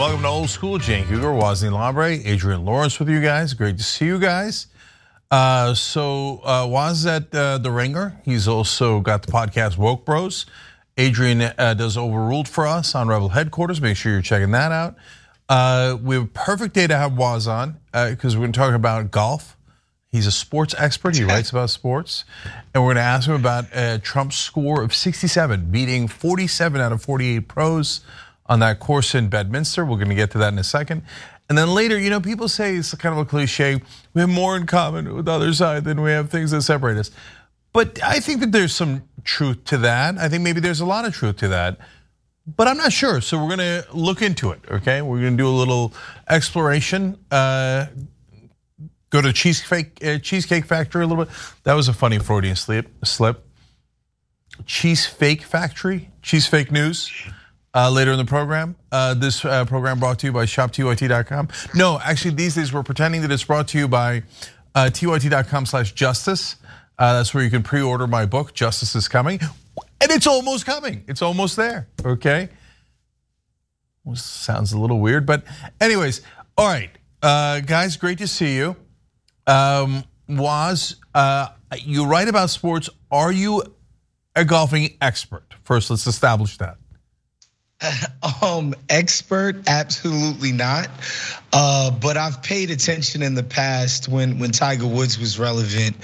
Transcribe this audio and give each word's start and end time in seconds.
welcome 0.00 0.22
to 0.22 0.28
Old 0.28 0.48
School. 0.48 0.78
Cenk 0.78 1.04
Uygur, 1.08 1.38
Wosny 1.38 1.70
Lambre, 1.70 2.26
Adrienne 2.26 2.64
Lawrence 2.64 2.98
with 2.98 3.10
you 3.10 3.20
guys. 3.20 3.52
Great 3.52 3.76
to 3.76 3.84
see 3.84 4.06
you 4.06 4.18
guys. 4.18 4.68
Uh, 5.30 5.74
so 5.74 6.40
uh, 6.42 6.66
Woz 6.66 7.04
at 7.04 7.34
uh, 7.34 7.58
the 7.58 7.70
Ringer. 7.70 8.18
He's 8.24 8.48
also 8.48 9.00
got 9.00 9.26
the 9.26 9.30
podcast 9.30 9.76
Woke 9.76 10.06
Bros. 10.06 10.46
Adrienne 10.98 11.52
uh, 11.58 11.74
does 11.74 11.98
Overruled 11.98 12.48
for 12.48 12.66
us 12.66 12.94
on 12.94 13.08
Rebel 13.08 13.28
headquarters. 13.28 13.82
Make 13.82 13.98
sure 13.98 14.10
you're 14.10 14.22
checking 14.22 14.52
that 14.52 14.72
out. 14.72 14.96
Uh, 15.50 15.98
we 16.02 16.14
have 16.14 16.24
a 16.24 16.28
perfect 16.28 16.72
day 16.72 16.86
to 16.86 16.96
have 16.96 17.18
Woz 17.18 17.46
on 17.46 17.76
because 17.92 18.34
uh, 18.34 18.38
we're 18.38 18.44
going 18.44 18.52
to 18.52 18.58
talk 18.58 18.72
about 18.72 19.10
golf. 19.10 19.58
He's 20.08 20.26
a 20.26 20.32
sports 20.32 20.74
expert. 20.78 21.14
He 21.14 21.24
writes 21.24 21.50
about 21.50 21.68
sports. 21.68 22.24
And 22.72 22.82
we're 22.82 22.94
going 22.94 22.96
to 22.96 23.02
ask 23.02 23.28
him 23.28 23.34
about 23.34 23.66
uh, 23.74 23.98
Trump's 23.98 24.36
score 24.36 24.82
of 24.82 24.94
67, 24.94 25.66
beating 25.70 26.08
47 26.08 26.80
out 26.80 26.90
of 26.90 27.02
48 27.02 27.40
pros 27.48 28.00
on 28.50 28.58
that 28.58 28.80
course 28.80 29.14
in 29.14 29.28
Bedminster. 29.28 29.84
We're 29.84 29.96
going 29.96 30.08
to 30.08 30.14
get 30.14 30.32
to 30.32 30.38
that 30.38 30.52
in 30.52 30.58
a 30.58 30.64
second. 30.64 31.02
And 31.48 31.56
then 31.56 31.70
later, 31.70 31.98
you 31.98 32.10
know, 32.10 32.20
people 32.20 32.48
say 32.48 32.74
it's 32.74 32.92
kind 32.94 33.12
of 33.12 33.18
a 33.18 33.24
cliche. 33.24 33.80
We 34.12 34.20
have 34.20 34.28
more 34.28 34.56
in 34.56 34.66
common 34.66 35.14
with 35.14 35.24
the 35.24 35.32
other 35.32 35.52
side 35.52 35.84
than 35.84 36.02
we 36.02 36.10
have 36.10 36.30
things 36.30 36.50
that 36.50 36.62
separate 36.62 36.98
us. 36.98 37.10
But 37.72 38.02
I 38.02 38.18
think 38.18 38.40
that 38.40 38.50
there's 38.50 38.74
some 38.74 39.04
truth 39.22 39.64
to 39.66 39.78
that. 39.78 40.18
I 40.18 40.28
think 40.28 40.42
maybe 40.42 40.60
there's 40.60 40.80
a 40.80 40.86
lot 40.86 41.04
of 41.04 41.14
truth 41.14 41.36
to 41.38 41.48
that. 41.48 41.78
But 42.56 42.66
I'm 42.66 42.76
not 42.76 42.92
sure. 42.92 43.20
So 43.20 43.38
we're 43.38 43.56
going 43.56 43.82
to 43.82 43.86
look 43.92 44.20
into 44.20 44.50
it, 44.50 44.60
okay? 44.68 45.00
We're 45.00 45.20
going 45.20 45.36
to 45.36 45.42
do 45.42 45.48
a 45.48 45.50
little 45.50 45.94
exploration. 46.28 47.16
Uh, 47.30 47.86
go 49.10 49.22
to 49.22 49.32
Cheesecake, 49.32 50.04
uh, 50.04 50.18
Cheesecake 50.18 50.64
Factory 50.64 51.04
a 51.04 51.06
little 51.06 51.24
bit. 51.24 51.32
That 51.62 51.74
was 51.74 51.86
a 51.86 51.92
funny 51.92 52.18
Freudian 52.18 52.56
slip. 52.56 52.88
slip. 53.04 53.46
Cheese 54.66 55.06
Fake 55.06 55.42
Factory, 55.42 56.10
Cheese 56.22 56.48
Fake 56.48 56.72
News. 56.72 57.10
Uh, 57.72 57.88
later 57.88 58.10
in 58.10 58.18
the 58.18 58.24
program. 58.24 58.74
Uh, 58.90 59.14
this 59.14 59.44
uh, 59.44 59.64
program 59.64 60.00
brought 60.00 60.18
to 60.18 60.26
you 60.26 60.32
by 60.32 60.44
shoptyt.com. 60.44 61.48
No, 61.76 62.00
actually, 62.02 62.34
these 62.34 62.56
days 62.56 62.72
we're 62.72 62.82
pretending 62.82 63.22
that 63.22 63.30
it's 63.30 63.44
brought 63.44 63.68
to 63.68 63.78
you 63.78 63.86
by 63.86 64.24
tyt.com 64.74 65.66
slash 65.66 65.92
justice. 65.92 66.56
Uh, 66.98 67.12
that's 67.12 67.32
where 67.32 67.44
you 67.44 67.50
can 67.50 67.62
pre 67.62 67.80
order 67.80 68.08
my 68.08 68.26
book, 68.26 68.54
Justice 68.54 68.96
is 68.96 69.06
Coming. 69.06 69.38
And 70.00 70.10
it's 70.10 70.26
almost 70.26 70.66
coming, 70.66 71.04
it's 71.06 71.22
almost 71.22 71.56
there, 71.56 71.86
okay? 72.04 72.48
Well, 74.02 74.16
sounds 74.16 74.72
a 74.72 74.78
little 74.78 74.98
weird, 74.98 75.24
but, 75.24 75.44
anyways, 75.80 76.22
all 76.58 76.66
right, 76.66 76.90
guys, 77.22 77.96
great 77.96 78.18
to 78.18 78.26
see 78.26 78.56
you. 78.56 78.74
Um, 79.46 80.04
you 81.84 82.06
write 82.06 82.28
about 82.28 82.50
sports. 82.50 82.90
Are 83.10 83.30
you 83.30 83.62
a 84.34 84.44
golfing 84.44 84.96
expert? 85.00 85.54
First, 85.64 85.90
let's 85.90 86.06
establish 86.06 86.58
that. 86.58 86.79
Um, 88.42 88.74
expert, 88.88 89.68
absolutely 89.68 90.52
not. 90.52 90.88
Uh, 91.52 91.90
but 91.90 92.16
I've 92.16 92.42
paid 92.42 92.70
attention 92.70 93.22
in 93.22 93.34
the 93.34 93.42
past 93.42 94.08
when 94.08 94.38
when 94.38 94.50
Tiger 94.50 94.86
Woods 94.86 95.18
was 95.18 95.38
relevant. 95.38 95.96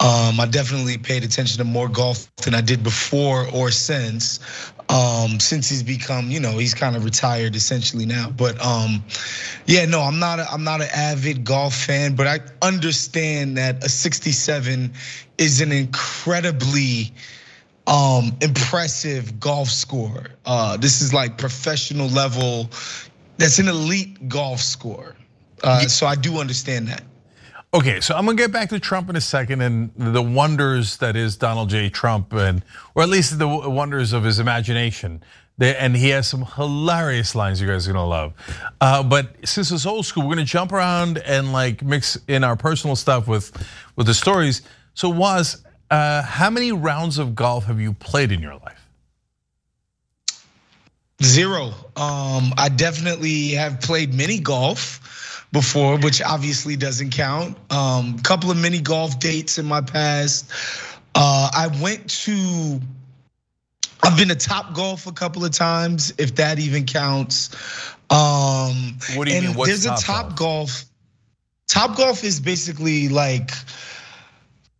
Um, 0.00 0.40
I 0.40 0.46
definitely 0.50 0.98
paid 0.98 1.24
attention 1.24 1.58
to 1.58 1.64
more 1.64 1.88
golf 1.88 2.34
than 2.36 2.54
I 2.54 2.60
did 2.60 2.82
before 2.82 3.46
or 3.52 3.70
since. 3.70 4.40
Um, 4.88 5.40
since 5.40 5.68
he's 5.70 5.82
become, 5.82 6.30
you 6.30 6.40
know, 6.40 6.58
he's 6.58 6.74
kind 6.74 6.96
of 6.96 7.04
retired 7.04 7.56
essentially 7.56 8.04
now. 8.04 8.30
But 8.30 8.62
um, 8.64 9.02
yeah, 9.66 9.86
no, 9.86 10.00
I'm 10.00 10.18
not. 10.18 10.38
A, 10.38 10.50
I'm 10.50 10.64
not 10.64 10.82
an 10.82 10.88
avid 10.94 11.44
golf 11.44 11.74
fan, 11.74 12.14
but 12.14 12.26
I 12.26 12.40
understand 12.60 13.56
that 13.56 13.82
a 13.84 13.88
67 13.88 14.92
is 15.38 15.60
an 15.60 15.72
incredibly 15.72 17.12
um, 17.86 18.36
impressive 18.40 19.38
golf 19.40 19.68
score. 19.68 20.26
Uh, 20.44 20.76
this 20.76 21.00
is 21.02 21.12
like 21.12 21.36
professional 21.38 22.08
level. 22.08 22.70
That's 23.36 23.58
an 23.58 23.68
elite 23.68 24.28
golf 24.28 24.60
score. 24.60 25.14
Uh, 25.62 25.80
so 25.80 26.06
I 26.06 26.14
do 26.14 26.38
understand 26.38 26.88
that. 26.88 27.02
Okay, 27.72 28.00
so 28.00 28.14
I'm 28.14 28.24
gonna 28.24 28.36
get 28.36 28.52
back 28.52 28.68
to 28.68 28.78
Trump 28.78 29.10
in 29.10 29.16
a 29.16 29.20
second 29.20 29.60
and 29.60 29.90
the 29.96 30.22
wonders 30.22 30.98
that 30.98 31.16
is 31.16 31.36
Donald 31.36 31.70
J. 31.70 31.88
Trump, 31.88 32.32
and 32.32 32.62
or 32.94 33.02
at 33.02 33.08
least 33.08 33.36
the 33.36 33.48
wonders 33.48 34.12
of 34.12 34.22
his 34.22 34.38
imagination. 34.38 35.22
And 35.60 35.96
he 35.96 36.08
has 36.10 36.26
some 36.28 36.44
hilarious 36.44 37.34
lines 37.34 37.60
you 37.60 37.66
guys 37.66 37.88
are 37.88 37.92
gonna 37.92 38.06
love. 38.06 38.32
Uh, 38.80 39.02
but 39.02 39.34
since 39.44 39.72
it's 39.72 39.86
old 39.86 40.06
school, 40.06 40.22
we're 40.22 40.36
gonna 40.36 40.44
jump 40.44 40.70
around 40.70 41.18
and 41.18 41.52
like 41.52 41.82
mix 41.82 42.16
in 42.28 42.44
our 42.44 42.54
personal 42.54 42.94
stuff 42.94 43.26
with 43.26 43.50
with 43.96 44.06
the 44.06 44.14
stories. 44.14 44.62
So 44.94 45.08
Woz 45.08 45.64
how 46.22 46.50
many 46.50 46.72
rounds 46.72 47.18
of 47.18 47.34
golf 47.34 47.64
have 47.66 47.80
you 47.80 47.92
played 47.92 48.32
in 48.32 48.40
your 48.40 48.54
life? 48.54 48.80
Zero. 51.22 51.66
Um, 51.96 52.52
I 52.58 52.68
definitely 52.74 53.50
have 53.50 53.80
played 53.80 54.12
mini 54.12 54.38
golf 54.40 55.46
before, 55.52 55.96
which 55.98 56.20
obviously 56.20 56.76
doesn't 56.76 57.10
count. 57.10 57.56
Um, 57.70 58.18
couple 58.18 58.50
of 58.50 58.56
mini 58.56 58.80
golf 58.80 59.18
dates 59.20 59.58
in 59.58 59.66
my 59.66 59.80
past. 59.80 60.50
Uh, 61.14 61.50
I 61.54 61.68
went 61.80 62.10
to. 62.24 62.80
I've 64.02 64.18
been 64.18 64.28
to 64.28 64.34
Top 64.34 64.74
Golf 64.74 65.06
a 65.06 65.12
couple 65.12 65.44
of 65.44 65.52
times, 65.52 66.12
if 66.18 66.34
that 66.34 66.58
even 66.58 66.84
counts. 66.84 67.50
Um, 68.10 68.98
what 69.14 69.26
do 69.26 69.34
you 69.34 69.40
mean? 69.40 69.54
What's 69.54 69.70
there's 69.70 69.84
top 69.84 69.98
a 69.98 70.02
Top 70.02 70.26
golf? 70.26 70.36
golf. 70.36 70.84
Top 71.68 71.96
Golf 71.96 72.24
is 72.24 72.40
basically 72.40 73.08
like 73.08 73.50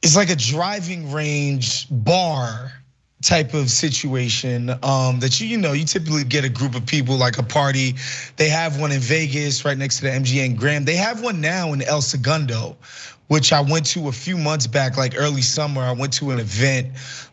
it's 0.05 0.17
like 0.17 0.29
a 0.29 0.37
driving 0.37 1.11
range 1.11 1.87
bar 1.91 2.71
type 3.23 3.55
of 3.55 3.71
situation 3.71 4.69
um, 4.83 5.19
that 5.21 5.41
you 5.41 5.47
you 5.47 5.57
know 5.57 5.73
you 5.73 5.87
typically 5.87 6.25
get 6.25 6.45
a 6.45 6.49
group 6.51 6.75
of 6.75 6.85
people 6.85 7.17
like 7.17 7.39
a 7.39 7.43
party. 7.43 7.95
They 8.37 8.51
have 8.51 8.79
one 8.79 8.93
in 8.93 9.01
Vegas 9.01 9.65
right 9.65 9.79
next 9.79 9.97
to 10.01 10.03
the 10.03 10.11
MGM 10.11 10.59
Grand. 10.59 10.85
They 10.85 10.97
have 10.97 11.23
one 11.23 11.41
now 11.41 11.73
in 11.73 11.81
El 11.81 12.03
Segundo, 12.03 12.77
which 13.29 13.51
I 13.51 13.63
went 13.63 13.87
to 13.93 14.09
a 14.09 14.13
few 14.13 14.37
months 14.37 14.67
back, 14.67 14.99
like 14.99 15.15
early 15.17 15.41
summer. 15.41 15.81
I 15.81 15.93
went 15.93 16.13
to 16.15 16.33
an 16.33 16.39
event 16.39 16.89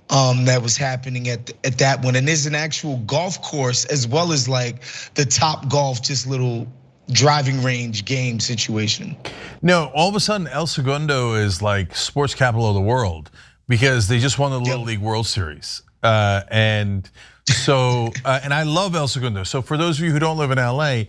um, 0.09 0.46
that 0.46 0.62
was 0.62 0.78
happening 0.78 1.28
at 1.28 1.52
at 1.66 1.78
that 1.80 2.02
one, 2.02 2.16
and 2.16 2.26
there's 2.26 2.46
an 2.46 2.56
actual 2.56 3.00
golf 3.00 3.42
course 3.42 3.84
as 3.84 4.08
well 4.08 4.32
as 4.32 4.48
like 4.48 4.82
the 5.16 5.26
Top 5.26 5.68
Golf, 5.68 6.02
just 6.02 6.26
little 6.26 6.68
driving 7.12 7.63
range 7.63 8.06
game 8.06 8.39
situation. 8.39 9.16
No, 9.62 9.91
all 9.94 10.09
of 10.09 10.16
a 10.16 10.19
sudden 10.19 10.47
El 10.47 10.67
Segundo 10.67 11.34
is 11.34 11.62
like 11.62 11.95
sports 11.95 12.35
capital 12.35 12.67
of 12.67 12.75
the 12.75 12.81
world 12.81 13.31
because 13.67 14.07
they 14.07 14.19
just 14.19 14.39
won 14.39 14.51
the 14.51 14.59
Little 14.59 14.79
yep. 14.79 14.88
League 14.88 15.00
World 15.00 15.28
Series. 15.28 15.81
Uh, 16.03 16.41
and 16.50 17.09
so, 17.47 18.11
uh, 18.25 18.40
and 18.44 18.53
I 18.53 18.63
love 18.63 18.95
El 18.95 19.07
Segundo. 19.07 19.44
So 19.44 19.61
for 19.61 19.78
those 19.78 20.00
of 20.00 20.06
you 20.06 20.11
who 20.11 20.19
don't 20.19 20.38
live 20.38 20.51
in 20.51 20.57
LA, 20.57 21.03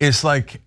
it's 0.00 0.24
like, 0.24 0.60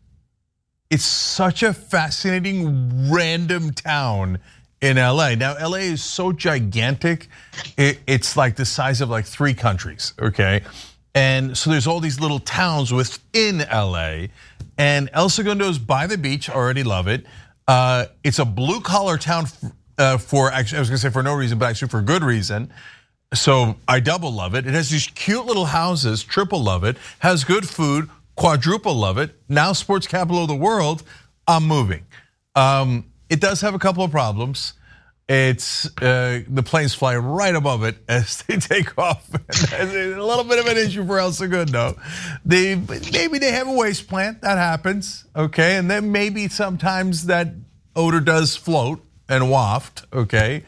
it's 0.89 1.05
such 1.05 1.63
a 1.63 1.73
fascinating 1.73 3.11
random 3.11 3.71
town 3.71 4.39
in 4.81 4.97
LA. 4.97 5.35
Now, 5.35 5.55
LA 5.55 5.77
is 5.77 6.03
so 6.03 6.31
gigantic, 6.31 7.29
it's 7.77 8.35
like 8.35 8.55
the 8.55 8.65
size 8.65 8.99
of 8.99 9.09
like 9.09 9.25
three 9.25 9.53
countries, 9.53 10.13
okay? 10.19 10.61
And 11.13 11.57
so 11.57 11.69
there's 11.69 11.87
all 11.87 11.99
these 11.99 12.19
little 12.19 12.39
towns 12.39 12.91
within 12.91 13.59
LA 13.59 14.27
and 14.81 15.11
El 15.13 15.29
Segundo's 15.29 15.77
by 15.77 16.07
the 16.07 16.17
beach, 16.17 16.49
already 16.49 16.81
love 16.81 17.07
it. 17.07 17.27
Uh, 17.67 18.07
it's 18.23 18.39
a 18.39 18.45
blue 18.45 18.81
collar 18.81 19.15
town 19.15 19.45
uh, 19.99 20.17
for, 20.17 20.51
actually, 20.51 20.77
I 20.77 20.79
was 20.79 20.89
gonna 20.89 20.97
say 20.97 21.11
for 21.11 21.21
no 21.21 21.35
reason, 21.35 21.59
but 21.59 21.69
actually 21.69 21.89
for 21.89 22.01
good 22.01 22.23
reason. 22.23 22.73
So 23.31 23.75
I 23.87 23.99
double 23.99 24.31
love 24.31 24.55
it. 24.55 24.65
It 24.65 24.73
has 24.73 24.89
these 24.89 25.05
cute 25.05 25.45
little 25.45 25.65
houses, 25.65 26.23
triple 26.23 26.63
love 26.63 26.83
it, 26.83 26.97
has 27.19 27.43
good 27.43 27.69
food, 27.69 28.09
quadruple 28.35 28.95
love 28.95 29.19
it. 29.19 29.35
Now 29.47 29.71
sports 29.73 30.07
capital 30.07 30.41
of 30.41 30.47
the 30.47 30.55
world, 30.55 31.03
I'm 31.47 31.67
moving. 31.67 32.03
Um, 32.55 33.05
it 33.29 33.39
does 33.39 33.61
have 33.61 33.75
a 33.75 33.79
couple 33.79 34.03
of 34.03 34.09
problems. 34.09 34.73
It's 35.33 35.85
uh, 36.01 36.41
the 36.45 36.61
planes 36.61 36.93
fly 36.93 37.15
right 37.15 37.55
above 37.55 37.85
it 37.85 37.95
as 38.09 38.41
they 38.47 38.57
take 38.57 38.97
off. 38.97 39.29
a 39.33 39.85
little 39.85 40.43
bit 40.43 40.59
of 40.59 40.65
an 40.65 40.75
issue 40.77 41.07
for 41.07 41.19
El 41.19 41.31
Segundo. 41.31 41.97
They 42.43 42.75
maybe 42.75 43.39
they 43.39 43.53
have 43.53 43.69
a 43.69 43.71
waste 43.71 44.09
plant 44.09 44.41
that 44.41 44.57
happens, 44.57 45.23
okay, 45.33 45.77
and 45.77 45.89
then 45.89 46.11
maybe 46.11 46.49
sometimes 46.49 47.27
that 47.27 47.47
odor 47.95 48.19
does 48.19 48.57
float 48.57 49.05
and 49.29 49.49
waft, 49.49 50.03
okay. 50.11 50.65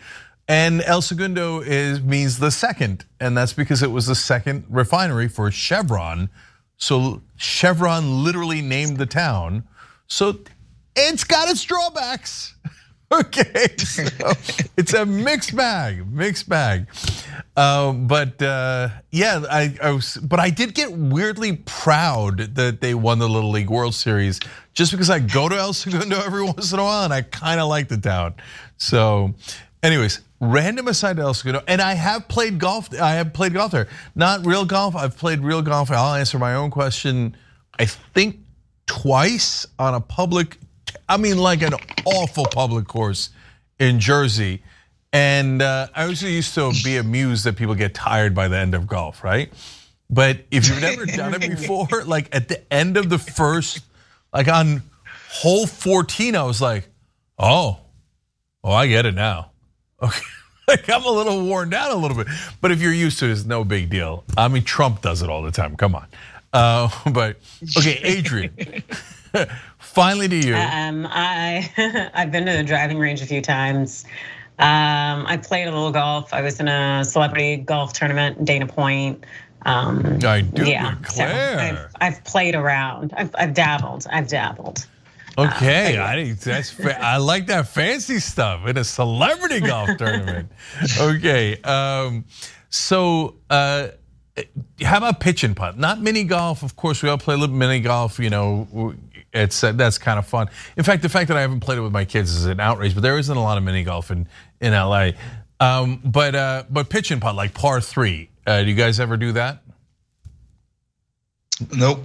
And 0.48 0.82
El 0.84 1.02
Segundo 1.02 1.60
is 1.60 2.02
means 2.02 2.40
the 2.40 2.50
second, 2.50 3.04
and 3.20 3.36
that's 3.36 3.52
because 3.52 3.84
it 3.84 3.92
was 3.92 4.08
the 4.08 4.16
second 4.16 4.64
refinery 4.70 5.28
for 5.28 5.52
Chevron. 5.52 6.30
So 6.78 7.22
Chevron 7.36 8.24
literally 8.24 8.62
named 8.62 8.96
the 8.96 9.08
town. 9.08 9.68
So 10.08 10.40
it's 10.96 11.26
got 11.26 11.50
its 11.50 11.64
drawbacks. 11.64 12.56
Okay, 13.20 13.76
so 13.78 14.32
it's 14.76 14.94
a 14.94 15.06
mixed 15.06 15.56
bag, 15.56 16.12
mixed 16.12 16.50
bag. 16.50 16.88
Uh, 17.56 17.92
but 17.94 18.42
uh, 18.42 18.90
yeah, 19.12 19.44
I, 19.52 19.78
I, 19.84 19.92
was, 19.92 20.18
but 20.18 20.40
I 20.40 20.50
did 20.50 20.74
get 20.74 20.92
weirdly 20.92 21.58
proud 21.58 22.56
that 22.56 22.82
they 22.82 22.96
won 22.96 23.20
the 23.20 23.30
Little 23.30 23.52
League 23.52 23.70
World 23.70 23.94
Series, 23.94 24.40
just 24.74 24.92
because 24.92 25.12
I 25.12 25.20
go 25.20 25.48
to 25.48 25.56
El 25.56 25.74
Segundo 25.74 26.20
every 26.22 26.44
once 26.56 26.74
in 26.74 26.80
a 26.80 26.84
while 26.84 27.04
and 27.04 27.14
I 27.14 27.22
kind 27.22 27.60
of 27.60 27.68
like 27.68 27.88
the 27.88 27.98
town. 27.98 28.34
So, 28.78 29.36
anyways, 29.84 30.22
random 30.40 30.88
aside 30.88 31.18
to 31.18 31.22
El 31.22 31.36
Segundo, 31.36 31.62
and 31.68 31.82
I 31.82 31.94
have 31.94 32.28
played 32.28 32.58
golf. 32.58 33.00
I 33.00 33.14
have 33.14 33.32
played 33.32 33.54
golf 33.54 33.74
there, 33.74 33.90
not 34.16 34.44
real 34.44 34.66
golf. 34.66 34.96
I've 34.96 35.18
played 35.18 35.42
real 35.42 35.62
golf. 35.62 35.92
I'll 35.92 36.16
answer 36.16 36.40
my 36.40 36.56
own 36.56 36.72
question 36.72 37.38
I 37.80 37.86
think 37.86 38.40
twice 38.86 39.66
on 39.80 39.94
a 39.94 40.02
public, 40.02 40.58
I 41.08 41.18
mean, 41.18 41.38
like 41.38 41.62
an 41.62 41.74
awful 42.06 42.46
public 42.46 42.88
course 42.88 43.30
in 43.80 44.00
Jersey. 44.00 44.62
And 45.12 45.62
uh, 45.62 45.88
I 45.96 46.08
was 46.08 46.24
used 46.24 46.56
to 46.56 46.72
be 46.84 46.98
amused 46.98 47.46
that 47.46 47.56
people 47.56 47.76
get 47.76 47.94
tired 47.94 48.34
by 48.34 48.48
the 48.48 48.58
end 48.58 48.74
of 48.74 48.88
golf, 48.88 49.24
right? 49.24 49.52
But 50.10 50.40
if 50.52 50.68
you've 50.68 50.82
never 50.82 51.06
done 51.06 51.36
it 51.36 51.42
before, 51.60 51.88
like 52.06 52.36
at 52.36 52.48
the 52.48 52.74
end 52.74 52.98
of 52.98 53.10
the 53.10 53.20
first, 53.20 53.84
like 54.34 54.48
on 54.48 54.82
hole 55.30 55.68
14, 55.68 56.36
I 56.36 56.44
was 56.44 56.62
like, 56.62 56.88
oh, 57.38 57.80
oh, 58.64 58.72
I 58.72 58.88
get 58.88 59.06
it 59.06 59.16
now. 59.16 59.52
Okay. 60.02 60.22
Like 60.68 60.90
I'm 60.90 61.04
a 61.04 61.10
little 61.10 61.46
worn 61.46 61.70
down 61.70 61.92
a 61.92 61.96
little 61.96 62.16
bit. 62.16 62.28
But 62.62 62.72
if 62.72 62.82
you're 62.82 62.94
used 62.94 63.20
to 63.20 63.26
it, 63.26 63.32
it's 63.32 63.44
no 63.44 63.66
big 63.66 63.90
deal. 63.90 64.24
I 64.38 64.48
mean, 64.48 64.64
Trump 64.64 65.02
does 65.02 65.22
it 65.22 65.30
all 65.30 65.42
the 65.42 65.52
time. 65.52 65.76
Come 65.76 65.94
on. 65.94 66.08
Uh, 66.54 66.90
but 67.12 67.38
okay, 67.78 68.00
Adrienne. 68.20 68.84
finally 69.80 70.28
to 70.28 70.36
you. 70.36 70.56
Um, 70.56 71.08
I 71.10 72.12
I've 72.14 72.32
been 72.32 72.46
to 72.46 72.54
the 72.54 72.64
driving 72.64 73.00
range 73.00 73.22
a 73.22 73.26
few 73.26 73.42
times. 73.42 74.06
Um, 74.60 75.26
I 75.26 75.38
played 75.42 75.68
a 75.68 75.72
little 75.72 75.92
golf. 75.92 76.34
I 76.34 76.42
was 76.42 76.60
in 76.60 76.68
a 76.68 77.04
celebrity 77.04 77.58
golf 77.58 77.94
tournament 77.94 78.38
in 78.38 78.46
Dana 78.46 78.68
Point. 78.68 79.26
Um, 79.66 80.20
I 80.24 80.42
do 80.42 80.66
yeah, 80.66 80.96
declare. 80.96 81.58
So 81.58 81.64
I've, 81.64 81.92
I've, 82.02 82.24
played 82.24 82.54
around. 82.54 83.14
I've, 83.16 83.34
I've 83.36 83.54
dabbled. 83.54 84.06
I've 84.12 84.28
dabbled. 84.28 84.86
Okay, 85.38 85.98
uh, 85.98 86.06
I 86.06 86.34
that's 86.34 86.80
I 86.80 87.18
like 87.18 87.48
that 87.48 87.68
fancy 87.68 88.20
stuff 88.20 88.68
in 88.68 88.78
a 88.78 88.84
celebrity 88.84 89.62
golf 89.62 89.90
tournament. 89.98 90.52
Okay, 91.00 91.60
um, 91.62 92.26
so 92.70 93.38
uh, 93.50 93.88
how 94.82 94.98
about 94.98 95.20
pitch 95.20 95.44
and 95.44 95.56
putt? 95.56 95.78
Not 95.78 96.02
mini 96.02 96.24
golf, 96.24 96.62
of 96.62 96.76
course. 96.76 97.02
We 97.02 97.10
all 97.10 97.18
play 97.18 97.34
a 97.34 97.38
little 97.38 97.56
mini 97.56 97.80
golf. 97.80 98.20
You 98.20 98.30
know, 98.30 98.96
it's 99.34 99.64
uh, 99.64 99.72
that's 99.72 99.98
kind 99.98 100.20
of 100.20 100.28
fun. 100.28 100.48
In 100.78 100.84
fact, 100.84 101.02
the 101.02 101.10
fact 101.10 101.28
that 101.30 101.38
I 101.38 101.42
haven't 101.42 101.62
played 101.62 101.78
it 101.78 101.82
with 101.82 101.92
my 101.92 102.06
kids 102.06 102.34
is 102.36 102.46
an 102.46 102.60
outrage. 102.60 102.94
But 102.94 103.02
there 103.02 103.18
isn't 103.18 103.36
a 103.36 103.42
lot 103.42 103.58
of 103.58 103.64
mini 103.64 103.84
golf 103.84 104.12
in 104.12 104.28
in 104.62 104.74
LA. 104.74 105.12
Um, 105.60 106.02
but 106.04 106.36
uh, 106.36 106.64
but 106.70 106.90
pitch 106.90 107.12
and 107.12 107.22
putt 107.22 107.36
like 107.36 107.54
par 107.54 107.82
three. 107.82 108.30
Uh, 108.46 108.62
do 108.62 108.70
you 108.70 108.76
guys 108.76 109.00
ever 109.00 109.18
do 109.18 109.32
that? 109.34 109.64
Nope. 111.76 112.00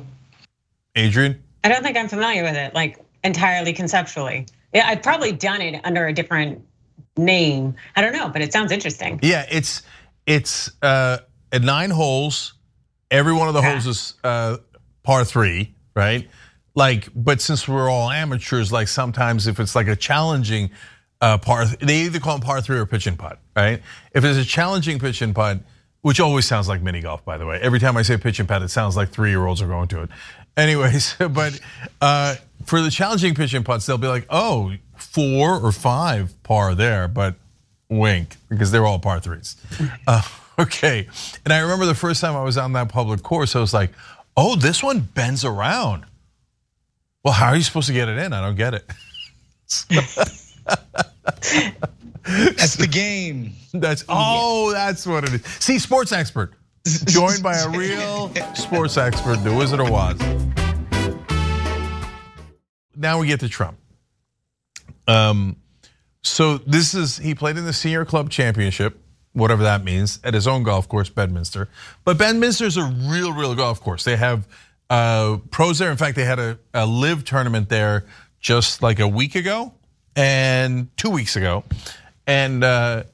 Adrienne. 0.97 1.43
I 1.65 1.69
don't 1.69 1.83
think 1.83 1.97
I'm 1.97 2.09
familiar 2.09 2.43
with 2.43 2.57
it. 2.57 2.75
Like 2.75 2.99
entirely 3.25 3.73
conceptually. 3.73 4.47
Yeah, 4.73 4.87
I've 4.87 5.03
probably 5.03 5.33
done 5.33 5.61
it 5.61 5.81
under 5.85 6.07
a 6.07 6.13
different 6.13 6.63
name. 7.17 7.75
I 7.97 8.01
don't 8.01 8.13
know, 8.13 8.29
but 8.29 8.43
it 8.43 8.53
sounds 8.53 8.73
interesting. 8.73 9.19
Yeah, 9.23 9.47
it's 9.51 9.83
it's 10.27 10.71
uh, 10.83 11.19
at 11.53 11.63
nine 11.63 11.91
holes. 11.91 12.55
Every 13.11 13.33
one 13.33 13.49
of 13.49 13.55
the 13.55 13.63
yeah. 13.63 13.71
holes 13.73 13.87
is 13.87 14.15
uh, 14.23 14.59
par 15.03 15.25
three, 15.25 15.75
right? 15.95 16.29
Like, 16.79 17.09
but 17.13 17.41
since 17.41 17.67
we're 17.67 17.91
all 17.91 18.09
amateurs, 18.09 18.71
like 18.71 18.87
sometimes 18.87 19.49
if 19.49 19.59
it's 19.59 19.75
like 19.75 19.89
a 19.89 19.97
challenging 19.97 20.71
uh, 21.21 21.37
par, 21.37 21.67
they 21.67 22.03
either 22.03 22.21
call 22.21 22.39
them 22.39 22.47
par 22.47 22.61
three 22.61 22.79
or 22.79 22.87
pitch 22.87 23.09
and 23.09 23.19
putt, 23.19 23.41
right? 23.57 23.83
If 24.15 24.23
it's 24.23 24.39
a 24.39 24.45
challenging 24.45 25.01
pitch 25.01 25.21
and 25.21 25.35
putt, 25.35 25.59
which 26.03 26.21
always 26.21 26.47
sounds 26.47 26.69
like 26.69 26.81
mini 26.81 27.01
golf, 27.01 27.25
by 27.25 27.37
the 27.37 27.47
way. 27.47 27.59
Every 27.61 27.81
time 27.81 27.97
I 27.97 28.03
say 28.03 28.17
pitch 28.17 28.39
and 28.39 28.49
putt, 28.49 28.63
it 28.63 28.69
sounds 28.69 28.97
like 28.97 29.09
three 29.09 29.31
year 29.31 29.45
olds 29.45 29.61
are 29.61 29.67
going 29.67 29.89
to 29.89 30.03
it. 30.03 30.11
Anyways, 30.57 31.17
but 31.19 31.59
uh, 32.01 32.37
for 32.65 32.81
the 32.81 32.91
challenging 32.91 33.35
pitch 33.35 33.55
and 33.55 33.65
putts, 33.65 33.85
they'll 33.85 33.99
be 33.99 34.07
like, 34.07 34.27
oh, 34.31 34.73
four 34.95 35.59
or 35.59 35.73
five 35.73 36.41
par 36.45 36.77
there, 36.77 37.09
but 37.09 37.35
wink 37.89 38.37
because 38.49 38.71
they're 38.71 38.87
all 38.87 39.01
par 39.01 39.19
threes. 39.19 39.57
Uh, 40.07 40.23
okay, 40.61 41.09
and 41.45 41.53
I 41.53 41.59
remember 41.59 41.87
the 41.87 41.95
first 41.97 42.21
time 42.21 42.37
I 42.37 42.45
was 42.45 42.57
on 42.57 42.73
that 42.75 42.89
public 42.89 43.25
course, 43.25 43.57
I 43.57 43.59
was 43.59 43.75
like, 43.75 43.91
oh, 44.37 44.55
this 44.55 44.81
one 44.81 45.01
bends 45.01 45.45
around. 45.45 46.05
Well, 47.29 47.35
how 47.35 47.49
are 47.49 47.57
you 47.57 47.63
supposed 47.63 47.89
to 47.89 47.93
get 47.93 48.09
it 48.09 48.17
in? 48.17 48.33
I 48.33 48.41
don't 48.41 48.57
get 48.57 48.73
it. 48.73 48.91
that's 52.25 52.77
the 52.77 52.89
game. 52.91 53.53
That's 53.75 54.03
oh, 54.09 54.73
that's 54.73 55.07
what 55.07 55.25
it 55.25 55.35
is. 55.35 55.45
See, 55.61 55.79
sports 55.79 56.11
expert 56.11 56.55
joined 57.05 57.43
by 57.43 57.59
a 57.59 57.69
real 57.69 58.33
sports 58.55 58.97
expert, 58.97 59.45
the 59.45 59.55
Wizard 59.55 59.79
of 59.79 59.93
Oz. 59.93 60.19
Now 62.97 63.21
we 63.21 63.27
get 63.27 63.41
to 63.41 63.49
Trump. 63.51 63.77
Um, 65.07 65.57
so 66.23 66.57
this 66.57 66.95
is 66.95 67.19
he 67.19 67.35
played 67.35 67.59
in 67.59 67.67
the 67.67 67.75
senior 67.75 68.07
club 68.07 68.31
championship, 68.31 68.99
whatever 69.35 69.65
that 69.65 69.85
means, 69.85 70.19
at 70.25 70.33
his 70.33 70.47
own 70.47 70.63
golf 70.63 70.89
course, 70.89 71.11
Bedminster. 71.11 71.69
But 72.07 72.17
Bedminster 72.17 72.65
is 72.65 72.79
a 72.79 72.85
real, 72.85 73.35
real 73.35 73.55
golf 73.55 73.83
course. 73.83 74.03
They 74.05 74.17
have 74.17 74.49
uh, 74.91 75.39
pros 75.51 75.79
there. 75.79 75.91
In 75.91 75.97
fact, 75.97 76.17
they 76.17 76.25
had 76.25 76.39
a, 76.39 76.59
a 76.75 76.87
LIV 76.87 77.25
tournament 77.25 77.69
there 77.69 78.07
just 78.41 78.83
like 78.83 79.01
a 79.01 79.09
week 79.09 79.35
ago 79.35 79.75
and 80.17 80.89
two 80.97 81.11
weeks 81.11 81.37
ago, 81.37 81.65
and 82.27 82.65
uh, 82.65 83.05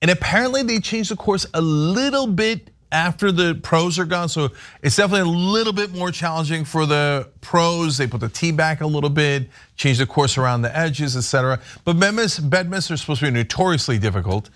and 0.00 0.10
apparently 0.10 0.62
they 0.62 0.80
changed 0.80 1.10
the 1.10 1.16
course 1.16 1.46
a 1.54 1.60
little 1.60 2.26
bit 2.26 2.70
after 2.90 3.30
the 3.30 3.54
pros 3.62 3.98
are 3.98 4.04
gone. 4.04 4.28
So 4.28 4.50
it's 4.82 4.96
definitely 4.96 5.30
a 5.30 5.36
little 5.36 5.72
bit 5.72 5.94
more 5.94 6.10
challenging 6.10 6.64
for 6.64 6.86
the 6.86 7.28
pros. 7.40 7.98
They 7.98 8.06
put 8.06 8.20
the 8.20 8.28
tee 8.28 8.52
back 8.52 8.80
a 8.80 8.86
little 8.86 9.10
bit, 9.10 9.48
change 9.76 9.98
the 9.98 10.06
course 10.06 10.38
around 10.38 10.62
the 10.62 10.76
edges, 10.76 11.16
etc. 11.16 11.60
But 11.84 11.94
Bedminster 11.94 12.94
is 12.94 13.00
supposed 13.00 13.20
to 13.20 13.26
be 13.26 13.32
notoriously 13.32 13.98
difficult. 13.98 14.50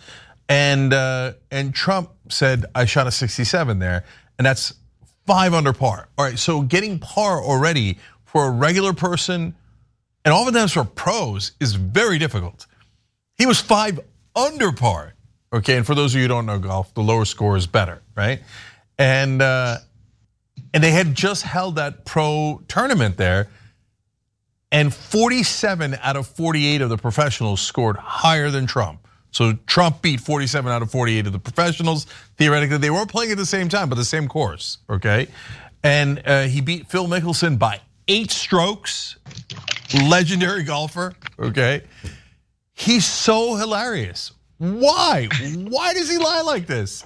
And 0.48 0.92
uh, 0.92 1.34
and 1.50 1.74
Trump 1.74 2.10
said, 2.28 2.66
I 2.74 2.84
shot 2.84 3.06
a 3.06 3.10
67 3.10 3.78
there, 3.78 4.04
and 4.38 4.46
that's 4.46 4.74
five 5.26 5.54
under 5.54 5.72
par. 5.72 6.08
All 6.18 6.24
right, 6.24 6.38
so 6.38 6.62
getting 6.62 6.98
par 6.98 7.42
already 7.42 7.98
for 8.24 8.46
a 8.46 8.50
regular 8.50 8.92
person, 8.92 9.54
and 10.24 10.34
oftentimes 10.34 10.72
for 10.72 10.84
pros, 10.84 11.52
is 11.60 11.74
very 11.74 12.18
difficult. 12.18 12.66
He 13.36 13.46
was 13.46 13.60
five 13.60 14.00
under 14.34 14.72
par. 14.72 15.14
Okay, 15.52 15.76
and 15.76 15.86
for 15.86 15.94
those 15.94 16.14
of 16.14 16.16
you 16.16 16.24
who 16.24 16.28
don't 16.28 16.46
know 16.46 16.58
golf, 16.58 16.94
the 16.94 17.02
lower 17.02 17.24
score 17.24 17.56
is 17.56 17.66
better, 17.66 18.00
right? 18.16 18.40
And 18.98 19.42
uh, 19.42 19.78
and 20.72 20.82
they 20.82 20.92
had 20.92 21.14
just 21.14 21.42
held 21.42 21.76
that 21.76 22.04
pro 22.04 22.62
tournament 22.68 23.18
there, 23.18 23.48
and 24.70 24.94
47 24.94 25.96
out 26.00 26.16
of 26.16 26.26
48 26.26 26.80
of 26.80 26.88
the 26.88 26.96
professionals 26.96 27.60
scored 27.60 27.96
higher 27.96 28.50
than 28.50 28.66
Trump. 28.66 29.01
So 29.32 29.54
Trump 29.66 30.02
beat 30.02 30.20
47 30.20 30.70
out 30.70 30.82
of 30.82 30.90
48 30.90 31.26
of 31.26 31.32
the 31.32 31.38
professionals. 31.38 32.06
Theoretically, 32.36 32.76
they 32.78 32.90
weren't 32.90 33.10
playing 33.10 33.32
at 33.32 33.38
the 33.38 33.46
same 33.46 33.68
time, 33.68 33.88
but 33.88 33.96
the 33.96 34.04
same 34.04 34.28
course. 34.28 34.78
Okay, 34.88 35.26
and 35.82 36.22
uh, 36.24 36.42
he 36.42 36.60
beat 36.60 36.88
Phil 36.88 37.06
Mickelson 37.06 37.58
by 37.58 37.80
eight 38.08 38.30
strokes. 38.30 39.16
Legendary 40.08 40.62
golfer. 40.62 41.14
Okay, 41.38 41.82
he's 42.72 43.04
so 43.04 43.56
hilarious. 43.56 44.32
Why? 44.58 45.28
Why 45.54 45.92
does 45.92 46.08
he 46.08 46.18
lie 46.18 46.42
like 46.42 46.66
this? 46.66 47.04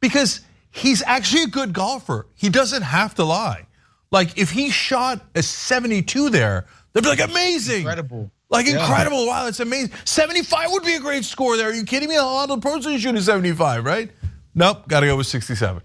Because 0.00 0.40
he's 0.70 1.02
actually 1.02 1.44
a 1.44 1.48
good 1.48 1.72
golfer. 1.72 2.26
He 2.34 2.48
doesn't 2.48 2.82
have 2.82 3.14
to 3.14 3.24
lie. 3.24 3.66
Like 4.10 4.38
if 4.38 4.50
he 4.50 4.70
shot 4.70 5.24
a 5.34 5.42
72 5.42 6.30
there, 6.30 6.66
they'd 6.92 7.02
be 7.02 7.08
like 7.08 7.20
amazing. 7.20 7.78
Incredible. 7.80 8.30
Like 8.48 8.66
yeah. 8.66 8.80
incredible. 8.80 9.26
Wow, 9.26 9.44
that's 9.44 9.60
amazing. 9.60 9.92
75 10.04 10.70
would 10.72 10.84
be 10.84 10.94
a 10.94 11.00
great 11.00 11.24
score 11.24 11.56
there. 11.56 11.70
Are 11.70 11.74
you 11.74 11.84
kidding 11.84 12.08
me? 12.08 12.16
A 12.16 12.22
lot 12.22 12.50
of 12.50 12.60
pros 12.60 12.86
are 12.86 12.98
shooting 12.98 13.20
75, 13.20 13.84
right? 13.84 14.10
Nope, 14.54 14.88
got 14.88 15.00
to 15.00 15.06
go 15.06 15.16
with 15.16 15.26
67. 15.26 15.82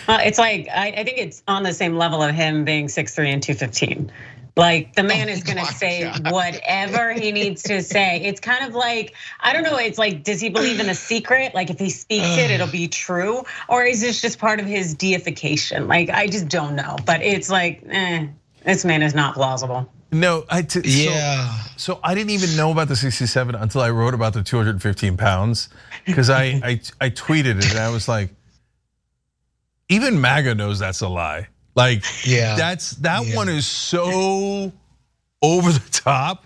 Well, 0.08 0.20
it's 0.24 0.38
like 0.38 0.68
I, 0.70 1.04
think 1.04 1.18
it's 1.18 1.44
on 1.48 1.64
the 1.64 1.74
same 1.74 1.96
level 1.96 2.22
of 2.22 2.34
him 2.34 2.64
being 2.64 2.88
6'3 2.88 3.28
and 3.28 3.44
215. 3.44 4.12
Like 4.56 4.94
the 4.96 5.04
man 5.04 5.30
oh 5.30 5.32
is 5.32 5.44
gonna 5.44 5.66
say 5.66 6.04
God. 6.04 6.32
whatever 6.32 7.14
he 7.14 7.32
needs 7.32 7.64
to 7.64 7.82
say. 7.82 8.20
It's 8.22 8.40
kind 8.40 8.66
of 8.66 8.76
like, 8.76 9.16
I 9.40 9.54
don't 9.54 9.64
know, 9.64 9.78
it's 9.78 9.98
like, 9.98 10.24
does 10.24 10.42
he 10.42 10.50
believe 10.50 10.80
in 10.80 10.88
the 10.88 10.96
secret? 10.96 11.56
Like 11.56 11.70
if 11.70 11.80
he 11.80 11.90
speaks 11.90 12.38
it, 12.38 12.52
it'll 12.52 12.68
be 12.68 12.88
true? 12.88 13.44
Or 13.68 13.84
is 13.84 14.02
this 14.02 14.22
just 14.22 14.38
part 14.38 14.60
of 14.60 14.66
his 14.66 14.94
deification? 14.94 15.88
Like, 15.88 16.10
I 16.10 16.28
just 16.28 16.50
don't 16.50 16.76
know. 16.76 16.98
But 17.06 17.22
it's 17.22 17.50
like, 17.50 17.84
eh, 17.90 18.28
this 18.70 18.86
man 18.86 19.02
is 19.02 19.16
not 19.16 19.34
plausible. 19.34 19.92
No, 20.12 20.46
I 20.50 20.62
t- 20.64 20.82
yeah. 20.84 21.54
So, 21.76 21.94
so 21.94 22.00
I 22.04 22.16
didn't 22.16 22.32
even 22.32 22.56
know 22.56 22.72
about 22.72 22.88
the 22.88 22.96
67 22.96 23.56
until 23.56 23.82
I 23.82 23.90
wrote 23.92 24.14
about 24.14 24.34
the 24.34 24.42
215 24.42 25.18
pounds 25.18 25.70
because 26.06 26.30
I, 26.30 26.44
I 26.64 26.82
I 27.00 27.10
tweeted 27.10 27.58
it 27.58 27.70
and 27.70 27.80
I 27.80 27.90
was 27.92 28.08
like, 28.08 28.30
even 29.90 30.20
MAGA 30.20 30.56
knows 30.56 30.80
that's 30.80 31.02
a 31.02 31.08
lie. 31.08 31.48
Like, 31.76 32.04
yeah, 32.26 32.56
that's 32.56 32.92
that 32.98 33.26
yeah. 33.26 33.36
one 33.36 33.50
is 33.50 33.68
so 33.68 34.72
over 35.42 35.72
the 35.72 35.90
top 35.92 36.46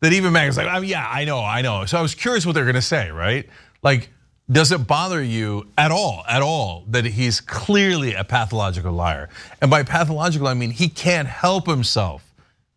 that 0.00 0.12
even 0.12 0.32
MAGA's 0.32 0.56
like, 0.56 0.68
oh, 0.70 0.80
yeah, 0.80 1.06
I 1.08 1.24
know, 1.24 1.40
I 1.40 1.62
know. 1.62 1.84
So 1.84 1.98
I 1.98 2.02
was 2.02 2.14
curious 2.14 2.46
what 2.46 2.54
they're 2.54 2.66
gonna 2.66 2.82
say, 2.82 3.10
right? 3.10 3.48
Like, 3.82 4.10
does 4.50 4.70
it 4.70 4.86
bother 4.86 5.22
you 5.22 5.66
at 5.76 5.90
all, 5.90 6.24
at 6.28 6.40
all, 6.42 6.84
that 6.88 7.04
he's 7.04 7.40
clearly 7.40 8.14
a 8.14 8.24
pathological 8.24 8.92
liar? 8.92 9.28
And 9.60 9.70
by 9.70 9.82
pathological, 9.82 10.46
I 10.46 10.54
mean 10.54 10.70
he 10.70 10.88
can't 10.88 11.28
help 11.28 11.66
himself. 11.66 12.22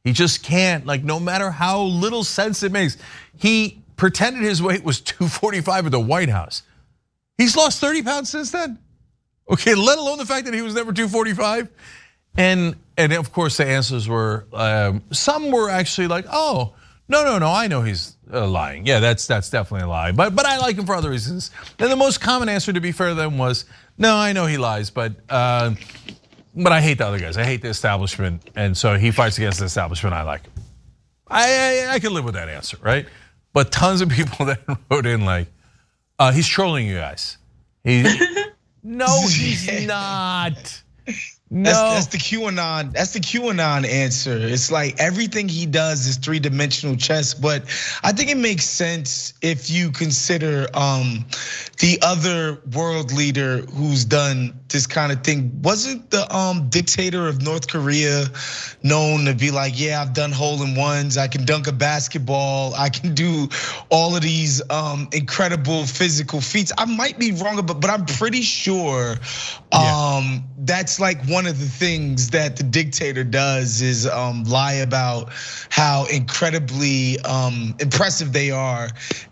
He 0.04 0.14
just 0.14 0.44
can't, 0.44 0.86
like, 0.86 1.04
no 1.04 1.20
matter 1.20 1.52
how 1.52 1.82
little 1.82 2.24
sense 2.24 2.64
it 2.64 2.72
makes. 2.72 2.98
He 3.38 3.82
pretended 3.98 4.44
his 4.44 4.62
weight 4.62 4.84
was 4.84 5.02
245 5.02 5.88
at 5.88 5.92
the 5.92 6.00
White 6.00 6.30
House. 6.30 6.64
He's 7.38 7.56
lost 7.56 7.80
30 7.80 8.04
pounds 8.04 8.30
since 8.30 8.52
then. 8.52 8.80
Okay, 9.50 9.76
let 9.76 9.98
alone 9.98 10.18
the 10.18 10.26
fact 10.26 10.46
that 10.46 10.54
he 10.54 10.62
was 10.62 10.76
never 10.76 10.92
245. 10.94 11.70
And 12.38 12.76
and 12.98 13.14
of 13.14 13.32
course 13.32 13.58
the 13.58 13.66
answers 13.66 14.08
were 14.08 14.46
um, 14.54 15.04
some 15.12 15.52
were 15.52 15.70
actually 15.70 16.08
like, 16.08 16.26
oh 16.32 16.76
no 17.08 17.24
no 17.24 17.40
no, 17.40 17.48
I 17.48 17.68
know 17.68 17.82
he's 17.82 18.16
uh, 18.32 18.48
lying. 18.48 18.86
Yeah, 18.86 19.00
that's 19.00 19.28
that's 19.28 19.50
definitely 19.50 19.86
a 19.86 19.90
lie. 19.90 20.12
But 20.12 20.36
but 20.36 20.46
I 20.46 20.58
like 20.58 20.78
him 20.78 20.86
for 20.86 20.96
other 20.96 21.10
reasons. 21.10 21.52
And 21.78 21.92
the 21.92 21.96
most 21.96 22.22
common 22.22 22.50
answer, 22.50 22.74
to 22.74 22.82
be 22.82 22.92
fair 22.92 23.10
to 23.10 23.16
them, 23.16 23.38
was 23.38 23.66
no, 23.98 24.16
I 24.16 24.34
know 24.34 24.46
he 24.46 24.58
lies, 24.58 24.90
but. 24.90 25.14
Uh, 25.30 25.76
but 26.56 26.74
I 26.74 26.82
hate 26.82 26.98
the 26.98 27.06
other 27.06 27.20
guys. 27.20 27.38
I 27.38 27.44
hate 27.44 27.62
the 27.62 27.70
establishment, 27.70 28.50
and 28.56 28.76
so 28.76 28.98
he 28.98 29.12
fights 29.12 29.38
against 29.38 29.60
the 29.60 29.66
establishment. 29.66 30.14
I 30.16 30.24
like. 30.24 30.42
I 31.28 31.86
I, 31.88 31.94
I 31.94 32.00
can 32.00 32.14
live 32.14 32.26
with 32.26 32.34
that 32.34 32.50
answer, 32.50 32.78
right? 32.82 33.06
But 33.54 33.72
tons 33.72 34.02
of 34.02 34.10
people 34.20 34.48
that 34.48 34.60
wrote 34.90 35.06
in 35.06 35.26
like, 35.26 35.48
uh, 36.18 36.32
he's 36.32 36.48
trolling 36.48 36.88
you 36.88 36.98
guys. 36.98 37.38
He, 37.84 38.04
no, 38.84 39.22
he's 39.28 39.86
not. 39.86 40.82
No. 41.52 41.64
That's, 41.64 42.08
that's, 42.08 42.08
the 42.08 42.18
QAnon. 42.18 42.94
That's 42.94 43.14
the 43.14 43.20
QAnon 43.20 43.88
answer. 43.88 44.38
It's 44.38 44.72
like 44.72 45.00
everything 45.00 45.50
he 45.50 45.66
does 45.66 46.06
is 46.06 46.18
three 46.18 46.40
dimensional 46.40 46.96
chess. 46.96 47.34
But 47.34 47.64
I 48.04 48.12
think 48.12 48.30
it 48.30 48.38
makes 48.38 48.66
sense 48.66 49.34
if 49.42 49.70
you 49.70 49.90
consider 49.90 50.68
um, 50.76 51.26
the 51.80 52.00
other 52.04 52.60
world 52.76 53.12
leader 53.12 53.62
who's 53.62 54.06
done 54.06 54.59
this 54.70 54.86
kind 54.86 55.12
of 55.12 55.24
thing. 55.24 55.62
Wasn't 55.64 56.12
the 56.12 56.32
um, 56.36 56.70
dictator 56.70 57.28
of 57.28 57.42
North 57.42 57.68
Korea 57.68 58.26
known 58.84 59.26
to 59.26 59.34
be 59.34 59.50
like, 59.50 59.74
yeah, 59.76 60.02
I've 60.02 60.14
done 60.14 60.32
hole 60.32 60.62
in 60.62 60.76
ones. 60.76 61.18
I 61.18 61.28
can 61.28 61.46
dunk 61.46 61.66
a 61.66 61.72
basketball. 61.72 62.76
I 62.76 62.90
can 62.90 63.16
do 63.16 63.50
all 63.90 64.16
of 64.16 64.22
these 64.22 64.62
um, 64.70 65.10
incredible 65.14 65.86
physical 65.86 66.42
feats. 66.42 66.72
I 66.78 66.86
might 66.86 67.18
be 67.18 67.32
wrong, 67.32 67.66
but 67.66 67.82
but 67.82 67.90
I'm 67.90 68.06
pretty 68.06 68.42
sure 68.42 69.16
yeah. 69.74 70.40
that's 70.60 71.00
like 71.00 71.24
one 71.26 71.40
one 71.40 71.48
of 71.48 71.58
the 71.58 71.68
things 71.68 72.32
that 72.32 72.58
the 72.58 72.64
dictator 72.64 73.24
does 73.24 73.82
is 73.82 74.06
um, 74.06 74.44
lie 74.44 74.74
about 74.74 75.30
how 75.70 76.06
incredibly 76.12 77.18
um, 77.22 77.74
impressive 77.80 78.34
they 78.34 78.52
are 78.52 78.90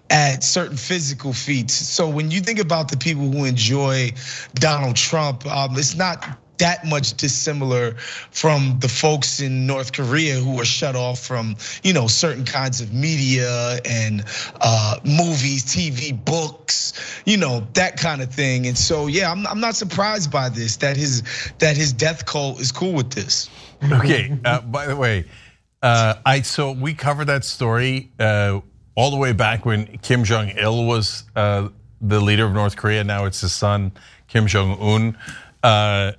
at 0.10 0.44
certain 0.44 0.78
physical 0.78 1.34
feats. 1.34 1.74
So 1.74 2.08
when 2.08 2.32
you 2.32 2.42
think 2.42 2.60
about 2.60 2.90
the 2.90 2.98
people 2.98 3.30
who 3.30 3.46
enjoy 3.46 4.12
Donald 4.56 4.96
Trump, 4.96 5.46
um, 5.46 5.78
it's 5.78 5.96
not 5.96 6.24
that 6.58 6.86
much 6.86 7.16
dissimilar 7.16 7.96
from 8.32 8.78
the 8.80 8.88
folks 8.88 9.40
in 9.40 9.68
North 9.68 9.94
Korea 9.94 10.36
who 10.36 10.60
are 10.60 10.66
shut 10.66 10.96
off 10.96 11.20
from, 11.20 11.56
you 11.84 11.94
know, 11.94 12.08
certain 12.08 12.46
kinds 12.46 12.82
of 12.82 12.94
media 12.94 13.80
and 13.86 14.24
uh, 14.62 14.98
movies, 15.04 15.64
TV, 15.66 16.14
books, 16.26 17.22
you 17.26 17.38
know, 17.38 17.66
that 17.74 17.98
kind 17.98 18.22
of 18.22 18.34
thing. 18.34 18.68
And 18.68 18.78
so, 18.78 19.08
yeah, 19.08 19.32
I'm, 19.32 19.46
I'm 19.48 19.60
not 19.60 19.76
surprised 19.76 20.32
by 20.32 20.50
this 20.50 20.78
that 20.78 20.98
his 20.98 21.24
that 21.60 21.78
his 21.78 21.94
death 21.94 22.26
cult 22.26 22.60
is 22.60 22.72
cool 22.72 22.94
with 22.94 23.12
this. 23.12 23.50
Okay. 23.92 24.36
Uh, 24.44 24.62
by 24.62 24.88
the 24.88 24.96
way, 24.96 25.26
uh, 25.84 26.16
I 26.26 26.42
so 26.42 26.72
we 26.72 26.94
covered 26.94 27.26
that 27.26 27.46
story 27.46 28.12
uh, 28.20 28.62
all 28.98 29.12
the 29.12 29.16
way 29.18 29.32
back 29.32 29.64
when 29.64 29.86
Kim 30.00 30.24
Jong 30.26 30.50
Il 30.58 30.84
was 30.86 31.24
uh, 31.36 31.70
the 32.02 32.20
leader 32.20 32.46
of 32.46 32.54
North 32.54 32.76
Korea. 32.76 33.04
Now 33.04 33.26
it's 33.26 33.40
his 33.42 33.54
son 33.54 33.92
Kim 34.28 34.48
Jong 34.48 34.78
Un. 34.82 35.18
Uh, 35.64 36.14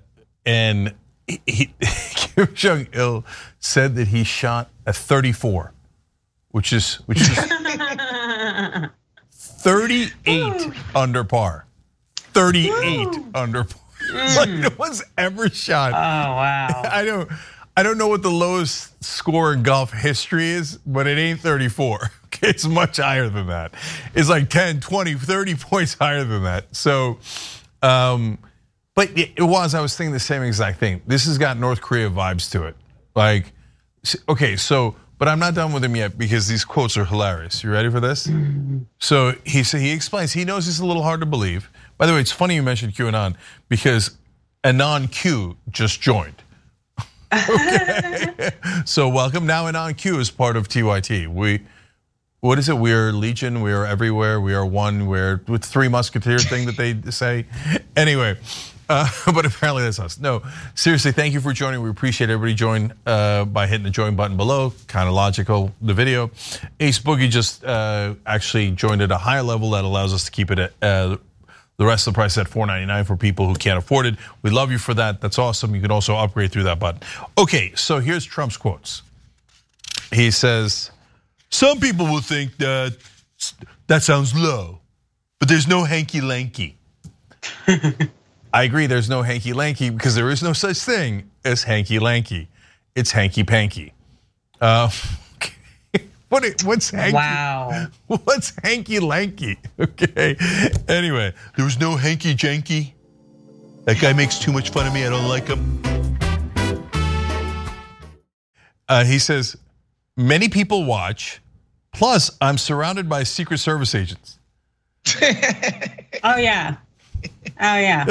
and 0.46 0.94
he, 1.26 1.74
Kim 2.14 2.54
Jong 2.54 2.86
Il 2.94 3.24
said 3.58 3.96
that 3.96 4.08
he 4.08 4.22
shot 4.24 4.70
a 4.86 4.92
34, 4.92 5.74
which 6.52 6.72
is 6.72 6.94
which 7.06 7.20
is 7.20 7.28
38 9.30 10.72
under 10.94 11.24
par. 11.24 11.66
38 12.16 13.08
under 13.34 13.64
par. 13.64 13.82
Like 14.36 14.48
no 14.48 14.70
one's 14.78 15.02
ever 15.18 15.50
shot. 15.50 15.92
Oh 15.92 15.96
wow! 15.96 16.82
I 16.90 17.04
don't. 17.04 17.28
I 17.76 17.82
don't 17.82 17.98
know 17.98 18.06
what 18.08 18.22
the 18.22 18.30
lowest 18.30 19.04
score 19.04 19.52
in 19.52 19.62
golf 19.62 19.92
history 19.92 20.48
is, 20.48 20.78
but 20.86 21.06
it 21.06 21.18
ain't 21.18 21.40
34. 21.40 22.10
It's 22.42 22.66
much 22.66 22.98
higher 22.98 23.28
than 23.28 23.48
that. 23.48 23.74
It's 24.14 24.28
like 24.28 24.48
10, 24.48 24.80
20, 24.80 25.14
30 25.14 25.54
points 25.56 25.94
higher 25.94 26.24
than 26.24 26.44
that. 26.44 26.74
So, 26.74 27.18
um, 27.82 28.38
but 28.94 29.10
it 29.16 29.40
was, 29.40 29.74
I 29.74 29.80
was 29.80 29.96
thinking 29.96 30.12
the 30.12 30.20
same 30.20 30.42
exact 30.42 30.80
thing. 30.80 31.02
This 31.06 31.26
has 31.26 31.38
got 31.38 31.56
North 31.56 31.80
Korea 31.80 32.10
vibes 32.10 32.50
to 32.52 32.64
it. 32.64 32.76
Like, 33.14 33.52
okay, 34.28 34.56
so, 34.56 34.96
but 35.18 35.28
I'm 35.28 35.38
not 35.38 35.54
done 35.54 35.72
with 35.72 35.84
him 35.84 35.96
yet 35.96 36.18
because 36.18 36.48
these 36.48 36.64
quotes 36.64 36.96
are 36.96 37.04
hilarious. 37.04 37.62
You 37.62 37.70
ready 37.70 37.90
for 37.90 38.00
this? 38.00 38.28
So 38.98 39.34
he 39.44 39.62
said 39.62 39.80
he 39.80 39.90
explains, 39.90 40.32
he 40.32 40.44
knows 40.44 40.68
it's 40.68 40.78
a 40.78 40.84
little 40.84 41.02
hard 41.02 41.20
to 41.20 41.26
believe. 41.26 41.70
By 41.96 42.06
the 42.06 42.12
way, 42.12 42.20
it's 42.20 42.32
funny 42.32 42.54
you 42.54 42.62
mentioned 42.62 42.94
QAnon 42.94 43.36
because 43.68 44.16
Anon 44.64 45.08
Q 45.08 45.56
just 45.70 46.00
joined. 46.00 46.42
okay. 47.32 48.50
so 48.84 49.08
welcome. 49.08 49.46
Now 49.46 49.66
Anon 49.66 49.94
Q 49.94 50.18
is 50.20 50.30
part 50.30 50.56
of 50.56 50.68
TYT. 50.68 51.28
We 51.28 51.60
what 52.40 52.58
is 52.58 52.68
it? 52.68 52.76
We 52.76 52.92
are 52.92 53.12
legion. 53.12 53.62
We 53.62 53.72
are 53.72 53.84
everywhere. 53.84 54.40
We 54.40 54.54
are 54.54 54.64
one. 54.64 55.06
We're 55.06 55.42
with 55.48 55.64
three 55.64 55.88
musketeer 55.88 56.38
thing 56.38 56.66
that 56.66 56.76
they 56.76 57.00
say. 57.10 57.46
Anyway, 57.96 58.38
uh, 58.88 59.08
but 59.34 59.44
apparently 59.44 59.82
that's 59.82 59.98
us. 59.98 60.18
No, 60.18 60.42
seriously, 60.74 61.12
thank 61.12 61.34
you 61.34 61.40
for 61.40 61.52
joining. 61.52 61.82
We 61.82 61.90
appreciate 61.90 62.30
everybody 62.30 62.54
join 62.54 62.92
uh, 63.06 63.44
by 63.44 63.66
hitting 63.66 63.84
the 63.84 63.90
join 63.90 64.14
button 64.14 64.36
below. 64.36 64.72
Kind 64.86 65.08
of 65.08 65.14
logical, 65.14 65.72
the 65.82 65.94
video. 65.94 66.30
Ace 66.80 66.98
Boogie 67.00 67.28
just 67.28 67.64
uh, 67.64 68.14
actually 68.24 68.70
joined 68.70 69.02
at 69.02 69.10
a 69.10 69.18
higher 69.18 69.42
level 69.42 69.70
that 69.70 69.84
allows 69.84 70.14
us 70.14 70.24
to 70.26 70.30
keep 70.30 70.50
it 70.50 70.58
at 70.58 70.72
uh, 70.80 71.16
the 71.76 71.86
rest 71.86 72.06
of 72.06 72.14
the 72.14 72.18
price 72.18 72.36
at 72.38 72.48
$4.99 72.48 73.06
for 73.06 73.16
people 73.16 73.46
who 73.46 73.54
can't 73.54 73.78
afford 73.78 74.06
it. 74.06 74.16
We 74.42 74.50
love 74.50 74.70
you 74.72 74.78
for 74.78 74.94
that. 74.94 75.20
That's 75.20 75.38
awesome. 75.38 75.74
You 75.74 75.80
can 75.80 75.92
also 75.92 76.16
upgrade 76.16 76.50
through 76.50 76.64
that 76.64 76.78
button. 76.78 77.00
Okay, 77.36 77.72
so 77.74 78.00
here's 78.00 78.24
Trump's 78.24 78.56
quotes. 78.56 79.02
He 80.12 80.30
says, 80.32 80.90
Some 81.50 81.80
people 81.80 82.06
will 82.06 82.20
think 82.20 82.56
that 82.58 82.96
that 83.86 84.02
sounds 84.02 84.34
low, 84.34 84.80
but 85.38 85.48
there's 85.48 85.66
no 85.66 85.84
hanky 85.84 86.20
lanky. 86.20 86.78
I 88.52 88.62
agree, 88.64 88.86
there's 88.86 89.08
no 89.08 89.22
hanky 89.22 89.52
lanky 89.52 89.90
because 89.90 90.14
there 90.14 90.30
is 90.30 90.42
no 90.42 90.52
such 90.52 90.78
thing 90.78 91.30
as 91.44 91.62
hanky 91.62 91.98
lanky. 91.98 92.48
It's 92.94 93.12
hanky 93.12 93.44
panky. 93.44 93.92
Uh, 94.60 94.90
what, 96.28 96.44
what's 96.64 96.90
hanky? 96.90 97.14
Wow. 97.14 97.86
What's 98.06 98.52
hanky 98.62 98.98
lanky? 98.98 99.58
Okay. 99.78 100.36
Anyway, 100.88 101.32
there 101.56 101.64
was 101.64 101.78
no 101.78 101.96
hanky 101.96 102.34
janky. 102.34 102.92
That 103.84 104.00
guy 104.00 104.12
makes 104.12 104.38
too 104.38 104.52
much 104.52 104.70
fun 104.70 104.86
of 104.86 104.92
me. 104.92 105.06
I 105.06 105.10
don't 105.10 105.28
like 105.28 105.46
him. 105.46 105.82
Uh, 108.88 109.04
he 109.04 109.18
says, 109.18 109.56
many 110.18 110.50
people 110.50 110.84
watch. 110.84 111.40
Plus, 111.94 112.36
I'm 112.42 112.58
surrounded 112.58 113.08
by 113.08 113.22
Secret 113.22 113.58
Service 113.58 113.94
agents. 113.94 114.38
oh, 116.22 116.36
yeah. 116.36 116.76
Oh 117.60 117.76
yeah. 117.76 118.04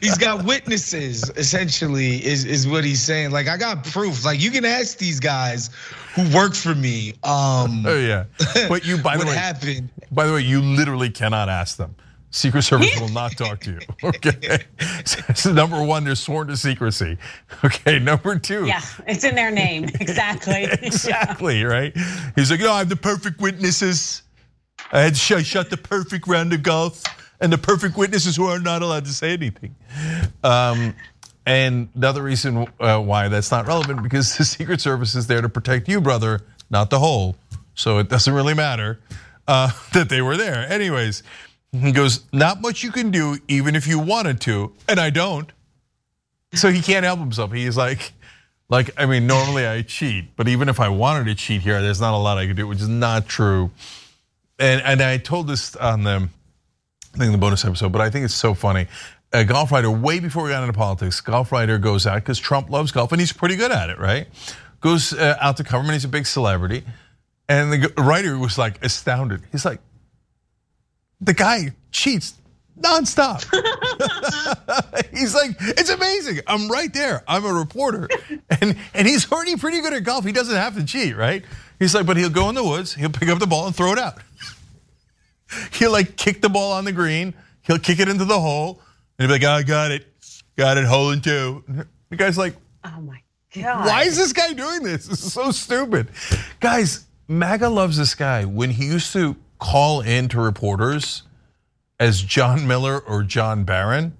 he's 0.00 0.18
got 0.18 0.44
witnesses, 0.44 1.30
essentially, 1.36 2.24
is, 2.24 2.44
is 2.44 2.66
what 2.66 2.84
he's 2.84 3.00
saying. 3.00 3.30
Like, 3.30 3.46
I 3.46 3.56
got 3.56 3.84
proof. 3.84 4.24
Like, 4.24 4.40
you 4.40 4.50
can 4.50 4.64
ask 4.64 4.98
these 4.98 5.20
guys 5.20 5.70
who 6.14 6.28
work 6.34 6.54
for 6.54 6.74
me. 6.74 7.10
Um, 7.22 7.84
oh 7.86 7.98
yeah. 7.98 8.24
But 8.68 8.84
you 8.84 8.98
by 8.98 9.16
the 9.18 9.26
way 9.26 9.34
happened. 9.34 9.88
By 10.10 10.26
the 10.26 10.32
way, 10.32 10.40
you 10.40 10.60
literally 10.60 11.10
cannot 11.10 11.48
ask 11.48 11.76
them. 11.76 11.94
Secret 12.32 12.62
Service 12.62 12.98
will 12.98 13.10
not 13.10 13.36
talk 13.36 13.60
to 13.60 13.72
you. 13.72 13.78
Okay. 14.04 14.64
So 15.34 15.52
number 15.52 15.82
one, 15.82 16.04
they're 16.04 16.14
sworn 16.14 16.48
to 16.48 16.56
secrecy. 16.56 17.18
Okay. 17.62 17.98
Number 17.98 18.38
two. 18.38 18.66
Yeah, 18.66 18.80
it's 19.06 19.22
in 19.22 19.34
their 19.34 19.50
name. 19.50 19.84
Exactly. 20.00 20.64
exactly, 20.82 21.60
yeah. 21.60 21.66
right? 21.66 21.96
He's 22.34 22.50
like, 22.50 22.60
no, 22.60 22.72
I 22.72 22.78
have 22.78 22.88
the 22.88 22.96
perfect 22.96 23.40
witnesses. 23.40 24.22
I 24.90 25.00
had 25.00 25.14
to 25.14 25.44
shut 25.44 25.70
the 25.70 25.76
perfect 25.76 26.26
round 26.26 26.52
of 26.52 26.62
golf 26.62 27.02
and 27.40 27.52
the 27.52 27.58
perfect 27.58 27.96
witnesses 27.96 28.36
who 28.36 28.46
are 28.46 28.58
not 28.58 28.82
allowed 28.82 29.04
to 29.04 29.12
say 29.12 29.32
anything. 29.32 29.74
Um, 30.42 30.94
and 31.46 31.88
another 31.94 32.22
reason 32.22 32.66
uh, 32.80 33.00
why 33.00 33.28
that's 33.28 33.50
not 33.50 33.66
relevant 33.66 34.02
because 34.02 34.36
the 34.36 34.44
Secret 34.44 34.80
Service 34.80 35.14
is 35.14 35.26
there 35.26 35.40
to 35.40 35.48
protect 35.48 35.88
you, 35.88 36.00
brother, 36.00 36.40
not 36.70 36.90
the 36.90 36.98
whole. 36.98 37.36
So 37.74 37.98
it 37.98 38.08
doesn't 38.08 38.32
really 38.32 38.54
matter 38.54 39.00
uh, 39.46 39.70
that 39.92 40.08
they 40.08 40.22
were 40.22 40.36
there. 40.36 40.66
Anyways, 40.70 41.22
he 41.72 41.92
goes, 41.92 42.24
not 42.32 42.60
much 42.60 42.82
you 42.82 42.92
can 42.92 43.10
do, 43.10 43.38
even 43.48 43.74
if 43.74 43.86
you 43.86 43.98
wanted 43.98 44.40
to, 44.42 44.72
and 44.88 45.00
I 45.00 45.10
don't. 45.10 45.50
So 46.54 46.70
he 46.70 46.82
can't 46.82 47.04
help 47.04 47.18
himself. 47.18 47.52
He's 47.52 47.78
like, 47.78 48.12
like 48.68 48.90
I 48.98 49.06
mean, 49.06 49.26
normally 49.26 49.66
I 49.66 49.82
cheat, 49.82 50.36
but 50.36 50.48
even 50.48 50.68
if 50.68 50.80
I 50.80 50.88
wanted 50.88 51.24
to 51.24 51.34
cheat 51.34 51.62
here, 51.62 51.80
there's 51.80 52.00
not 52.00 52.14
a 52.14 52.18
lot 52.18 52.36
I 52.36 52.46
could 52.46 52.56
do, 52.56 52.66
which 52.66 52.80
is 52.80 52.88
not 52.88 53.26
true. 53.26 53.70
And 54.58 54.82
and 54.82 55.00
I 55.00 55.16
told 55.16 55.46
this 55.46 55.74
on 55.76 56.04
the 56.04 56.28
I 57.14 57.18
think 57.18 57.32
the 57.32 57.38
bonus 57.38 57.64
episode, 57.64 57.92
but 57.92 58.00
I 58.00 58.10
think 58.10 58.24
it's 58.24 58.34
so 58.34 58.54
funny. 58.54 58.86
A 59.32 59.44
golf 59.44 59.72
writer, 59.72 59.90
way 59.90 60.20
before 60.20 60.44
we 60.44 60.50
got 60.50 60.62
into 60.62 60.76
politics, 60.76 61.20
golf 61.22 61.52
writer 61.52 61.78
goes 61.78 62.06
out 62.06 62.16
because 62.16 62.38
Trump 62.38 62.68
loves 62.68 62.92
golf 62.92 63.12
and 63.12 63.20
he's 63.20 63.32
pretty 63.32 63.56
good 63.56 63.70
at 63.70 63.88
it, 63.88 63.98
right? 63.98 64.26
Goes 64.80 65.14
uh, 65.14 65.36
out 65.40 65.56
to 65.56 65.64
cover 65.64 65.80
him 65.80 65.86
and 65.86 65.94
he's 65.94 66.04
a 66.04 66.08
big 66.08 66.26
celebrity. 66.26 66.84
And 67.48 67.72
the 67.72 67.92
writer 67.96 68.38
was 68.38 68.58
like 68.58 68.84
astounded. 68.84 69.42
He's 69.50 69.64
like, 69.64 69.80
the 71.22 71.34
guy 71.34 71.74
cheats 71.90 72.34
nonstop. 72.78 73.42
he's 75.10 75.34
like, 75.34 75.56
it's 75.60 75.90
amazing. 75.90 76.40
I'm 76.46 76.68
right 76.68 76.92
there. 76.92 77.22
I'm 77.26 77.44
a 77.44 77.52
reporter. 77.52 78.08
And 78.60 78.76
and 78.94 79.06
he's 79.06 79.30
already 79.30 79.56
pretty 79.56 79.80
good 79.80 79.92
at 79.92 80.04
golf. 80.04 80.24
He 80.24 80.32
doesn't 80.32 80.54
have 80.54 80.74
to 80.76 80.84
cheat, 80.84 81.16
right? 81.16 81.44
He's 81.78 81.94
like, 81.94 82.06
but 82.06 82.16
he'll 82.16 82.30
go 82.30 82.48
in 82.48 82.54
the 82.54 82.64
woods, 82.64 82.94
he'll 82.94 83.10
pick 83.10 83.28
up 83.28 83.38
the 83.38 83.46
ball 83.46 83.66
and 83.66 83.74
throw 83.74 83.92
it 83.92 83.98
out. 83.98 84.18
he'll 85.72 85.92
like 85.92 86.16
kick 86.16 86.40
the 86.40 86.48
ball 86.48 86.72
on 86.72 86.84
the 86.84 86.92
green, 86.92 87.34
he'll 87.62 87.78
kick 87.78 87.98
it 87.98 88.08
into 88.08 88.24
the 88.24 88.38
hole, 88.38 88.80
and 89.18 89.28
he'll 89.28 89.38
be 89.38 89.44
like, 89.44 89.50
oh, 89.50 89.58
I 89.58 89.62
got 89.62 89.90
it. 89.90 90.06
Got 90.56 90.76
it, 90.76 90.84
hole 90.84 91.10
in 91.10 91.22
two. 91.22 91.64
The 92.10 92.16
guy's 92.16 92.36
like, 92.36 92.54
Oh 92.84 93.00
my 93.00 93.20
God. 93.54 93.86
Why 93.86 94.02
is 94.02 94.16
this 94.16 94.32
guy 94.32 94.52
doing 94.52 94.82
this? 94.82 95.06
This 95.06 95.24
is 95.24 95.32
so 95.32 95.50
stupid. 95.50 96.08
Guys, 96.60 97.06
MAGA 97.28 97.68
loves 97.68 97.96
this 97.96 98.14
guy. 98.14 98.44
When 98.44 98.70
he 98.70 98.86
used 98.86 99.12
to 99.12 99.36
call 99.62 100.00
in 100.00 100.28
to 100.28 100.40
reporters 100.40 101.22
as 102.00 102.20
John 102.20 102.66
Miller 102.66 102.98
or 102.98 103.22
John 103.22 103.62
Barron 103.62 104.16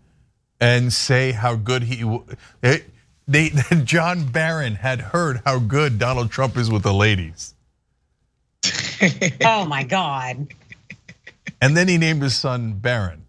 and 0.61 0.93
say 0.93 1.33
how 1.33 1.57
good 1.57 1.83
he 1.83 2.21
they, 2.61 2.83
they 3.27 3.51
John 3.85 4.29
Barron 4.29 4.77
had 4.77 5.01
heard 5.01 5.43
how 5.45 5.59
good 5.59 5.99
Donald 5.99 6.31
Trump 6.31 6.57
is 6.57 6.71
with 6.71 6.85
the 6.85 6.95
ladies. 6.95 7.55
oh 9.45 9.65
my 9.67 9.83
God. 9.83 10.47
And 11.61 11.77
then 11.77 11.89
he 11.89 11.99
named 11.99 12.23
his 12.23 12.37
son 12.37 12.75
Barron. 12.75 13.25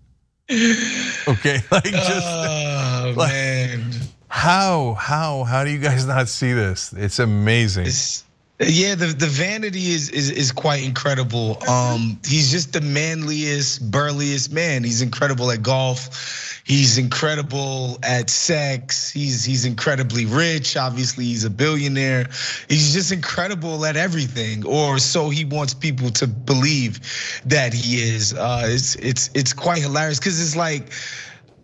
Okay, 0.52 1.62
like 1.72 1.84
just 1.84 2.28
oh, 2.28 3.14
like, 3.18 3.32
man. 3.32 3.92
How 4.28 4.94
how 4.94 5.44
how 5.46 5.64
do 5.64 5.72
you 5.72 5.80
guys 5.80 6.06
not 6.06 6.28
see 6.28 6.54
this? 6.54 6.94
It's 6.94 7.18
amazing. 7.18 7.88
It's, 7.88 8.24
yeah, 8.60 8.94
the, 8.94 9.08
the 9.08 9.28
vanity 9.28 9.92
is, 9.92 10.10
is 10.10 10.30
is 10.30 10.52
quite 10.52 10.84
incredible. 10.84 11.58
Um, 11.68 12.20
he's 12.26 12.52
just 12.52 12.72
the 12.74 12.82
manliest, 12.82 13.90
burliest 13.90 14.52
man. 14.52 14.84
He's 14.84 15.02
incredible 15.02 15.50
at 15.50 15.64
golf. 15.64 16.62
He's 16.64 17.00
incredible 17.00 17.98
at 18.04 18.30
sex. 18.30 19.10
He's 19.10 19.44
he's 19.44 19.66
incredibly 19.66 20.28
rich. 20.28 20.78
Obviously, 20.78 21.26
he's 21.26 21.46
a 21.46 21.50
billionaire. 21.50 22.30
He's 22.70 22.94
just 22.94 23.12
incredible 23.12 23.86
at 23.86 23.98
everything, 23.98 24.66
or 24.68 25.00
so 25.00 25.30
he 25.30 25.46
wants 25.46 25.74
people 25.74 26.12
to 26.12 26.28
believe 26.28 27.00
that 27.46 27.74
he 27.74 28.02
is. 28.02 28.36
Uh, 28.36 28.66
it's 28.68 28.96
it's 28.96 29.32
it's 29.34 29.52
quite 29.52 29.82
hilarious 29.82 30.20
because 30.20 30.40
it's 30.40 30.56
like, 30.56 30.92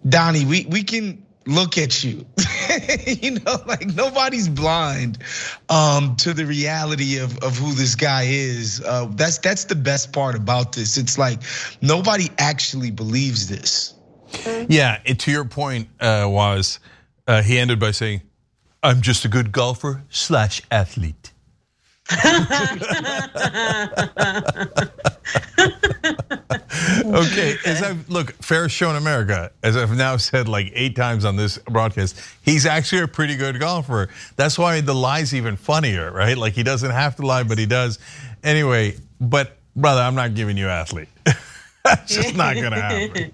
Donnie, 0.07 0.45
we 0.45 0.65
we 0.65 0.81
can 0.81 1.23
look 1.45 1.77
at 1.77 2.03
you. 2.03 2.25
you 3.07 3.31
know, 3.31 3.57
like 3.65 3.85
nobody's 3.87 4.47
blind 4.47 5.19
um, 5.69 6.15
to 6.17 6.33
the 6.33 6.45
reality 6.45 7.17
of, 7.17 7.37
of 7.39 7.57
who 7.57 7.73
this 7.73 7.95
guy 7.95 8.23
is. 8.27 8.81
Uh, 8.85 9.07
that's 9.11 9.37
that's 9.39 9.65
the 9.65 9.75
best 9.75 10.13
part 10.13 10.35
about 10.35 10.73
this. 10.73 10.97
It's 10.97 11.17
like 11.17 11.41
nobody 11.81 12.29
actually 12.37 12.91
believes 12.91 13.47
this. 13.47 13.93
Yeah, 14.67 14.97
to 14.97 15.31
your 15.31 15.45
point 15.45 15.89
uh, 15.99 16.27
Woz 16.29 16.79
uh, 17.27 17.41
he 17.43 17.57
ended 17.59 17.79
by 17.79 17.91
saying, 17.91 18.21
"I'm 18.81 19.01
just 19.01 19.25
a 19.25 19.27
good 19.27 19.51
golfer 19.51 20.03
slash 20.09 20.61
athlete." 20.71 21.31
okay, 27.05 27.55
as 27.65 27.83
I've 27.83 28.09
look, 28.09 28.31
fair 28.41 28.67
show 28.67 28.89
in 28.89 28.95
America, 28.95 29.51
as 29.61 29.77
I've 29.77 29.95
now 29.95 30.17
said 30.17 30.47
like 30.47 30.71
eight 30.73 30.95
times 30.95 31.23
on 31.23 31.35
this 31.35 31.59
broadcast, 31.59 32.19
he's 32.41 32.65
actually 32.65 33.03
a 33.03 33.07
pretty 33.07 33.35
good 33.35 33.59
golfer. 33.59 34.09
That's 34.37 34.57
why 34.57 34.81
the 34.81 34.95
lie's 34.95 35.35
even 35.35 35.55
funnier, 35.55 36.11
right? 36.11 36.35
Like 36.37 36.53
he 36.53 36.63
doesn't 36.63 36.91
have 36.91 37.15
to 37.17 37.25
lie, 37.25 37.43
but 37.43 37.59
he 37.59 37.67
does. 37.67 37.99
Anyway, 38.43 38.95
but 39.21 39.57
brother, 39.75 40.01
I'm 40.01 40.15
not 40.15 40.33
giving 40.33 40.57
you 40.57 40.67
athlete. 40.67 41.09
That's 41.83 42.13
just 42.13 42.35
not 42.35 42.55
gonna 42.55 42.81
happen. 42.81 43.31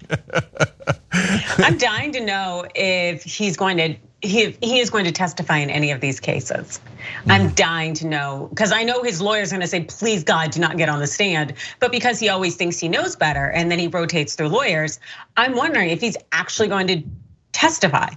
I'm 1.58 1.78
dying 1.78 2.12
to 2.14 2.20
know 2.20 2.66
if 2.76 3.24
he's 3.24 3.56
going 3.56 3.78
to 3.78 3.96
he 4.26 4.58
he 4.62 4.80
is 4.80 4.90
going 4.90 5.06
to 5.06 5.12
testify 5.12 5.58
in 5.58 5.70
any 5.70 5.92
of 5.92 6.02
these 6.02 6.20
cases. 6.20 6.80
I'm 7.28 7.50
mm. 7.50 7.56
dying 7.56 7.94
to 7.96 8.08
know 8.08 8.48
because 8.50 8.72
I 8.72 8.84
know 8.84 9.04
his 9.04 9.22
lawyer's 9.22 9.52
are 9.52 9.56
going 9.56 9.62
to 9.62 9.68
say, 9.68 9.84
"Please 9.84 10.24
God, 10.24 10.52
do 10.52 10.60
not 10.60 10.78
get 10.78 10.90
on 10.90 11.00
the 11.00 11.08
stand." 11.08 11.54
But 11.80 11.92
because 11.92 12.20
he 12.20 12.30
always 12.30 12.56
thinks 12.56 12.80
he 12.80 12.88
knows 12.88 13.16
better, 13.16 13.52
and 13.52 13.72
then 13.72 13.80
he 13.80 13.88
rotates 13.88 14.36
through 14.36 14.50
lawyers, 14.50 15.00
I'm 15.38 15.56
wondering 15.56 15.90
if 15.90 16.02
he's 16.02 16.18
actually 16.32 16.68
going 16.68 16.88
to 16.88 17.04
testify 17.52 18.10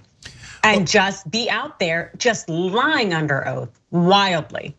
and 0.64 0.78
well, 0.78 0.86
just 0.86 1.30
be 1.30 1.48
out 1.48 1.78
there, 1.78 2.12
just 2.18 2.48
lying 2.48 3.14
under 3.14 3.46
oath 3.46 3.80
wildly. 3.90 4.76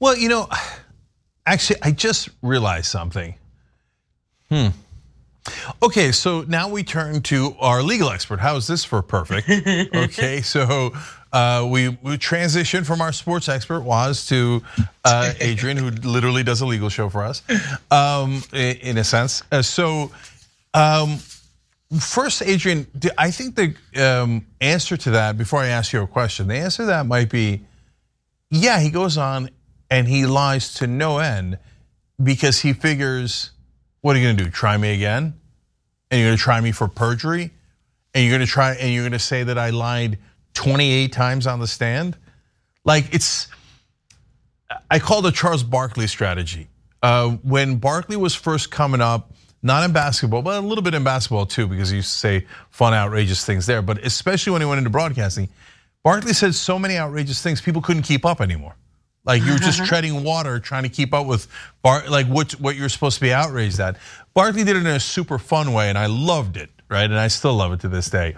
Well, 0.00 0.16
you 0.16 0.28
know, 0.28 0.48
actually, 1.46 1.80
I 1.82 1.90
just 1.90 2.28
realized 2.42 2.86
something. 2.86 3.34
Hmm. 4.48 4.68
Okay, 5.82 6.12
so 6.12 6.42
now 6.48 6.68
we 6.68 6.82
turn 6.82 7.22
to 7.22 7.54
our 7.60 7.82
legal 7.82 8.10
expert. 8.10 8.40
How 8.40 8.56
is 8.56 8.66
this 8.66 8.84
for 8.84 9.02
perfect? 9.02 9.48
okay, 9.94 10.40
so 10.42 10.92
uh, 11.32 11.66
we, 11.70 11.90
we 12.02 12.16
transition 12.16 12.84
from 12.84 13.00
our 13.00 13.12
sports 13.12 13.48
expert 13.48 13.80
Woz 13.80 14.26
to 14.26 14.62
uh, 15.04 15.32
Adrienne, 15.40 15.76
who 15.76 15.90
literally 15.90 16.42
does 16.42 16.60
a 16.60 16.66
legal 16.66 16.88
show 16.88 17.08
for 17.08 17.22
us, 17.22 17.42
um, 17.90 18.42
in 18.52 18.98
a 18.98 19.04
sense. 19.04 19.42
Uh, 19.52 19.62
so, 19.62 20.10
um, 20.74 21.18
first, 21.98 22.42
Adrienne, 22.42 22.86
I 23.16 23.30
think 23.30 23.56
the 23.56 23.74
um, 24.02 24.46
answer 24.60 24.96
to 24.96 25.10
that, 25.12 25.36
before 25.36 25.60
I 25.60 25.68
ask 25.68 25.92
you 25.92 26.02
a 26.02 26.06
question, 26.06 26.48
the 26.48 26.56
answer 26.56 26.82
to 26.84 26.86
that 26.86 27.06
might 27.06 27.30
be, 27.30 27.62
yeah, 28.50 28.80
he 28.80 28.90
goes 28.90 29.18
on 29.18 29.50
and 29.90 30.08
he 30.08 30.26
lies 30.26 30.74
to 30.74 30.86
no 30.86 31.18
end 31.18 31.58
because 32.22 32.60
he 32.60 32.72
figures, 32.72 33.50
what 34.00 34.16
are 34.16 34.18
you 34.18 34.26
going 34.26 34.36
to 34.36 34.44
do? 34.44 34.50
Try 34.50 34.76
me 34.76 34.94
again? 34.94 35.34
and 36.10 36.20
you're 36.20 36.30
gonna 36.30 36.38
try 36.38 36.60
me 36.60 36.72
for 36.72 36.88
perjury, 36.88 37.50
and 38.14 38.24
you're 38.24 38.34
gonna 38.34 38.46
try 38.46 38.74
and 38.74 38.92
you're 38.92 39.04
gonna 39.04 39.18
say 39.18 39.44
that 39.44 39.58
I 39.58 39.70
lied 39.70 40.18
28 40.54 41.12
times 41.12 41.46
on 41.46 41.60
the 41.60 41.66
stand. 41.66 42.16
Like 42.84 43.12
it's, 43.12 43.48
I 44.90 44.98
call 44.98 45.22
the 45.22 45.30
Charles 45.32 45.62
Barkley 45.62 46.06
strategy. 46.06 46.68
Uh, 47.02 47.30
when 47.42 47.76
Barkley 47.76 48.16
was 48.16 48.34
first 48.34 48.70
coming 48.70 49.00
up, 49.00 49.32
not 49.62 49.84
in 49.84 49.92
basketball, 49.92 50.42
but 50.42 50.58
a 50.58 50.66
little 50.66 50.82
bit 50.82 50.94
in 50.94 51.04
basketball 51.04 51.46
too, 51.46 51.66
because 51.66 51.90
he 51.90 51.96
used 51.96 52.10
to 52.12 52.18
say 52.18 52.46
fun, 52.70 52.94
outrageous 52.94 53.44
things 53.44 53.66
there. 53.66 53.82
But 53.82 53.98
especially 54.04 54.52
when 54.52 54.62
he 54.62 54.66
went 54.66 54.78
into 54.78 54.90
broadcasting, 54.90 55.48
Barkley 56.02 56.32
said 56.32 56.54
so 56.54 56.78
many 56.78 56.96
outrageous 56.96 57.42
things 57.42 57.60
people 57.60 57.82
couldn't 57.82 58.02
keep 58.02 58.24
up 58.24 58.40
anymore. 58.40 58.74
Like 59.28 59.44
you're 59.44 59.58
just 59.58 59.84
treading 59.84 60.24
water, 60.24 60.58
trying 60.58 60.84
to 60.84 60.88
keep 60.88 61.12
up 61.14 61.26
with 61.26 61.46
Bar, 61.82 62.08
like 62.08 62.26
what 62.26 62.52
what 62.52 62.74
you're 62.74 62.88
supposed 62.88 63.16
to 63.16 63.20
be 63.20 63.32
outraged 63.32 63.78
at. 63.78 63.98
Barkley 64.34 64.64
did 64.64 64.76
it 64.76 64.80
in 64.80 64.86
a 64.86 64.98
super 64.98 65.38
fun 65.38 65.72
way, 65.72 65.90
and 65.90 65.98
I 65.98 66.06
loved 66.06 66.56
it, 66.56 66.70
right? 66.88 67.04
And 67.04 67.18
I 67.18 67.28
still 67.28 67.54
love 67.54 67.72
it 67.72 67.80
to 67.80 67.88
this 67.88 68.08
day. 68.08 68.34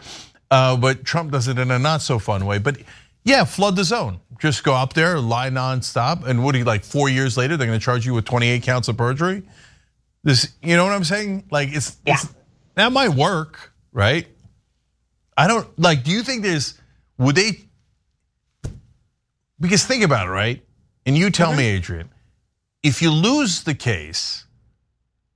Uh, 0.51 0.77
but 0.77 1.05
Trump 1.05 1.31
does 1.31 1.47
it 1.47 1.59
in 1.59 1.71
a 1.71 1.79
not 1.79 2.03
so 2.03 2.19
fun 2.19 2.45
way. 2.45 2.59
But 2.59 2.79
yeah, 3.25 3.45
flood 3.45 3.77
the 3.77 3.85
zone. 3.85 4.21
Just 4.41 4.65
go 4.65 4.75
up 4.75 4.95
there, 4.95 5.21
lie 5.21 5.51
nonstop, 5.51 6.27
and 6.27 6.43
what 6.43 6.53
do 6.53 6.59
you 6.59 6.65
like? 6.65 6.83
Four 6.83 7.09
years 7.09 7.37
later, 7.37 7.57
they're 7.57 7.67
going 7.67 7.79
to 7.79 7.85
charge 7.85 8.05
you 8.05 8.15
with 8.15 8.25
28 8.25 8.63
counts 8.63 8.89
of 8.89 8.97
perjury. 8.97 9.43
This, 10.25 10.55
you 10.63 10.77
know 10.77 10.85
what 10.85 10.93
I'm 10.93 11.05
saying? 11.05 11.47
Like 11.51 11.69
it's, 11.71 11.99
yeah. 12.05 12.15
It's, 12.15 12.35
that 12.75 12.93
might 12.93 13.11
work, 13.11 13.73
right? 13.93 14.27
I 15.37 15.47
don't 15.47 15.79
like. 15.79 16.03
Do 16.03 16.11
you 16.11 16.23
think 16.23 16.43
there's? 16.43 16.75
Would 17.19 17.37
they? 17.37 17.61
Because 19.61 19.85
think 19.85 20.03
about 20.03 20.27
it, 20.27 20.31
right? 20.31 20.63
And 21.07 21.17
you 21.17 21.31
tell 21.31 21.55
me, 21.55 21.77
Adrienne, 21.77 22.11
if 22.83 23.03
you 23.03 23.11
lose 23.11 23.65
the 23.65 23.75
case, 23.75 24.45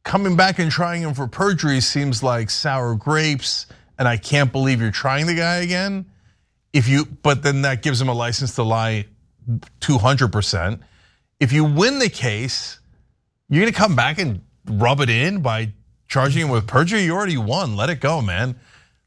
coming 0.03 0.37
back 0.37 0.59
and 0.59 0.70
trying 0.70 1.03
him 1.03 1.14
for 1.14 1.27
perjury 1.27 1.81
seems 1.81 2.22
like 2.22 2.50
sour 2.50 2.94
grapes, 2.94 3.66
and 3.98 4.07
I 4.07 4.16
can't 4.16 4.53
believe 4.53 4.81
you're 4.81 4.90
trying 4.90 5.27
the 5.27 5.35
guy 5.35 5.57
again. 5.57 6.07
If 6.72 6.88
you, 6.88 7.05
but 7.05 7.42
then 7.42 7.62
that 7.62 7.83
gives 7.83 8.00
him 8.00 8.09
a 8.09 8.14
license 8.14 8.57
to 8.57 8.62
lie 8.62 9.07
200%. 9.81 10.81
If 11.40 11.53
you 11.53 11.64
win 11.64 11.98
the 11.98 12.09
case, 12.09 12.81
you're 13.48 13.62
gonna 13.62 13.72
come 13.72 13.96
back 13.96 14.18
and 14.18 14.42
rub 14.66 15.00
it 15.00 15.11
in 15.11 15.40
by 15.40 15.72
charging 16.09 16.42
him 16.42 16.48
with 16.48 16.66
perjury. 16.66 17.05
You 17.05 17.14
already 17.14 17.37
won. 17.37 17.77
Let 17.77 17.90
it 17.90 18.00
go, 18.00 18.20
man. 18.20 18.57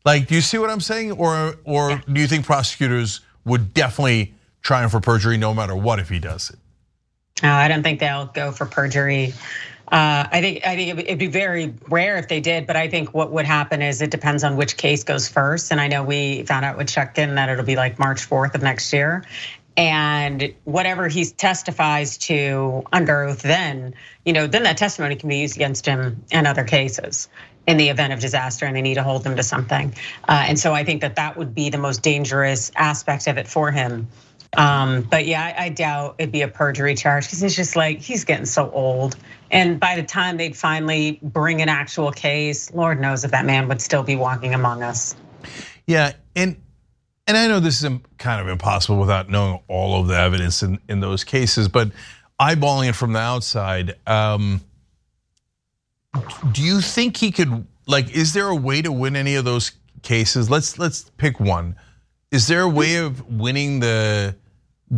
Like, 0.05 0.27
do 0.27 0.35
you 0.35 0.41
see 0.41 0.57
what 0.57 0.69
I'm 0.69 0.79
saying? 0.79 1.13
Or, 1.13 1.55
or 1.65 2.01
do 2.11 2.21
you 2.21 2.27
think 2.27 2.45
prosecutors 2.45 3.21
would 3.43 3.73
definitely 3.73 4.35
try 4.67 4.83
him 4.83 4.89
for 4.89 4.99
perjury 4.99 5.37
no 5.37 5.53
matter 5.53 5.75
what 5.75 5.97
if 5.97 6.09
he 6.09 6.19
does 6.19 6.49
it? 6.49 6.59
I 7.41 7.69
don't 7.69 7.83
think 7.83 8.01
they'll 8.01 8.25
go 8.25 8.51
for 8.51 8.65
perjury. 8.65 9.33
Uh, 9.89 10.27
I 10.29 10.41
think 10.41 10.67
I 10.67 10.75
think 10.75 10.99
it'd 10.99 11.17
be 11.17 11.27
very 11.27 11.73
rare 11.87 12.17
if 12.17 12.27
they 12.27 12.41
did, 12.41 12.67
but 12.67 12.75
I 12.75 12.89
think 12.89 13.13
what 13.13 13.31
would 13.31 13.45
happen 13.45 13.81
is 13.81 14.01
it 14.01 14.11
depends 14.11 14.43
on 14.43 14.57
which 14.57 14.75
case 14.75 15.05
goes 15.05 15.29
first. 15.29 15.71
And 15.71 15.79
I 15.79 15.87
know 15.87 16.03
we 16.03 16.43
found 16.43 16.65
out 16.65 16.77
with 16.77 16.87
Chutkan 16.87 17.35
that 17.35 17.47
it'll 17.47 17.63
be 17.63 17.77
like 17.77 17.97
March 17.97 18.27
4th 18.27 18.55
of 18.55 18.61
next 18.61 18.91
year, 18.91 19.23
and 19.77 20.53
whatever 20.65 21.07
he 21.07 21.23
testifies 21.23 22.17
to 22.17 22.83
under 22.91 23.23
oath, 23.23 23.43
then 23.43 23.93
you 24.25 24.33
know, 24.33 24.47
then 24.47 24.63
that 24.63 24.75
testimony 24.75 25.15
can 25.15 25.29
be 25.29 25.37
used 25.37 25.55
against 25.55 25.85
him 25.85 26.25
in 26.31 26.45
other 26.45 26.65
cases 26.65 27.29
in 27.67 27.77
the 27.77 27.87
event 27.87 28.11
of 28.11 28.19
disaster, 28.19 28.65
and 28.65 28.75
they 28.75 28.81
need 28.81 28.95
to 28.95 29.03
hold 29.03 29.25
him 29.25 29.37
to 29.37 29.43
something. 29.43 29.93
Uh, 30.27 30.43
and 30.47 30.59
so 30.59 30.73
I 30.73 30.83
think 30.83 30.99
that 31.01 31.15
that 31.15 31.37
would 31.37 31.55
be 31.55 31.69
the 31.69 31.77
most 31.77 32.01
dangerous 32.01 32.71
aspect 32.75 33.27
of 33.27 33.37
it 33.37 33.47
for 33.47 33.71
him 33.71 34.09
Um, 34.55 35.01
but 35.01 35.25
yeah, 35.25 35.53
I, 35.57 35.65
I 35.65 35.69
doubt 35.69 36.15
it'd 36.17 36.31
be 36.31 36.41
a 36.41 36.47
perjury 36.47 36.95
charge 36.95 37.25
because 37.25 37.43
it's 37.43 37.55
just 37.55 37.75
like 37.75 37.99
he's 37.99 38.23
getting 38.23 38.45
so 38.45 38.71
old. 38.71 39.17
And 39.51 39.79
by 39.79 39.95
the 39.95 40.03
time 40.03 40.37
they'd 40.37 40.55
finally 40.55 41.19
bring 41.21 41.61
an 41.61 41.69
actual 41.69 42.11
case, 42.11 42.73
Lord 42.73 42.99
knows 42.99 43.23
if 43.23 43.31
that 43.31 43.45
man 43.45 43.67
would 43.67 43.81
still 43.81 44.03
be 44.03 44.15
walking 44.15 44.53
among 44.53 44.83
us. 44.83 45.15
Yeah, 45.85 46.13
and 46.35 46.57
and 47.27 47.37
I 47.37 47.47
know 47.47 47.59
this 47.59 47.83
is 47.83 47.89
kind 48.17 48.41
of 48.41 48.47
impossible 48.47 48.99
without 48.99 49.29
knowing 49.29 49.59
all 49.67 49.99
of 49.99 50.07
the 50.07 50.17
evidence 50.17 50.63
in, 50.63 50.79
in 50.87 51.01
those 51.01 51.23
cases, 51.23 51.67
but 51.67 51.91
eyeballing 52.39 52.89
it 52.89 52.93
from 52.93 53.13
the 53.13 53.19
outside, 53.19 53.95
um, 54.07 54.61
do 56.51 56.63
you 56.63 56.79
think 56.81 57.17
he 57.17 57.31
could 57.31 57.67
like 57.85 58.09
is 58.15 58.33
there 58.33 58.47
a 58.47 58.55
way 58.55 58.81
to 58.81 58.91
win 58.91 59.15
any 59.15 59.35
of 59.35 59.45
those 59.45 59.71
cases? 60.01 60.49
Let's 60.49 60.79
let's 60.79 61.09
pick 61.17 61.39
one. 61.39 61.75
Is 62.31 62.47
there 62.47 62.61
a 62.61 62.69
way 62.69 62.97
of 62.97 63.25
winning 63.27 63.79
the 63.79 64.35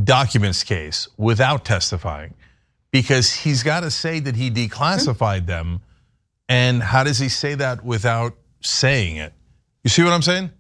documents 0.04 0.64
case 0.64 1.08
without 1.18 1.64
testifying? 1.64 2.34
Because 2.92 3.32
he's 3.32 3.62
got 3.62 3.82
to 3.82 3.92
say 3.92 4.20
that 4.20 4.36
he 4.36 4.50
declassified 4.50 5.46
them. 5.46 5.82
And 6.48 6.82
how 6.82 7.04
does 7.04 7.20
he 7.20 7.30
say 7.30 7.54
that 7.56 7.84
without 7.86 8.34
saying 8.62 9.18
it? 9.18 9.34
You 9.84 9.90
see 9.90 10.04
what 10.04 10.14
I'm 10.14 10.24
saying? 10.24 10.52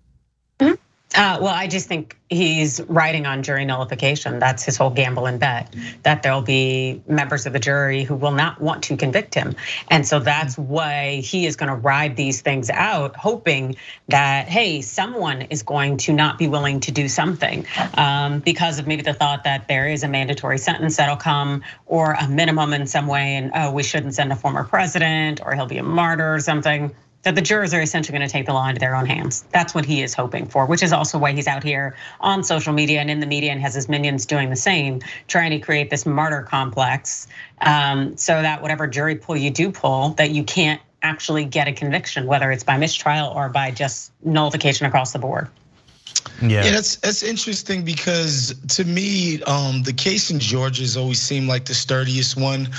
Uh, 1.19 1.37
well, 1.41 1.53
I 1.53 1.67
just 1.67 1.89
think 1.89 2.17
he's 2.29 2.79
riding 2.87 3.25
on 3.25 3.43
jury 3.43 3.65
nullification. 3.65 4.39
That's 4.39 4.63
his 4.63 4.77
whole 4.77 4.89
gamble 4.89 5.25
and 5.25 5.37
bet 5.37 5.75
that 6.03 6.23
there'll 6.23 6.41
be 6.43 7.03
members 7.09 7.45
of 7.45 7.51
the 7.51 7.59
jury 7.59 8.05
who 8.05 8.15
will 8.15 8.31
not 8.31 8.61
want 8.61 8.83
to 8.85 8.95
convict 8.95 9.35
him. 9.35 9.57
And 9.89 10.07
so 10.07 10.21
that's 10.21 10.57
why 10.57 11.17
he 11.17 11.45
is 11.45 11.57
going 11.57 11.67
to 11.67 11.75
ride 11.75 12.15
these 12.15 12.41
things 12.41 12.69
out, 12.69 13.17
hoping 13.17 13.75
that, 14.07 14.47
hey, 14.47 14.81
someone 14.81 15.41
is 15.43 15.61
going 15.61 15.97
to 15.97 16.13
not 16.13 16.37
be 16.37 16.47
willing 16.47 16.79
to 16.81 16.91
do 16.93 17.09
something 17.09 17.67
um, 17.95 18.39
because 18.39 18.79
of 18.79 18.87
maybe 18.87 19.03
the 19.03 19.13
thought 19.13 19.43
that 19.43 19.67
there 19.67 19.89
is 19.89 20.03
a 20.03 20.07
mandatory 20.07 20.57
sentence 20.57 20.97
that'll 20.97 21.17
come 21.17 21.63
or 21.85 22.13
a 22.13 22.29
minimum 22.29 22.73
in 22.73 22.87
some 22.87 23.07
way. 23.07 23.35
And 23.35 23.51
oh, 23.53 23.73
we 23.73 23.83
shouldn't 23.83 24.15
send 24.15 24.31
a 24.31 24.37
former 24.37 24.63
president 24.63 25.41
or 25.45 25.53
he'll 25.53 25.67
be 25.67 25.79
a 25.79 25.83
martyr 25.83 26.35
or 26.35 26.39
something 26.39 26.95
that 27.23 27.35
the 27.35 27.41
jurors 27.41 27.73
are 27.73 27.81
essentially 27.81 28.17
going 28.17 28.27
to 28.27 28.31
take 28.31 28.45
the 28.45 28.53
law 28.53 28.67
into 28.67 28.79
their 28.79 28.95
own 28.95 29.05
hands. 29.05 29.43
That's 29.51 29.75
what 29.75 29.85
he 29.85 30.01
is 30.01 30.13
hoping 30.13 30.47
for, 30.47 30.65
which 30.65 30.81
is 30.81 30.93
also 30.93 31.17
why 31.17 31.33
he's 31.33 31.47
out 31.47 31.63
here 31.63 31.95
on 32.21 32.43
social 32.43 32.73
media 32.73 33.01
and 33.01 33.09
in 33.09 33.19
the 33.19 33.25
media 33.25 33.51
and 33.51 33.61
has 33.61 33.73
his 33.73 33.89
minions 33.89 34.25
doing 34.25 34.49
the 34.49 34.55
same, 34.55 35.01
trying 35.27 35.51
to 35.51 35.59
create 35.59 35.89
this 35.89 36.05
martyr 36.05 36.43
complex 36.43 37.27
um, 37.61 38.15
so 38.15 38.41
that 38.41 38.61
whatever 38.61 38.87
jury 38.87 39.15
pull 39.15 39.35
you 39.35 39.49
do 39.49 39.71
pull, 39.71 40.09
that 40.11 40.31
you 40.31 40.43
can't 40.43 40.81
actually 41.01 41.45
get 41.45 41.67
a 41.67 41.73
conviction, 41.73 42.25
whether 42.25 42.51
it's 42.51 42.63
by 42.63 42.77
mistrial 42.77 43.27
or 43.29 43.49
by 43.49 43.71
just 43.71 44.11
nullification 44.23 44.85
across 44.85 45.13
the 45.13 45.19
board. 45.19 45.49
Yeah. 46.41 46.63
yeah, 46.63 46.71
that's 46.71 46.95
that's 46.97 47.21
interesting 47.21 47.83
because 47.83 48.55
to 48.75 48.85
me, 48.85 49.41
um, 49.43 49.83
the 49.83 49.91
case 49.93 50.31
in 50.31 50.39
Georgia 50.39 50.83
has 50.83 50.95
always 50.95 51.21
seemed 51.21 51.47
like 51.47 51.65
the 51.65 51.73
sturdiest 51.73 52.37
one, 52.37 52.69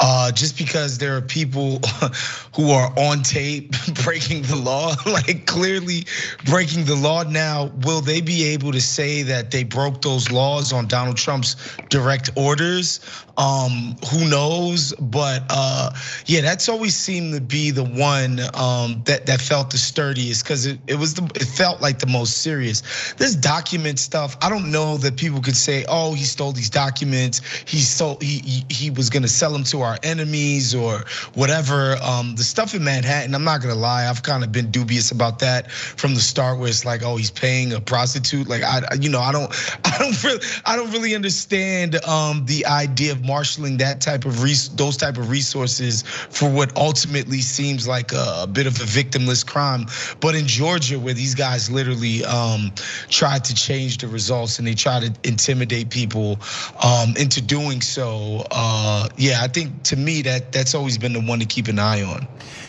uh, 0.00 0.32
just 0.32 0.56
because 0.56 0.98
there 0.98 1.16
are 1.16 1.20
people 1.20 1.80
who 2.56 2.70
are 2.70 2.92
on 2.98 3.22
tape 3.22 3.74
breaking 4.04 4.42
the 4.42 4.56
law, 4.56 4.94
like 5.06 5.46
clearly 5.46 6.06
breaking 6.44 6.84
the 6.86 6.96
law. 6.96 7.22
Now, 7.22 7.70
will 7.82 8.00
they 8.00 8.20
be 8.20 8.44
able 8.44 8.72
to 8.72 8.80
say 8.80 9.22
that 9.22 9.50
they 9.50 9.62
broke 9.64 10.02
those 10.02 10.30
laws 10.30 10.72
on 10.72 10.86
Donald 10.86 11.16
Trump's 11.16 11.56
direct 11.88 12.30
orders? 12.36 13.00
Um, 13.36 13.96
who 14.10 14.28
knows? 14.28 14.92
But 14.94 15.44
uh, 15.50 15.90
yeah, 16.26 16.40
that's 16.40 16.68
always 16.68 16.96
seemed 16.96 17.34
to 17.34 17.40
be 17.40 17.70
the 17.70 17.84
one 17.84 18.40
um, 18.54 19.02
that 19.04 19.26
that 19.26 19.40
felt 19.40 19.70
the 19.70 19.78
sturdiest 19.78 20.44
because 20.44 20.66
it, 20.66 20.80
it 20.86 20.96
was 20.96 21.14
the 21.14 21.24
it 21.34 21.44
felt 21.44 21.80
like 21.80 21.98
the 21.98 22.06
most 22.06 22.38
serious. 22.38 22.81
This 23.16 23.34
document 23.34 23.98
stuff, 23.98 24.36
I 24.42 24.48
don't 24.48 24.70
know 24.70 24.96
that 24.98 25.16
people 25.16 25.40
could 25.40 25.56
say, 25.56 25.84
oh, 25.88 26.14
he 26.14 26.24
stole 26.24 26.52
these 26.52 26.70
documents. 26.70 27.40
He 27.66 27.78
stole 27.78 28.18
he 28.20 28.90
was 28.90 29.10
gonna 29.10 29.28
sell 29.28 29.52
them 29.52 29.64
to 29.64 29.82
our 29.82 29.98
enemies 30.02 30.74
or 30.74 31.04
whatever. 31.34 31.96
Um, 32.02 32.34
the 32.36 32.44
stuff 32.44 32.74
in 32.74 32.84
Manhattan, 32.84 33.34
I'm 33.34 33.44
not 33.44 33.62
gonna 33.62 33.74
lie, 33.74 34.08
I've 34.08 34.22
kind 34.22 34.44
of 34.44 34.52
been 34.52 34.70
dubious 34.70 35.10
about 35.10 35.38
that 35.40 35.70
from 35.70 36.14
the 36.14 36.20
start, 36.20 36.58
where 36.58 36.68
it's 36.68 36.84
like, 36.84 37.02
oh, 37.02 37.16
he's 37.16 37.30
paying 37.30 37.72
a 37.72 37.80
prostitute. 37.80 38.48
Like 38.48 38.62
I, 38.62 38.82
you 39.00 39.08
know, 39.08 39.20
I 39.20 39.32
don't, 39.32 39.52
I 39.84 39.96
don't 39.98 40.22
really, 40.24 40.40
I 40.64 40.76
don't 40.76 40.90
really 40.92 41.14
understand 41.14 42.02
um, 42.04 42.44
the 42.46 42.66
idea 42.66 43.12
of 43.12 43.24
marshaling 43.24 43.76
that 43.78 44.00
type 44.00 44.24
of 44.24 44.40
those 44.76 44.96
type 44.96 45.18
of 45.18 45.30
resources 45.30 46.02
for 46.02 46.50
what 46.50 46.76
ultimately 46.76 47.40
seems 47.40 47.86
like 47.86 48.12
a, 48.12 48.42
a, 48.42 48.46
bit 48.46 48.66
of 48.66 48.74
a 48.80 48.84
victimless 48.84 49.46
crime. 49.46 49.86
But 50.20 50.34
in 50.34 50.46
Georgia, 50.46 50.98
where 50.98 51.14
these 51.14 51.34
guys 51.34 51.70
literally 51.70 52.24
um, 52.24 52.71
tried 53.08 53.44
to 53.44 53.54
change 53.54 53.98
the 53.98 54.08
results 54.08 54.58
and 54.58 54.66
they 54.66 54.74
try 54.74 55.00
to 55.00 55.12
intimidate 55.24 55.90
people 55.90 56.38
um, 56.82 57.14
into 57.16 57.40
doing 57.40 57.80
so, 57.80 58.46
uh, 58.50 59.08
yeah, 59.16 59.40
I 59.42 59.48
think 59.48 59.82
to 59.84 59.96
me 59.96 60.22
that 60.22 60.52
that's 60.52 60.74
always 60.74 60.98
been 60.98 61.12
the 61.12 61.20
one 61.20 61.38
to 61.38 61.46
keep 61.46 61.68
an 61.68 61.78
eye 61.78 62.02
on. 62.02 62.26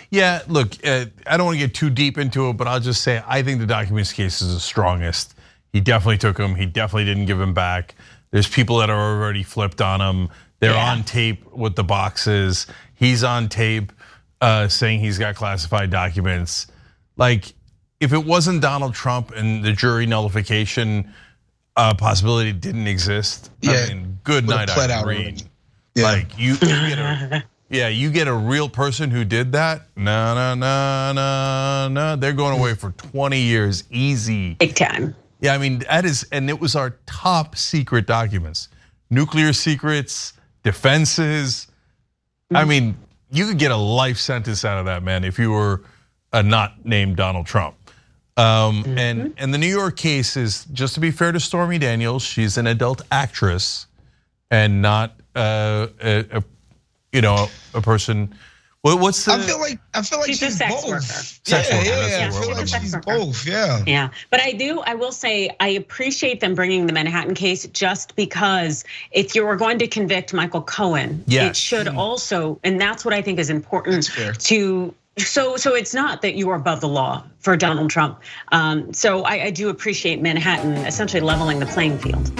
Yeah, 0.09 0.41
look, 0.47 0.73
uh, 0.85 1.05
I 1.25 1.37
don't 1.37 1.47
want 1.47 1.59
to 1.59 1.65
get 1.65 1.73
too 1.73 1.89
deep 1.89 2.17
into 2.17 2.49
it, 2.49 2.53
but 2.53 2.67
I'll 2.67 2.79
just 2.79 3.01
say 3.01 3.23
I 3.27 3.41
think 3.41 3.59
the 3.59 3.65
documents 3.65 4.13
case 4.13 4.41
is 4.41 4.53
the 4.53 4.59
strongest. 4.59 5.33
He 5.71 5.81
definitely 5.81 6.19
took 6.19 6.37
him. 6.37 6.53
He 6.55 6.67
definitely 6.67 7.05
didn't 7.05 7.25
give 7.25 7.41
him 7.41 7.53
back. 7.53 7.95
There's 8.29 8.47
people 8.47 8.77
that 8.77 8.89
are 8.89 9.15
already 9.15 9.43
flipped 9.43 9.81
on 9.81 10.01
him. 10.01 10.29
They're 10.59 10.73
yeah. 10.73 10.91
on 10.91 11.03
tape 11.03 11.51
with 11.51 11.75
the 11.75 11.83
boxes. 11.83 12.67
He's 12.93 13.23
on 13.23 13.49
tape 13.49 13.91
uh, 14.39 14.67
saying 14.67 14.99
he's 14.99 15.17
got 15.17 15.35
classified 15.35 15.89
documents. 15.89 16.67
Like, 17.17 17.53
if 18.03 18.11
it 18.11 18.25
wasn't 18.25 18.61
Donald 18.61 18.93
Trump 18.93 19.31
and 19.31 19.63
the 19.63 19.71
jury 19.71 20.05
nullification 20.05 21.13
uh, 21.77 21.93
possibility 21.93 22.51
didn't 22.51 22.85
exist, 22.85 23.49
yeah. 23.61 23.85
I 23.89 23.93
mean, 23.93 24.19
good 24.25 24.45
night, 24.45 24.69
Irene. 24.69 25.37
Yeah. 25.95 26.03
Like 26.03 26.37
you, 26.37 26.53
you 26.53 26.57
get 26.59 26.99
a, 26.99 27.43
yeah, 27.69 27.87
you 27.87 28.11
get 28.11 28.27
a 28.27 28.33
real 28.33 28.67
person 28.67 29.09
who 29.09 29.23
did 29.23 29.53
that. 29.53 29.87
No, 29.95 30.35
no, 30.35 30.53
no, 30.53 31.13
no, 31.13 31.87
no. 31.89 32.15
They're 32.17 32.33
going 32.33 32.59
away 32.59 32.73
for 32.73 32.91
20 32.91 33.39
years, 33.39 33.85
easy. 33.89 34.55
Big 34.55 34.75
time. 34.75 35.15
Yeah, 35.39 35.53
I 35.53 35.57
mean 35.57 35.79
that 35.79 36.03
is, 36.03 36.25
and 36.31 36.49
it 36.49 36.59
was 36.59 36.75
our 36.75 36.97
top 37.05 37.55
secret 37.55 38.05
documents, 38.05 38.67
nuclear 39.09 39.53
secrets, 39.53 40.33
defenses. 40.63 41.67
I 42.51 42.61
mm-hmm. 42.61 42.69
mean, 42.69 42.97
you 43.31 43.47
could 43.47 43.59
get 43.59 43.71
a 43.71 43.77
life 43.77 44.17
sentence 44.17 44.65
out 44.65 44.77
of 44.77 44.85
that 44.85 45.03
man 45.03 45.23
if 45.23 45.39
you 45.39 45.51
were 45.51 45.83
a 46.33 46.43
not 46.43 46.85
named 46.85 47.15
Donald 47.15 47.45
Trump. 47.45 47.75
Um, 48.35 48.83
mm-hmm. 48.83 48.97
And 48.97 49.33
and 49.37 49.53
the 49.53 49.57
New 49.57 49.67
York 49.67 49.95
case 49.95 50.35
is 50.37 50.65
just 50.73 50.95
to 50.95 50.99
be 50.99 51.11
fair 51.11 51.31
to 51.31 51.39
Stormy 51.39 51.77
Daniels, 51.77 52.23
she's 52.23 52.57
an 52.57 52.67
adult 52.67 53.01
actress 53.11 53.87
and 54.49 54.81
not 54.81 55.15
uh, 55.35 55.87
a, 56.01 56.25
a 56.31 56.43
you 57.11 57.21
know 57.21 57.47
a 57.73 57.81
person 57.81 58.33
well, 58.83 58.99
what's 58.99 59.23
the? 59.23 59.31
I 59.31 59.39
feel 59.39 59.59
like 59.59 59.79
I 59.93 60.01
feel 60.01 60.19
like 60.19 60.27
she's, 60.27 60.39
she's 60.39 60.59
both. 60.59 60.85
Worker. 60.85 61.01
Sex 61.01 61.69
yeah, 61.69 61.77
worker. 61.77 61.89
Yeah, 61.89 62.07
yeah. 62.07 62.27
I 62.27 62.31
feel 62.31 62.51
like 62.51 62.67
she's 62.67 62.95
both. 62.97 63.47
Yeah. 63.47 63.81
Yeah, 63.87 64.09
but 64.29 64.41
I 64.41 64.51
do. 64.51 64.81
I 64.81 64.93
will 64.93 65.13
say 65.13 65.49
I 65.61 65.69
appreciate 65.69 66.41
them 66.41 66.53
bringing 66.53 66.85
the 66.85 66.91
Manhattan 66.91 67.33
case 67.33 67.65
just 67.67 68.13
because 68.17 68.83
if 69.11 69.35
you 69.35 69.45
were 69.45 69.55
going 69.55 69.79
to 69.79 69.87
convict 69.87 70.33
Michael 70.33 70.61
Cohen, 70.61 71.23
yes. 71.27 71.51
it 71.51 71.55
should 71.55 71.87
mm. 71.87 71.95
also, 71.95 72.59
and 72.65 72.79
that's 72.79 73.05
what 73.05 73.13
I 73.13 73.21
think 73.21 73.39
is 73.39 73.49
important 73.49 74.11
to 74.39 74.93
so, 75.17 75.57
so 75.57 75.75
it's 75.75 75.93
not 75.93 76.21
that 76.21 76.35
you 76.35 76.49
are 76.49 76.55
above 76.55 76.81
the 76.81 76.87
law 76.87 77.23
for 77.39 77.55
Donald 77.55 77.89
Trump. 77.89 78.19
Um, 78.51 78.93
so 78.93 79.23
I, 79.23 79.45
I 79.45 79.49
do 79.51 79.69
appreciate 79.69 80.21
Manhattan 80.21 80.73
essentially 80.85 81.21
leveling 81.21 81.59
the 81.59 81.65
playing 81.65 81.97
field. 81.99 82.31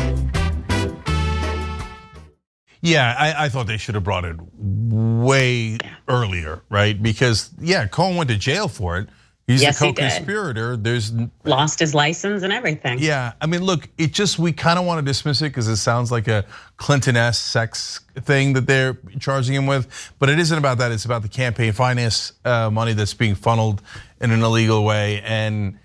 Yeah, 2.82 3.16
I, 3.18 3.46
I, 3.46 3.50
thought 3.50 3.68
they 3.68 3.78
should 3.78 3.96
have 3.96 4.04
brought 4.04 4.26
it 4.26 4.36
way 4.58 5.78
earlier, 6.10 6.64
right? 6.70 7.02
Because 7.02 7.50
yeah, 7.62 7.88
Cohen 7.88 8.18
went 8.18 8.30
to 8.30 8.36
jail 8.36 8.68
for 8.68 8.98
it. 8.98 9.08
He's 9.48 9.62
yes, 9.62 9.82
a 9.82 9.86
co-conspirator. 9.86 10.72
He 10.72 10.82
There's 10.82 11.12
lost 11.44 11.80
his 11.80 11.94
license 11.94 12.44
and 12.44 12.54
everything. 12.54 13.00
Yeah, 13.00 13.34
I 13.42 13.46
mean, 13.46 13.62
look, 13.62 13.90
it 13.98 14.14
just 14.14 14.40
we 14.40 14.54
kind 14.54 14.80
of 14.80 14.86
want 14.86 15.00
to 15.00 15.06
dismiss 15.06 15.42
it 15.42 15.50
because 15.50 15.68
it 15.68 15.78
sounds 15.78 16.12
like 16.12 16.30
a 16.30 16.46
Clinton-esque 16.78 17.44
sex 17.44 18.00
thing 18.22 18.54
that 18.54 18.68
they're 18.68 18.98
charging 19.20 19.54
him 19.54 19.68
with, 19.68 20.14
but 20.18 20.30
it 20.30 20.40
isn't 20.40 20.58
about 20.58 20.78
that. 20.78 20.94
It's 20.94 21.06
about 21.06 21.24
the 21.24 21.28
campaign 21.28 21.74
finance 21.74 22.32
uh, 22.46 22.70
money 22.70 22.94
that's 22.94 23.14
being 23.14 23.36
funneled 23.36 23.82
in 24.22 24.32
an 24.32 24.42
illegal 24.42 24.86
way, 24.86 25.22
and 25.26 25.78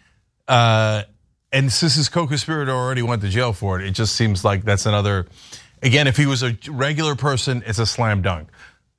uh, 0.46 1.02
and 1.52 1.72
since 1.72 1.96
his 1.96 2.08
co-conspirator 2.08 2.70
already 2.70 3.02
went 3.02 3.22
to 3.22 3.28
jail 3.28 3.52
for 3.52 3.80
it, 3.80 3.86
it 3.86 3.90
just 3.90 4.14
seems 4.14 4.44
like 4.44 4.64
that's 4.64 4.86
another 4.86 5.26
Again, 5.82 6.06
if 6.06 6.16
he 6.16 6.26
was 6.26 6.42
a 6.42 6.56
regular 6.68 7.14
person, 7.14 7.62
it's 7.66 7.78
a 7.78 7.86
slam 7.86 8.22
dunk. 8.22 8.48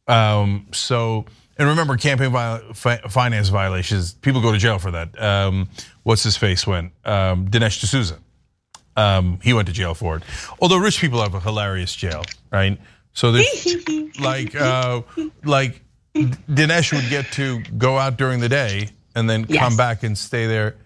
Um, 0.07 0.67
so, 0.71 1.25
and 1.59 1.67
remember, 1.67 1.97
campaign 1.97 2.31
finance 2.73 3.49
violations, 3.49 4.13
people 4.13 4.41
go 4.41 4.53
to 4.53 4.57
jail 4.57 4.79
for 4.79 4.91
that. 4.91 5.21
Um, 5.21 5.67
what's 6.03 6.23
his 6.23 6.37
face 6.37 6.65
went? 6.65 6.93
Um, 7.03 7.49
Dinesh 7.49 7.81
D'Souza. 7.81 8.17
Um, 8.95 9.39
he 9.43 9.53
went 9.53 9.67
to 9.67 9.73
jail 9.73 9.93
for 9.93 10.17
it. 10.17 10.23
Although 10.61 10.77
rich 10.77 11.01
people 11.01 11.21
have 11.21 11.35
a 11.35 11.39
hilarious 11.41 11.93
jail, 11.93 12.23
right? 12.49 12.79
So 13.11 13.33
there's 13.33 13.75
like, 14.21 14.55
uh, 14.55 15.01
like 15.43 15.81
Dinesh 16.15 16.93
would 16.93 17.09
get 17.09 17.29
to 17.33 17.61
go 17.77 17.97
out 17.97 18.15
during 18.15 18.39
the 18.39 18.49
day 18.49 18.89
and 19.13 19.29
then 19.29 19.45
yes. 19.49 19.59
come 19.61 19.75
back 19.75 20.03
and 20.03 20.17
stay 20.17 20.47
there. 20.47 20.77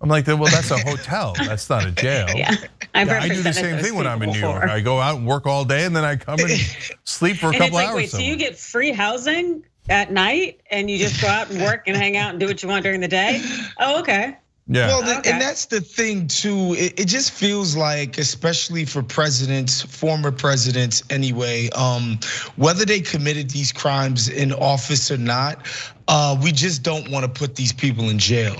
I'm 0.00 0.08
like, 0.08 0.26
well, 0.26 0.44
that's 0.44 0.72
a 0.72 0.78
hotel. 0.78 1.34
That's 1.38 1.70
not 1.70 1.86
a 1.86 1.92
jail. 1.92 2.26
Yeah. 2.36 2.54
I've 2.94 3.08
yeah, 3.08 3.22
I 3.22 3.28
do 3.28 3.42
the 3.42 3.52
same 3.52 3.78
thing 3.82 3.94
when 3.94 4.06
I'm 4.06 4.22
in 4.22 4.30
New 4.30 4.38
York. 4.38 4.64
I 4.64 4.80
go 4.80 4.98
out 5.00 5.18
and 5.18 5.26
work 5.26 5.46
all 5.46 5.66
day, 5.66 5.84
and 5.84 5.94
then 5.94 6.04
I 6.04 6.16
come 6.16 6.38
and 6.40 6.50
sleep 7.04 7.36
for 7.36 7.50
a 7.50 7.52
couple 7.52 7.74
like, 7.74 7.88
hours. 7.88 7.96
Wait, 7.96 8.10
so 8.10 8.18
you 8.18 8.36
get 8.36 8.56
free 8.56 8.90
housing 8.90 9.64
at 9.88 10.12
night, 10.12 10.60
and 10.70 10.90
you 10.90 10.98
just 10.98 11.20
go 11.20 11.28
out 11.28 11.50
and 11.50 11.60
work 11.62 11.84
and 11.86 11.96
hang 11.96 12.16
out 12.16 12.30
and 12.30 12.40
do 12.40 12.46
what 12.46 12.62
you 12.62 12.68
want 12.68 12.82
during 12.84 13.00
the 13.00 13.08
day? 13.08 13.40
Oh, 13.78 14.00
okay. 14.00 14.36
Yeah. 14.68 14.88
Well, 14.88 15.18
okay. 15.18 15.30
and 15.30 15.40
that's 15.40 15.66
the 15.66 15.80
thing 15.80 16.26
too. 16.26 16.74
It, 16.76 16.98
it, 16.98 17.06
just 17.06 17.30
feels 17.30 17.76
like, 17.76 18.18
especially 18.18 18.84
for 18.84 19.00
presidents, 19.00 19.82
former 19.82 20.32
presidents 20.32 21.04
anyway, 21.08 21.68
um, 21.70 22.18
whether 22.56 22.84
they 22.84 23.00
committed 23.00 23.50
these 23.50 23.70
crimes 23.70 24.28
in 24.28 24.52
office 24.52 25.08
or 25.08 25.18
not, 25.18 25.64
uh, 26.08 26.36
we 26.42 26.50
just 26.50 26.82
don't 26.82 27.08
want 27.10 27.24
to 27.24 27.30
put 27.30 27.54
these 27.54 27.72
people 27.72 28.08
in 28.08 28.18
jail. 28.18 28.56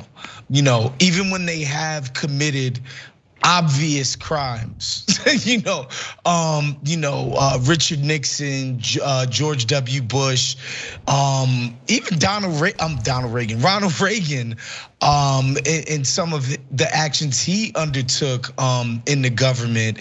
You 0.49 0.63
know, 0.63 0.95
even 1.01 1.33
when 1.33 1.45
they 1.45 1.63
have 1.63 2.13
committed 2.13 2.79
obvious 3.43 4.17
crimes. 4.17 5.07
you 5.47 5.61
know, 5.63 5.87
um, 6.25 6.77
you 6.85 6.97
know, 6.97 7.35
uh, 7.37 7.59
Richard 7.63 8.01
Nixon, 8.01 8.81
uh, 9.03 9.27
George 9.27 9.67
W. 9.67 10.03
Bush, 10.03 10.57
um, 11.07 11.77
even 11.89 12.19
Donald, 12.19 12.61
Re- 12.61 12.75
um, 12.81 12.99
Donald 13.03 13.33
Reagan, 13.33 13.61
Ronald 13.61 13.99
Reagan, 14.01 14.57
um, 15.01 15.57
in, 15.65 16.05
some 16.05 16.33
of 16.33 16.49
the 16.71 16.89
actions 16.93 17.43
he 17.43 17.73
undertook 17.75 18.59
um, 18.61 19.03
in 19.07 19.23
the 19.23 19.31
government, 19.31 19.99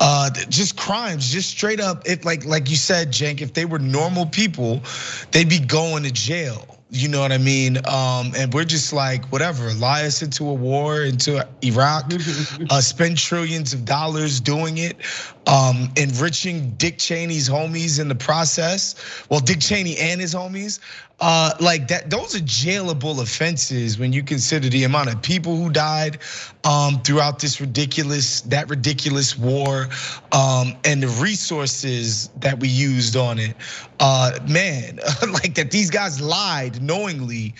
uh, 0.00 0.30
just 0.48 0.76
crimes, 0.76 1.30
just 1.32 1.50
straight 1.50 1.80
up. 1.80 2.06
If 2.06 2.24
like 2.24 2.44
like 2.44 2.68
you 2.70 2.76
said, 2.76 3.08
Cenk, 3.08 3.40
if 3.40 3.54
they 3.54 3.64
were 3.64 3.78
normal 3.78 4.26
people, 4.26 4.82
they'd 5.30 5.48
be 5.48 5.58
going 5.60 6.02
to 6.04 6.10
jail. 6.10 6.73
You 6.94 7.08
know 7.08 7.18
what 7.18 7.32
I 7.32 7.38
mean? 7.38 7.78
Um, 7.88 8.32
and 8.36 8.54
we're 8.54 8.64
just 8.64 8.92
like, 8.92 9.24
whatever, 9.32 9.72
lie 9.74 10.04
us 10.04 10.22
into 10.22 10.48
a 10.48 10.54
war, 10.54 11.02
into 11.02 11.44
Iraq, 11.62 12.12
uh, 12.70 12.80
spend 12.80 13.18
trillions 13.18 13.72
of 13.72 13.84
dollars 13.84 14.38
doing 14.38 14.78
it, 14.78 14.98
um, 15.48 15.90
enriching 15.96 16.70
Dick 16.76 16.98
Cheney's 16.98 17.48
homies 17.48 17.98
in 17.98 18.06
the 18.06 18.14
process. 18.14 18.94
Well, 19.28 19.40
Dick 19.40 19.58
Cheney 19.58 19.96
and 19.98 20.20
his 20.20 20.36
homies. 20.36 20.78
Uh, 21.20 21.52
like 21.60 21.88
that, 21.88 22.10
those 22.10 22.34
are 22.34 22.40
jailable 22.40 23.22
offenses 23.22 23.98
when 23.98 24.12
you 24.12 24.22
consider 24.22 24.68
the 24.68 24.84
amount 24.84 25.12
of 25.12 25.22
people 25.22 25.56
who 25.56 25.70
died 25.70 26.18
um, 26.64 27.00
throughout 27.02 27.38
this 27.38 27.60
ridiculous, 27.60 28.40
that 28.42 28.68
ridiculous 28.68 29.38
war, 29.38 29.88
um, 30.32 30.74
and 30.84 31.02
the 31.02 31.08
resources 31.22 32.28
that 32.40 32.58
we 32.58 32.68
used 32.68 33.16
on 33.16 33.38
it. 33.38 33.56
Uh, 34.00 34.38
man, 34.48 34.98
like 35.32 35.54
that, 35.54 35.70
these 35.70 35.88
guys 35.88 36.20
lied 36.20 36.82
knowingly 36.82 37.54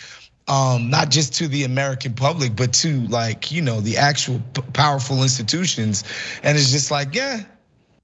um, 0.48 0.90
not 0.90 1.10
just 1.10 1.34
to 1.34 1.48
the 1.48 1.64
American 1.64 2.12
public, 2.12 2.54
but 2.54 2.72
to 2.74 3.06
like, 3.06 3.50
you 3.50 3.62
know, 3.62 3.80
the 3.80 3.96
actual 3.96 4.40
powerful 4.72 5.22
institutions. 5.22 6.04
And 6.42 6.58
it's 6.58 6.70
just 6.70 6.90
like, 6.90 7.14
yeah, 7.14 7.40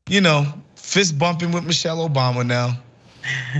you 0.09 0.21
know, 0.21 0.47
fist 0.75 1.19
bumping 1.19 1.53
with 1.53 1.65
Michelle 1.65 2.09
Obama 2.09 2.47
now. 2.47 2.79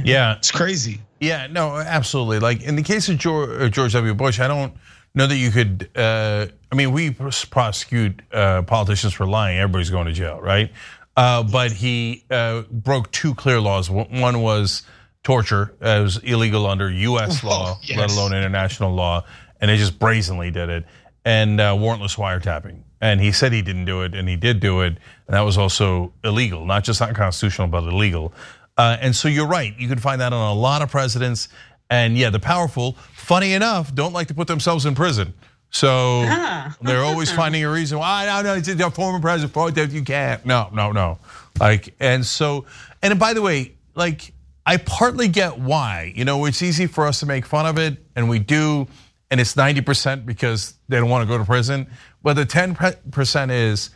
Yeah. 0.05 0.37
It's 0.37 0.51
crazy. 0.51 1.01
Yeah, 1.21 1.49
no, 1.49 1.77
absolutely. 1.77 2.39
Like 2.39 2.63
in 2.63 2.77
the 2.77 2.83
case 2.83 3.09
of 3.11 3.19
George, 3.19 3.51
uh, 3.51 3.69
George 3.69 3.93
W. 3.93 4.15
Bush, 4.15 4.41
I 4.41 4.49
don't 4.49 4.73
know 5.15 5.27
that 5.27 5.37
you 5.37 5.51
could. 5.51 5.91
Uh, 5.95 6.47
I 6.73 6.75
mean, 6.75 6.93
we 6.93 7.11
prosecute 7.11 8.23
uh, 8.33 8.63
politicians 8.63 9.13
for 9.13 9.27
lying. 9.27 9.59
Everybody's 9.59 9.91
going 9.91 10.07
to 10.07 10.13
jail, 10.13 10.41
right? 10.41 10.73
Uh, 11.17 11.43
but 11.43 11.73
he 11.73 12.25
uh, 12.31 12.63
broke 12.71 13.11
two 13.13 13.35
clear 13.35 13.61
laws. 13.61 13.91
One 13.91 14.41
was 14.41 14.83
torture. 15.23 15.75
it 15.81 16.03
was 16.03 16.17
illegal 16.19 16.67
under 16.67 16.91
U.S. 16.91 17.45
law, 17.45 17.75
oh, 17.77 17.81
yes. 17.83 17.99
let 17.99 18.11
alone 18.13 18.33
international 18.33 18.95
law, 18.95 19.25
and 19.61 19.69
they 19.69 19.77
just 19.77 19.99
brazenly 19.99 20.51
did 20.51 20.71
it. 20.71 20.87
And 21.23 21.59
warrantless 21.59 22.17
wiretapping. 22.17 22.81
And 23.03 23.21
he 23.21 23.31
said 23.33 23.53
he 23.53 23.61
didn't 23.61 23.85
do 23.85 24.03
it, 24.03 24.15
and 24.15 24.27
he 24.27 24.37
did 24.37 24.61
do 24.61 24.81
it, 24.81 24.97
and 25.27 25.35
that 25.35 25.41
was 25.43 25.59
also 25.59 26.13
illegal, 26.25 26.65
not 26.65 26.85
just 26.85 27.03
unconstitutional, 27.03 27.69
but 27.69 27.85
illegal. 27.85 28.33
Uh, 28.81 28.97
and 29.03 29.15
so 29.15 29.29
you're 29.29 29.47
right. 29.47 29.79
You 29.79 29.89
can 29.89 29.99
find 29.99 30.23
that 30.23 30.33
on 30.33 30.57
a 30.57 30.59
lot 30.59 30.81
of 30.81 30.91
presidents. 30.91 31.49
And 31.91 32.17
yeah, 32.17 32.31
the 32.31 32.39
powerful, 32.39 32.97
funny 33.13 33.53
enough, 33.53 33.95
don't 33.95 34.15
like 34.15 34.29
to 34.29 34.35
put 34.35 34.49
themselves 34.49 34.87
in 34.87 34.95
prison. 34.95 35.35
So 35.69 36.23
ah. 36.25 36.75
they're 36.81 37.05
always 37.05 37.31
finding 37.43 37.63
a 37.63 37.71
reason 37.71 37.99
why. 37.99 38.25
No, 38.25 38.41
no, 38.41 38.55
it's 38.55 38.69
a 38.69 38.91
former 38.91 39.21
president. 39.21 39.75
that 39.75 39.91
you 39.91 40.03
can't. 40.03 40.47
No, 40.47 40.71
no, 40.73 40.93
no. 40.93 41.19
Like, 41.61 41.95
and 42.01 42.25
so, 42.25 42.65
and 43.03 43.19
by 43.19 43.35
the 43.35 43.43
way, 43.43 43.75
like, 43.95 44.33
I 44.65 44.79
partly 44.79 45.29
get 45.29 45.59
why. 45.59 46.15
You 46.17 46.25
know, 46.25 46.47
it's 46.47 46.63
easy 46.63 46.87
for 46.87 47.07
us 47.07 47.21
to 47.21 47.27
make 47.27 47.45
fun 47.45 47.67
of 47.67 47.77
it, 47.77 47.99
and 48.17 48.31
we 48.31 48.39
do, 48.39 48.89
and 49.31 49.43
it's 49.43 49.57
90% 49.57 50.25
because 50.25 50.73
they 50.89 50.97
don't 50.97 51.11
want 51.11 51.29
to 51.29 51.29
go 51.29 51.37
to 51.37 51.45
prison. 51.45 51.87
But 52.23 52.33
the 52.33 52.47
10% 52.47 53.51
is, 53.51 53.91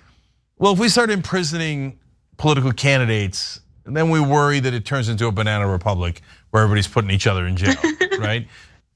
well, 0.59 0.75
if 0.75 0.79
we 0.79 0.91
start 0.91 1.09
imprisoning 1.09 2.01
political 2.37 2.73
candidates 2.73 3.61
and 3.87 3.97
then 3.97 4.11
we 4.11 4.21
worry 4.21 4.61
that 4.61 4.75
it 4.75 4.85
turns 4.85 5.09
into 5.09 5.27
a 5.27 5.33
banana 5.33 5.69
republic 5.69 6.23
where 6.51 6.63
everybody's 6.63 6.89
putting 6.89 7.11
each 7.11 7.27
other 7.27 7.47
in 7.47 7.57
jail, 7.57 7.75
right? 8.19 8.47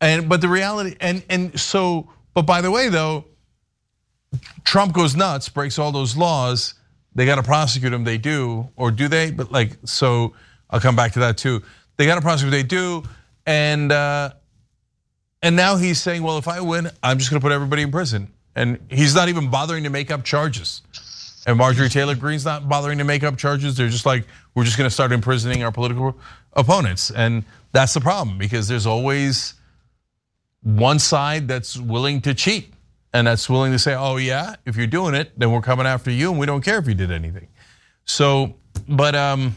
And 0.01 0.29
but 0.29 0.41
the 0.41 0.49
reality, 0.49 0.97
and 1.01 1.23
and 1.29 1.59
so, 1.59 2.09
but 2.35 2.43
by 2.43 2.61
the 2.61 2.71
way, 2.71 2.89
though, 2.89 3.25
Trump 4.65 4.93
goes 4.93 5.17
nuts, 5.17 5.49
breaks 5.49 5.79
all 5.79 5.93
those 5.93 6.17
laws. 6.17 6.75
They 7.15 7.27
got 7.27 7.37
to 7.37 7.43
prosecute 7.43 7.93
him. 7.93 8.05
They 8.05 8.19
do, 8.19 8.69
or 8.77 8.91
do 8.91 9.09
they? 9.09 9.31
But 9.31 9.51
like, 9.51 9.77
so 9.85 10.35
I'll 10.71 10.81
come 10.81 10.95
back 10.95 11.13
to 11.13 11.21
that 11.21 11.37
too. 11.37 11.63
They 11.97 12.07
got 12.07 12.15
to 12.15 12.21
prosecute. 12.21 12.53
They 12.53 12.63
do, 12.63 13.03
and 13.47 13.91
uh, 13.91 14.31
and 15.43 15.57
now 15.57 15.77
he's 15.77 16.01
saying, 16.01 16.23
well, 16.23 16.39
if 16.39 16.49
I 16.49 16.61
win, 16.61 16.91
I'm 17.03 17.19
just 17.19 17.31
going 17.31 17.41
to 17.41 17.45
put 17.45 17.53
everybody 17.53 17.83
in 17.83 17.91
prison, 17.91 18.33
and 18.55 18.79
he's 18.89 19.15
not 19.15 19.29
even 19.29 19.51
bothering 19.51 19.85
to 19.85 19.91
make 19.91 20.11
up 20.11 20.25
charges. 20.25 20.83
And 21.49 21.57
Marjorie 21.57 21.89
Taylor 21.89 22.15
Greene's 22.15 22.45
not 22.45 22.69
bothering 22.69 22.99
to 22.99 23.05
make 23.05 23.25
up 23.25 23.39
charges. 23.39 23.75
They're 23.75 23.89
just 23.89 24.05
like, 24.05 24.27
we're 24.55 24.65
just 24.65 24.77
gonna 24.77 24.91
start 24.91 25.13
imprisoning 25.13 25.63
our 25.63 25.73
political 25.73 26.15
opponents. 26.53 27.11
And 27.11 27.43
that's 27.73 27.95
the 27.95 28.03
problem 28.03 28.37
because 28.37 28.69
there's 28.69 28.85
always 28.85 29.55
one 30.63 30.99
side 30.99 31.49
that's 31.49 31.79
willing 31.79 32.21
to 32.21 32.35
cheat 32.35 32.75
and 33.15 33.27
that's 33.27 33.49
willing 33.49 33.73
to 33.73 33.79
say, 33.79 33.95
oh 33.95 34.17
yeah, 34.19 34.57
if 34.67 34.77
you're 34.77 34.87
doing 34.87 35.15
it, 35.15 35.39
then 35.39 35.51
we're 35.51 35.63
coming 35.63 35.87
after 35.87 36.11
you 36.11 36.31
and 36.31 36.39
we 36.39 36.45
don't 36.45 36.61
care 36.61 36.79
if 36.81 36.87
you 36.87 36.93
did 36.93 37.11
anything. 37.11 37.49
So, 38.05 38.57
but 38.87 39.15
um, 39.15 39.57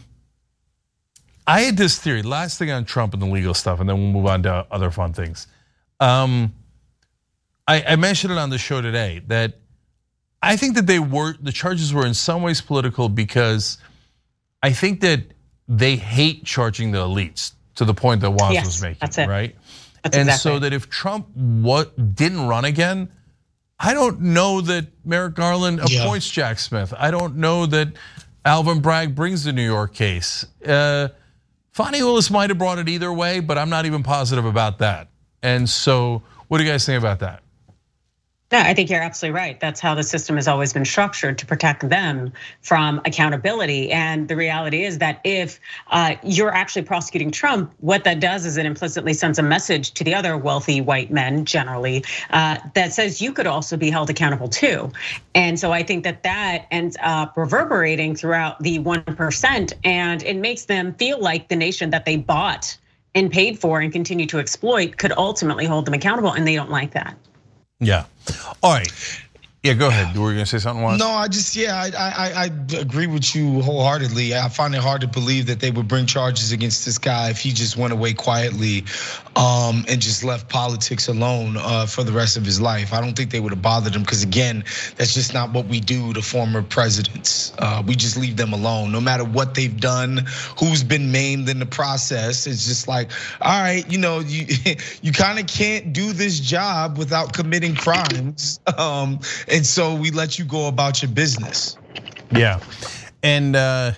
I 1.46 1.60
had 1.60 1.76
this 1.76 1.98
theory, 1.98 2.22
last 2.22 2.58
thing 2.58 2.70
on 2.70 2.86
Trump 2.86 3.12
and 3.12 3.20
the 3.20 3.26
legal 3.26 3.52
stuff, 3.52 3.80
and 3.80 3.88
then 3.88 3.98
we'll 3.98 4.12
move 4.12 4.26
on 4.26 4.42
to 4.44 4.66
other 4.70 4.90
fun 4.90 5.12
things. 5.12 5.46
Um, 6.00 6.54
I, 7.68 7.82
I 7.82 7.96
mentioned 7.96 8.32
it 8.32 8.38
on 8.38 8.48
the 8.48 8.56
show 8.56 8.80
today 8.80 9.20
that 9.26 9.58
I 10.42 10.56
think 10.56 10.74
that 10.74 10.86
they 10.86 10.98
were 10.98 11.34
the 11.40 11.52
charges 11.52 11.94
were 11.94 12.04
in 12.04 12.14
some 12.14 12.42
ways 12.42 12.60
political 12.60 13.08
because 13.08 13.78
I 14.62 14.72
think 14.72 15.00
that 15.00 15.20
they 15.68 15.96
hate 15.96 16.44
charging 16.44 16.90
the 16.90 16.98
elites 16.98 17.52
to 17.76 17.84
the 17.84 17.94
point 17.94 18.20
that 18.22 18.30
Woz 18.30 18.52
yes, 18.52 18.66
was 18.66 18.82
making, 18.82 19.28
right? 19.28 19.56
That's 20.02 20.16
and 20.16 20.28
exactly. 20.28 20.52
so 20.52 20.58
that 20.58 20.72
if 20.72 20.90
Trump 20.90 21.28
what 21.36 22.14
didn't 22.16 22.48
run 22.48 22.64
again, 22.64 23.08
I 23.78 23.94
don't 23.94 24.20
know 24.20 24.60
that 24.62 24.86
Merrick 25.04 25.34
Garland 25.34 25.78
appoints 25.78 26.36
yeah. 26.36 26.48
Jack 26.48 26.58
Smith. 26.58 26.92
I 26.96 27.10
don't 27.10 27.36
know 27.36 27.66
that 27.66 27.92
Alvin 28.44 28.80
Bragg 28.80 29.14
brings 29.14 29.44
the 29.44 29.52
New 29.52 29.64
York 29.64 29.94
case. 29.94 30.44
Uh, 30.66 31.08
Fani 31.70 32.02
Willis 32.02 32.30
might 32.30 32.50
have 32.50 32.58
brought 32.58 32.78
it 32.78 32.88
either 32.88 33.12
way, 33.12 33.40
but 33.40 33.58
I'm 33.58 33.70
not 33.70 33.86
even 33.86 34.02
positive 34.02 34.44
about 34.44 34.78
that. 34.78 35.08
And 35.42 35.68
so, 35.68 36.22
what 36.48 36.58
do 36.58 36.64
you 36.64 36.70
guys 36.70 36.84
think 36.84 36.98
about 36.98 37.20
that? 37.20 37.41
No, 38.52 38.58
I 38.58 38.74
think 38.74 38.90
you're 38.90 39.00
absolutely 39.00 39.34
right. 39.34 39.58
That's 39.58 39.80
how 39.80 39.94
the 39.94 40.02
system 40.02 40.36
has 40.36 40.46
always 40.46 40.74
been 40.74 40.84
structured 40.84 41.38
to 41.38 41.46
protect 41.46 41.88
them 41.88 42.34
from 42.60 43.00
accountability. 43.06 43.90
And 43.90 44.28
the 44.28 44.36
reality 44.36 44.84
is 44.84 44.98
that 44.98 45.22
if 45.24 45.58
uh, 45.90 46.16
you're 46.22 46.54
actually 46.54 46.82
prosecuting 46.82 47.30
Trump, 47.30 47.72
what 47.80 48.04
that 48.04 48.20
does 48.20 48.44
is 48.44 48.58
it 48.58 48.66
implicitly 48.66 49.14
sends 49.14 49.38
a 49.38 49.42
message 49.42 49.92
to 49.92 50.04
the 50.04 50.14
other 50.14 50.36
wealthy 50.36 50.82
white 50.82 51.10
men 51.10 51.46
generally 51.46 52.04
uh, 52.28 52.58
that 52.74 52.92
says 52.92 53.22
you 53.22 53.32
could 53.32 53.46
also 53.46 53.78
be 53.78 53.88
held 53.88 54.10
accountable 54.10 54.48
too. 54.48 54.92
And 55.34 55.58
so 55.58 55.72
I 55.72 55.82
think 55.82 56.04
that 56.04 56.22
that 56.22 56.66
ends 56.70 56.98
up 57.02 57.38
reverberating 57.38 58.14
throughout 58.14 58.62
the 58.62 58.78
1%, 58.80 59.72
and 59.82 60.22
it 60.24 60.36
makes 60.36 60.66
them 60.66 60.92
feel 60.96 61.18
like 61.18 61.48
the 61.48 61.56
nation 61.56 61.88
that 61.88 62.04
they 62.04 62.16
bought 62.16 62.76
and 63.14 63.32
paid 63.32 63.58
for 63.58 63.80
and 63.80 63.90
continue 63.90 64.26
to 64.26 64.38
exploit 64.38 64.98
could 64.98 65.12
ultimately 65.12 65.64
hold 65.64 65.86
them 65.86 65.94
accountable, 65.94 66.32
and 66.32 66.46
they 66.46 66.54
don't 66.54 66.70
like 66.70 66.92
that. 66.92 67.16
Yeah. 67.82 68.04
All 68.62 68.72
right. 68.74 68.92
Yeah, 69.62 69.74
go 69.74 69.86
ahead. 69.86 70.16
Were 70.16 70.30
you 70.30 70.38
gonna 70.38 70.46
say 70.46 70.58
something? 70.58 70.98
No, 70.98 71.10
I 71.10 71.28
just 71.28 71.54
yeah, 71.54 71.80
I, 71.80 71.90
I 71.96 72.32
I 72.46 72.80
agree 72.80 73.06
with 73.06 73.32
you 73.32 73.62
wholeheartedly. 73.62 74.34
I 74.34 74.48
find 74.48 74.74
it 74.74 74.80
hard 74.80 75.02
to 75.02 75.06
believe 75.06 75.46
that 75.46 75.60
they 75.60 75.70
would 75.70 75.86
bring 75.86 76.04
charges 76.06 76.50
against 76.50 76.84
this 76.84 76.98
guy 76.98 77.30
if 77.30 77.38
he 77.38 77.52
just 77.52 77.76
went 77.76 77.92
away 77.92 78.12
quietly, 78.12 78.84
um, 79.36 79.84
and 79.88 80.00
just 80.00 80.24
left 80.24 80.48
politics 80.48 81.06
alone 81.06 81.56
uh, 81.56 81.86
for 81.86 82.02
the 82.02 82.10
rest 82.10 82.36
of 82.36 82.44
his 82.44 82.60
life. 82.60 82.92
I 82.92 83.00
don't 83.00 83.14
think 83.14 83.30
they 83.30 83.38
would 83.38 83.52
have 83.52 83.62
bothered 83.62 83.94
him 83.94 84.02
because 84.02 84.24
again, 84.24 84.64
that's 84.96 85.14
just 85.14 85.32
not 85.32 85.52
what 85.52 85.66
we 85.66 85.78
do 85.78 86.12
to 86.12 86.22
former 86.22 86.62
presidents. 86.62 87.52
Uh, 87.60 87.84
we 87.86 87.94
just 87.94 88.16
leave 88.16 88.36
them 88.36 88.52
alone, 88.52 88.90
no 88.90 89.00
matter 89.00 89.24
what 89.24 89.54
they've 89.54 89.80
done, 89.80 90.26
who's 90.58 90.82
been 90.82 91.12
maimed 91.12 91.48
in 91.48 91.60
the 91.60 91.66
process. 91.66 92.48
It's 92.48 92.66
just 92.66 92.88
like, 92.88 93.12
all 93.40 93.62
right, 93.62 93.88
you 93.88 93.98
know, 93.98 94.18
you 94.18 94.44
you 95.02 95.12
kind 95.12 95.38
of 95.38 95.46
can't 95.46 95.92
do 95.92 96.12
this 96.12 96.40
job 96.40 96.98
without 96.98 97.32
committing 97.32 97.76
crimes. 97.76 98.58
Um, 98.78 99.20
and 99.52 99.64
so 99.64 99.94
we 99.94 100.10
let 100.10 100.38
you 100.38 100.44
go 100.44 100.66
about 100.66 101.02
your 101.02 101.10
business. 101.10 101.76
Yeah, 102.34 102.60
and 103.22 103.54
uh, 103.54 103.92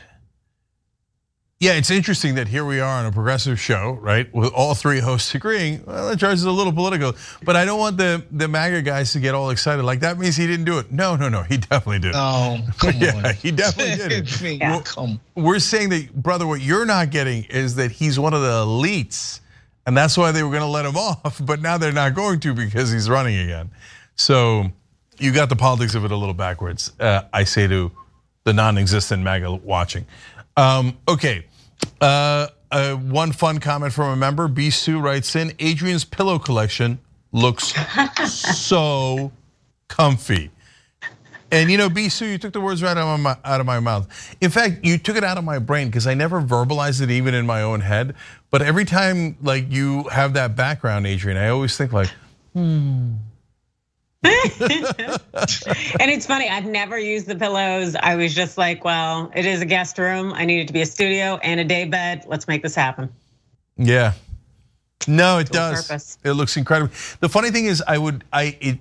yeah, 1.60 1.72
it's 1.74 1.90
interesting 1.90 2.34
that 2.34 2.48
here 2.48 2.64
we 2.64 2.80
are 2.80 2.98
on 2.98 3.06
a 3.06 3.12
progressive 3.12 3.58
show, 3.58 3.92
right? 4.02 4.32
With 4.34 4.52
all 4.52 4.74
three 4.74 4.98
hosts 4.98 5.34
agreeing, 5.34 5.82
well, 5.86 6.10
the 6.10 6.16
charge 6.16 6.34
is 6.34 6.44
a 6.44 6.50
little 6.50 6.74
political, 6.74 7.14
but 7.42 7.56
I 7.56 7.64
don't 7.64 7.78
want 7.78 7.96
the 7.96 8.22
the 8.32 8.48
MAGA 8.48 8.82
guys 8.82 9.12
to 9.12 9.20
get 9.20 9.34
all 9.34 9.48
excited. 9.50 9.82
Like 9.82 10.00
that 10.00 10.18
means 10.18 10.36
he 10.36 10.46
didn't 10.46 10.66
do 10.66 10.78
it. 10.78 10.92
No, 10.92 11.16
no, 11.16 11.30
no, 11.30 11.42
he 11.42 11.56
definitely 11.56 12.00
did. 12.00 12.12
Oh, 12.14 12.58
come 12.78 12.94
yeah, 12.98 13.14
on. 13.14 13.34
he 13.36 13.50
definitely 13.50 13.96
did 13.96 14.12
it. 14.12 14.40
yeah. 14.60 14.82
Come. 14.84 15.20
We're 15.36 15.58
saying 15.60 15.88
that, 15.90 16.12
brother, 16.14 16.46
what 16.46 16.60
you're 16.60 16.84
not 16.84 17.10
getting 17.10 17.44
is 17.44 17.76
that 17.76 17.92
he's 17.92 18.18
one 18.18 18.34
of 18.34 18.42
the 18.42 18.64
elites, 18.64 19.40
and 19.86 19.96
that's 19.96 20.18
why 20.18 20.32
they 20.32 20.42
were 20.42 20.50
going 20.50 20.60
to 20.60 20.66
let 20.66 20.84
him 20.84 20.96
off. 20.98 21.40
But 21.42 21.62
now 21.62 21.78
they're 21.78 21.92
not 21.92 22.14
going 22.14 22.40
to 22.40 22.52
because 22.52 22.90
he's 22.92 23.08
running 23.08 23.38
again. 23.38 23.70
So 24.16 24.70
you 25.24 25.32
got 25.32 25.48
the 25.48 25.56
politics 25.56 25.94
of 25.94 26.04
it 26.04 26.10
a 26.10 26.16
little 26.16 26.34
backwards. 26.34 26.92
Uh, 27.00 27.22
I 27.32 27.44
say 27.44 27.66
to 27.66 27.90
the 28.44 28.52
non-existent 28.52 29.22
MAGA 29.22 29.54
watching. 29.54 30.04
Um, 30.54 30.98
okay. 31.08 31.46
Uh, 31.98 32.48
uh, 32.70 32.94
one 32.96 33.32
fun 33.32 33.58
comment 33.58 33.92
from 33.92 34.10
a 34.10 34.16
member, 34.16 34.48
B. 34.48 34.68
Sue 34.68 35.00
writes 35.00 35.34
in, 35.34 35.52
Adrienne's 35.62 36.04
pillow 36.04 36.38
collection 36.38 36.98
looks 37.32 37.72
so 38.30 39.32
comfy. 39.88 40.50
And 41.50 41.70
you 41.70 41.78
know, 41.78 41.88
B. 41.88 42.10
Sue, 42.10 42.26
you 42.26 42.37
took 42.38 42.52
the 42.52 42.60
words 42.60 42.82
right 42.82 42.96
out 42.96 43.14
of, 43.14 43.20
my, 43.20 43.37
out 43.44 43.60
of 43.60 43.66
my 43.66 43.80
mouth. 43.80 44.37
In 44.42 44.50
fact, 44.50 44.84
you 44.84 44.98
took 44.98 45.16
it 45.16 45.24
out 45.24 45.38
of 45.38 45.44
my 45.44 45.58
brain 45.58 45.87
because 45.87 46.06
I 46.06 46.12
never 46.12 46.42
verbalized 46.42 47.00
it 47.00 47.10
even 47.10 47.32
in 47.32 47.46
my 47.46 47.62
own 47.62 47.80
head. 47.80 48.14
But 48.50 48.60
every 48.60 48.84
time 48.84 49.38
like 49.40 49.72
you 49.72 50.02
have 50.04 50.34
that 50.34 50.54
background, 50.54 51.06
Adrienne, 51.06 51.38
I 51.38 51.48
always 51.48 51.76
think 51.76 51.94
like, 51.94 52.10
hmm. 52.52 53.14
and 56.00 56.10
it's 56.10 56.26
funny, 56.26 56.48
I've 56.48 56.64
never 56.64 56.98
used 56.98 57.26
the 57.26 57.37
pillows. 57.37 57.94
I 57.96 58.16
was 58.16 58.34
just 58.34 58.56
like, 58.56 58.84
well, 58.84 59.30
it 59.34 59.44
is 59.44 59.60
a 59.60 59.66
guest 59.66 59.98
room. 59.98 60.32
I 60.32 60.44
need 60.44 60.60
it 60.60 60.66
to 60.68 60.72
be 60.72 60.80
a 60.80 60.87
studio 60.87 61.38
and 61.42 61.60
a 61.60 61.64
day 61.64 61.84
bed. 61.84 62.24
Let's 62.26 62.48
make 62.48 62.62
this 62.62 62.74
happen. 62.74 63.12
Yeah. 63.76 64.12
No, 65.06 65.38
it 65.38 65.50
does. 65.50 65.87
Purpose. 65.87 66.18
It 66.24 66.32
looks 66.32 66.56
incredible. 66.56 66.92
The 67.20 67.28
funny 67.28 67.50
thing 67.50 67.66
is, 67.66 67.82
I 67.87 67.98
would, 67.98 68.24
I 68.32 68.56
it, 68.60 68.78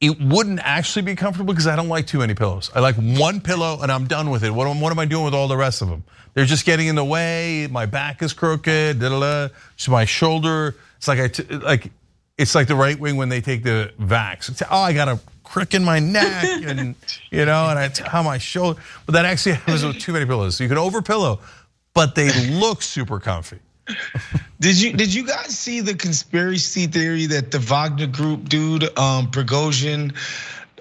it 0.00 0.20
wouldn't 0.20 0.60
actually 0.62 1.02
be 1.02 1.14
comfortable 1.14 1.54
because 1.54 1.66
I 1.66 1.76
don't 1.76 1.88
like 1.88 2.06
too 2.06 2.18
many 2.18 2.34
pillows. 2.34 2.70
I 2.74 2.80
like 2.80 2.96
one 2.96 3.40
pillow 3.40 3.78
and 3.80 3.90
I'm 3.90 4.06
done 4.06 4.30
with 4.30 4.44
it. 4.44 4.50
What, 4.50 4.66
what 4.76 4.90
am 4.90 4.98
I 4.98 5.06
doing 5.06 5.24
with 5.24 5.34
all 5.34 5.48
the 5.48 5.56
rest 5.56 5.80
of 5.80 5.88
them? 5.88 6.04
They're 6.34 6.44
just 6.44 6.66
getting 6.66 6.88
in 6.88 6.94
the 6.94 7.04
way. 7.04 7.68
My 7.70 7.86
back 7.86 8.22
is 8.22 8.32
crooked. 8.32 8.98
Da, 9.00 9.08
da, 9.08 9.48
da. 9.48 9.54
My 9.88 10.04
shoulder. 10.04 10.74
It's 10.96 11.08
like 11.08 11.40
I 11.40 11.56
like 11.56 11.90
it's 12.38 12.54
like 12.54 12.66
the 12.66 12.74
right 12.74 12.98
wing 12.98 13.16
when 13.16 13.28
they 13.28 13.40
take 13.40 13.62
the 13.62 13.92
vax. 14.00 14.48
It's, 14.48 14.62
oh, 14.62 14.76
I 14.76 14.92
got 14.92 15.08
a 15.08 15.20
crick 15.44 15.74
in 15.74 15.84
my 15.84 15.98
neck, 15.98 16.44
and 16.64 16.94
you 17.30 17.44
know, 17.44 17.68
and 17.68 17.78
I 17.78 17.90
how 18.06 18.22
my 18.22 18.38
shoulder. 18.38 18.80
But 19.06 19.12
that 19.12 19.24
actually 19.24 19.52
happens 19.56 19.84
with 19.84 19.98
too 19.98 20.12
many 20.12 20.26
pillows. 20.26 20.56
So 20.56 20.64
you 20.64 20.68
can 20.68 20.78
over 20.78 21.02
pillow, 21.02 21.40
but 21.94 22.14
they 22.14 22.50
look 22.50 22.82
super 22.82 23.20
comfy. 23.20 23.58
did 24.60 24.80
you 24.80 24.92
did 24.92 25.12
you 25.12 25.26
guys 25.26 25.58
see 25.58 25.80
the 25.80 25.94
conspiracy 25.94 26.86
theory 26.86 27.26
that 27.26 27.50
the 27.50 27.58
Wagner 27.58 28.06
Group 28.06 28.48
dude, 28.48 28.84
um, 28.98 29.30
Prigozhin, 29.30 30.16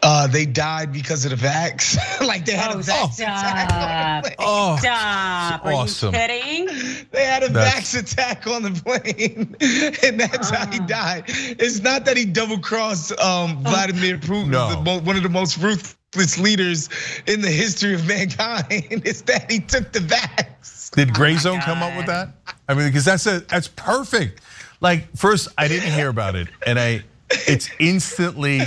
uh, 0.04 0.28
they 0.28 0.46
died 0.46 0.92
because 0.92 1.26
of 1.26 1.32
the 1.32 1.38
vax. 1.38 1.98
like 2.28 2.46
they 2.46 2.54
had 2.54 2.72
oh, 2.72 2.80
a 2.80 2.82
vax 2.82 3.14
stop. 3.14 3.14
attack. 3.14 4.36
Oh, 4.40 4.78
stop! 4.80 5.66
Are 5.66 5.74
awesome. 5.74 6.14
you 6.14 6.20
kidding? 6.20 7.08
They 7.12 7.26
had 7.26 7.44
a 7.44 7.50
that's... 7.50 7.94
vax 7.94 8.00
attack 8.00 8.48
on 8.48 8.64
the 8.64 8.72
plane, 8.72 9.56
and 10.04 10.20
that's 10.20 10.52
uh. 10.52 10.56
how 10.56 10.72
he 10.72 10.80
ah. 10.80 10.86
died. 10.88 11.24
It's 11.28 11.82
not 11.82 12.06
that 12.06 12.18
he 12.18 12.26
double 12.26 12.60
crossed 12.60 13.12
um, 13.14 13.18
oh. 13.20 13.70
Vladimir 13.70 14.18
Putin, 14.18 14.50
no. 14.50 14.82
the, 14.84 15.04
one 15.04 15.16
of 15.16 15.24
the 15.24 15.30
most 15.30 15.58
ruthless 15.58 16.38
leaders 16.40 16.90
in 17.28 17.42
the 17.42 17.52
history 17.52 17.94
of 17.94 18.08
mankind. 18.08 18.64
It's 19.06 19.22
that 19.22 19.52
he 19.52 19.60
took 19.60 19.92
the 19.92 20.00
vax. 20.00 20.92
Did 20.92 21.10
oh 21.10 21.14
Grayzone 21.14 21.60
oh 21.60 21.66
come 21.66 21.84
up 21.84 21.96
with 21.96 22.08
that? 22.08 22.30
I 22.68 22.74
mean, 22.74 22.88
because 22.88 23.06
that's 23.06 23.26
a 23.26 23.42
that's 23.42 23.68
perfect. 23.68 24.42
Like 24.80 25.16
first, 25.16 25.48
I 25.58 25.68
didn't 25.68 25.92
hear 25.92 26.10
about 26.10 26.36
it, 26.36 26.48
and 26.66 26.80
I, 26.80 27.04
it's 27.30 27.70
instantly 27.80 28.62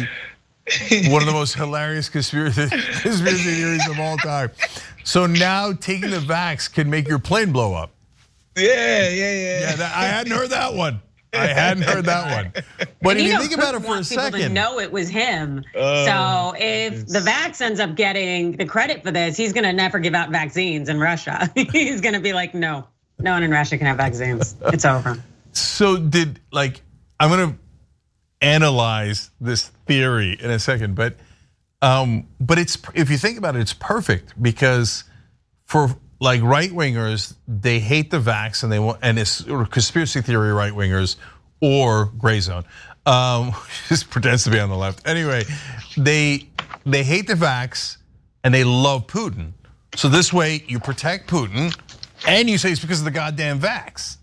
one 1.10 1.20
of 1.20 1.26
the 1.26 1.32
most 1.32 1.54
hilarious 1.54 2.08
conspiracy, 2.08 2.68
conspiracy 3.00 3.54
theories 3.54 3.88
of 3.88 3.98
all 4.00 4.16
time. 4.16 4.50
So 5.04 5.26
now 5.26 5.72
taking 5.72 6.10
the 6.10 6.18
vax 6.18 6.72
can 6.72 6.88
make 6.88 7.06
your 7.06 7.18
plane 7.18 7.52
blow 7.52 7.74
up. 7.74 7.90
Yeah, 8.56 9.08
yeah, 9.08 9.10
yeah. 9.10 9.60
Yeah, 9.60 9.76
that, 9.76 9.96
I 9.96 10.04
hadn't 10.04 10.32
heard 10.32 10.50
that 10.50 10.74
one. 10.74 11.02
I 11.34 11.46
hadn't 11.48 11.82
heard 11.82 12.04
that 12.04 12.44
one. 12.44 12.64
But 13.02 13.16
if 13.16 13.24
you, 13.24 13.38
think 13.38 13.52
about 13.52 13.74
it 13.74 13.82
for 13.82 13.96
a 13.96 14.04
second, 14.04 14.54
know 14.54 14.78
it 14.78 14.92
was 14.92 15.08
him. 15.08 15.64
Uh, 15.74 16.04
so 16.04 16.54
if 16.56 17.06
the 17.06 17.18
vax 17.18 17.60
ends 17.60 17.80
up 17.80 17.96
getting 17.96 18.52
the 18.52 18.64
credit 18.64 19.02
for 19.02 19.10
this, 19.10 19.36
he's 19.36 19.52
going 19.52 19.64
to 19.64 19.72
never 19.72 19.98
give 19.98 20.14
out 20.14 20.30
vaccines 20.30 20.88
in 20.88 21.00
Russia. 21.00 21.50
he's 21.56 22.00
going 22.00 22.14
to 22.14 22.20
be 22.20 22.32
like, 22.32 22.54
no, 22.54 22.86
no 23.18 23.32
one 23.32 23.42
in 23.42 23.50
Russia 23.50 23.76
can 23.76 23.86
have 23.86 23.96
vaccines. 23.96 24.54
It's 24.66 24.84
over. 24.84 25.20
So 25.52 25.96
did 25.96 26.40
like 26.52 26.80
I'm 27.18 27.30
going 27.30 27.52
to 27.52 27.58
analyze 28.40 29.30
this 29.40 29.70
theory 29.86 30.36
in 30.40 30.50
a 30.50 30.58
second, 30.58 30.94
but 30.94 31.16
um, 31.82 32.26
but 32.40 32.58
it's 32.58 32.78
if 32.94 33.10
you 33.10 33.18
think 33.18 33.38
about 33.38 33.56
it, 33.56 33.60
it's 33.60 33.74
perfect 33.74 34.40
because 34.40 35.04
for 35.66 35.94
like 36.20 36.42
right 36.42 36.70
wingers, 36.70 37.34
they 37.46 37.78
hate 37.78 38.10
the 38.10 38.18
vax 38.18 38.62
and 38.62 38.72
they 38.72 38.78
want 38.78 38.98
and 39.02 39.18
it's 39.18 39.42
conspiracy 39.42 40.22
theory 40.22 40.52
right 40.52 40.72
wingers 40.72 41.16
or 41.60 42.06
gray 42.18 42.40
zone. 42.40 42.64
Um, 43.06 43.52
just 43.88 44.08
pretends 44.08 44.44
to 44.44 44.50
be 44.50 44.58
on 44.58 44.70
the 44.70 44.76
left. 44.76 45.06
Anyway, 45.06 45.44
they 45.96 46.48
they 46.86 47.02
hate 47.02 47.26
the 47.26 47.34
vax 47.34 47.98
and 48.44 48.54
they 48.54 48.64
love 48.64 49.06
Putin. 49.06 49.52
So 49.94 50.08
this 50.08 50.32
way 50.32 50.64
you 50.66 50.80
protect 50.80 51.28
Putin 51.28 51.76
and 52.26 52.48
you 52.48 52.56
say 52.56 52.72
it's 52.72 52.80
because 52.80 53.00
of 53.00 53.04
the 53.04 53.10
goddamn 53.10 53.60
vax. 53.60 54.16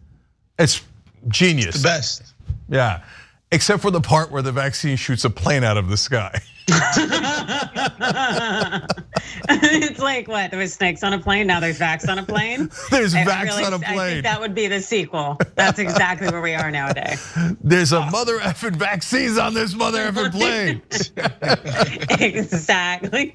It's 0.58 0.82
genius. 1.28 1.76
The 1.78 1.88
best. 1.88 2.34
Yeah 2.70 3.04
except 3.52 3.82
for 3.82 3.92
the 3.92 4.02
part 4.02 4.32
where 4.32 4.42
the 4.42 4.52
vaccine 4.52 4.96
shoots 4.96 5.26
a 5.26 5.30
plane 5.30 5.64
out 5.64 5.78
of 5.78 5.90
the 5.90 5.98
sky. 5.98 6.42
it's 9.50 10.00
like 10.00 10.28
what? 10.28 10.52
There 10.52 10.60
was 10.60 10.74
snakes 10.74 11.04
on 11.04 11.12
a 11.14 11.20
plane. 11.20 11.48
Now 11.48 11.60
there's 11.60 11.80
vax 11.80 12.08
on 12.08 12.18
a 12.20 12.24
plane. 12.24 12.70
there's 12.92 13.14
I 13.14 13.26
vax 13.26 13.44
really, 13.46 13.64
on 13.66 13.74
a 13.74 13.80
plane. 13.80 14.00
I 14.00 14.10
think 14.12 14.24
that 14.24 14.40
would 14.40 14.56
be 14.56 14.68
the 14.68 14.80
sequel. 14.80 15.38
That's 15.56 15.80
exactly 15.80 16.30
where 16.30 16.42
we 16.42 16.54
are 16.54 16.72
nowadays. 16.72 17.36
There's 17.62 17.92
a 17.92 18.02
mother 18.12 18.40
effing 18.40 18.76
vaccines 18.76 19.38
on 19.38 19.54
this 19.54 19.74
mother 19.76 20.12
effing 20.12 20.32
plane. 20.32 20.82
exactly. 22.20 23.34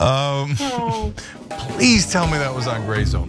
oh, 0.00 0.48
no. 0.58 1.04
um, 1.08 1.14
please 1.76 2.10
tell 2.10 2.26
me 2.26 2.38
that 2.38 2.54
was 2.54 2.66
on 2.66 2.84
Gray 2.84 3.04
Zone. 3.04 3.28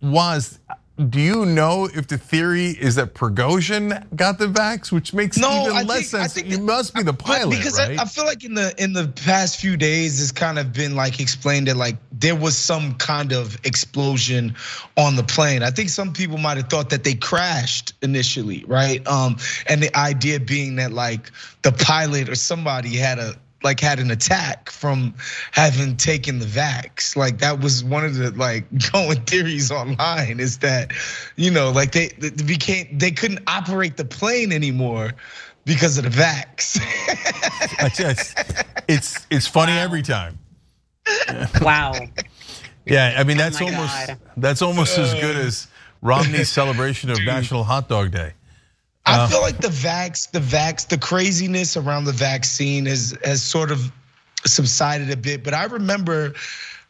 Was 0.00 0.60
do 0.96 1.20
you 1.20 1.44
know 1.44 1.90
if 1.92 2.06
the 2.08 2.16
theory 2.16 2.68
is 2.68 2.94
that 2.94 3.12
Prigozhin 3.12 4.02
got 4.16 4.38
the 4.38 4.46
vax, 4.46 4.90
which 4.90 5.12
makes 5.12 5.36
no, 5.36 5.64
even 5.64 5.76
I 5.76 5.82
less 5.82 5.98
think, 5.98 6.06
sense? 6.06 6.24
I 6.24 6.28
think 6.28 6.46
you 6.50 6.58
must 6.58 6.94
be 6.94 7.02
the 7.02 7.12
pilot, 7.12 7.50
because 7.50 7.78
right? 7.78 7.98
I, 7.98 8.02
I, 8.02 8.06
feel 8.06 8.24
like 8.24 8.44
in 8.44 8.54
the 8.54 8.74
in 8.82 8.94
the 8.94 9.08
past 9.08 9.60
few 9.60 9.76
days, 9.76 10.22
it's 10.22 10.32
kind 10.32 10.58
of 10.58 10.72
been 10.72 10.96
like 10.96 11.20
explained 11.20 11.68
that 11.68 11.76
like 11.76 11.96
there 12.12 12.34
was 12.34 12.56
some 12.56 12.94
kind 12.94 13.32
of 13.32 13.58
explosion 13.64 14.54
on 14.96 15.16
the 15.16 15.22
plane. 15.22 15.62
I 15.62 15.70
think 15.70 15.90
some 15.90 16.14
people 16.14 16.38
might 16.38 16.56
have 16.56 16.70
thought 16.70 16.88
that 16.88 17.04
they 17.04 17.14
crashed 17.14 17.92
initially, 18.00 18.64
right? 18.66 19.06
Um, 19.06 19.36
and 19.66 19.82
the 19.82 19.94
idea 19.94 20.40
being 20.40 20.76
that 20.76 20.92
like 20.92 21.30
the 21.60 21.72
pilot 21.72 22.30
or 22.30 22.36
somebody 22.36 22.96
had 22.96 23.18
a 23.18 23.34
like 23.62 23.80
had 23.80 23.98
an 23.98 24.10
attack 24.10 24.70
from 24.70 25.14
having 25.52 25.96
taken 25.96 26.38
the 26.38 26.46
vax. 26.46 27.16
Like 27.16 27.38
that 27.38 27.60
was 27.60 27.82
one 27.82 28.04
of 28.04 28.16
the 28.16 28.30
like 28.32 28.66
going 28.92 29.20
theories 29.22 29.70
online 29.70 30.40
is 30.40 30.58
that, 30.58 30.92
you 31.36 31.50
know, 31.50 31.70
like 31.70 31.92
they, 31.92 32.08
they 32.18 32.30
became 32.30 32.86
they 32.98 33.10
couldn't 33.10 33.40
operate 33.46 33.96
the 33.96 34.04
plane 34.04 34.52
anymore 34.52 35.12
because 35.64 35.98
of 35.98 36.04
the 36.04 36.10
vax. 36.10 36.78
just, 37.96 38.38
it's 38.88 39.26
it's 39.30 39.46
funny 39.46 39.72
wow. 39.72 39.82
every 39.82 40.02
time. 40.02 40.38
Wow. 41.60 41.94
Yeah, 42.88 43.16
I 43.18 43.24
mean 43.24 43.36
that's 43.36 43.60
oh 43.60 43.64
almost 43.64 44.06
God. 44.06 44.18
that's 44.36 44.62
almost 44.62 44.96
as 44.96 45.12
good 45.14 45.34
uh. 45.34 45.40
as 45.40 45.66
Romney's 46.02 46.48
celebration 46.48 47.10
of 47.10 47.18
National 47.24 47.64
Hot 47.64 47.88
Dog 47.88 48.12
Day. 48.12 48.34
I 49.06 49.18
uh, 49.18 49.28
feel 49.28 49.40
like 49.40 49.60
the 49.60 49.68
vax, 49.68 50.30
the 50.30 50.40
vax, 50.40 50.88
the 50.88 50.98
craziness 50.98 51.76
around 51.76 52.04
the 52.04 52.12
vaccine 52.12 52.86
has 52.86 53.16
has 53.24 53.42
sort 53.42 53.70
of 53.70 53.92
subsided 54.44 55.10
a 55.10 55.16
bit. 55.16 55.44
But 55.44 55.54
I 55.54 55.64
remember 55.64 56.34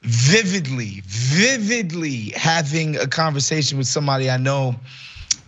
vividly, 0.03 1.03
vividly 1.05 2.33
having 2.35 2.97
a 2.97 3.07
conversation 3.07 3.77
with 3.77 3.87
somebody 3.87 4.31
I 4.31 4.37
know 4.37 4.77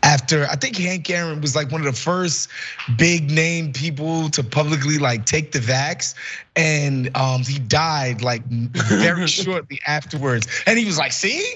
after 0.03 0.47
I 0.47 0.57
think 0.57 0.77
Hank 0.77 1.09
Aaron 1.11 1.41
was 1.41 1.57
like 1.57 1.73
one 1.73 1.81
of 1.81 1.87
the 1.87 2.01
first 2.01 2.49
big 2.97 3.31
name 3.31 3.73
people 3.73 4.29
to 4.31 4.45
publicly 4.45 4.99
like 4.99 5.27
take 5.27 5.53
the 5.53 5.59
vax, 5.59 6.15
and 6.55 7.17
um, 7.17 7.43
he 7.43 7.59
died 7.59 8.23
like 8.23 8.45
very 8.47 9.27
shortly 9.27 9.81
afterwards. 9.87 10.47
And 10.67 10.79
he 10.79 10.85
was 10.85 10.99
like, 10.99 11.13
"See, 11.13 11.55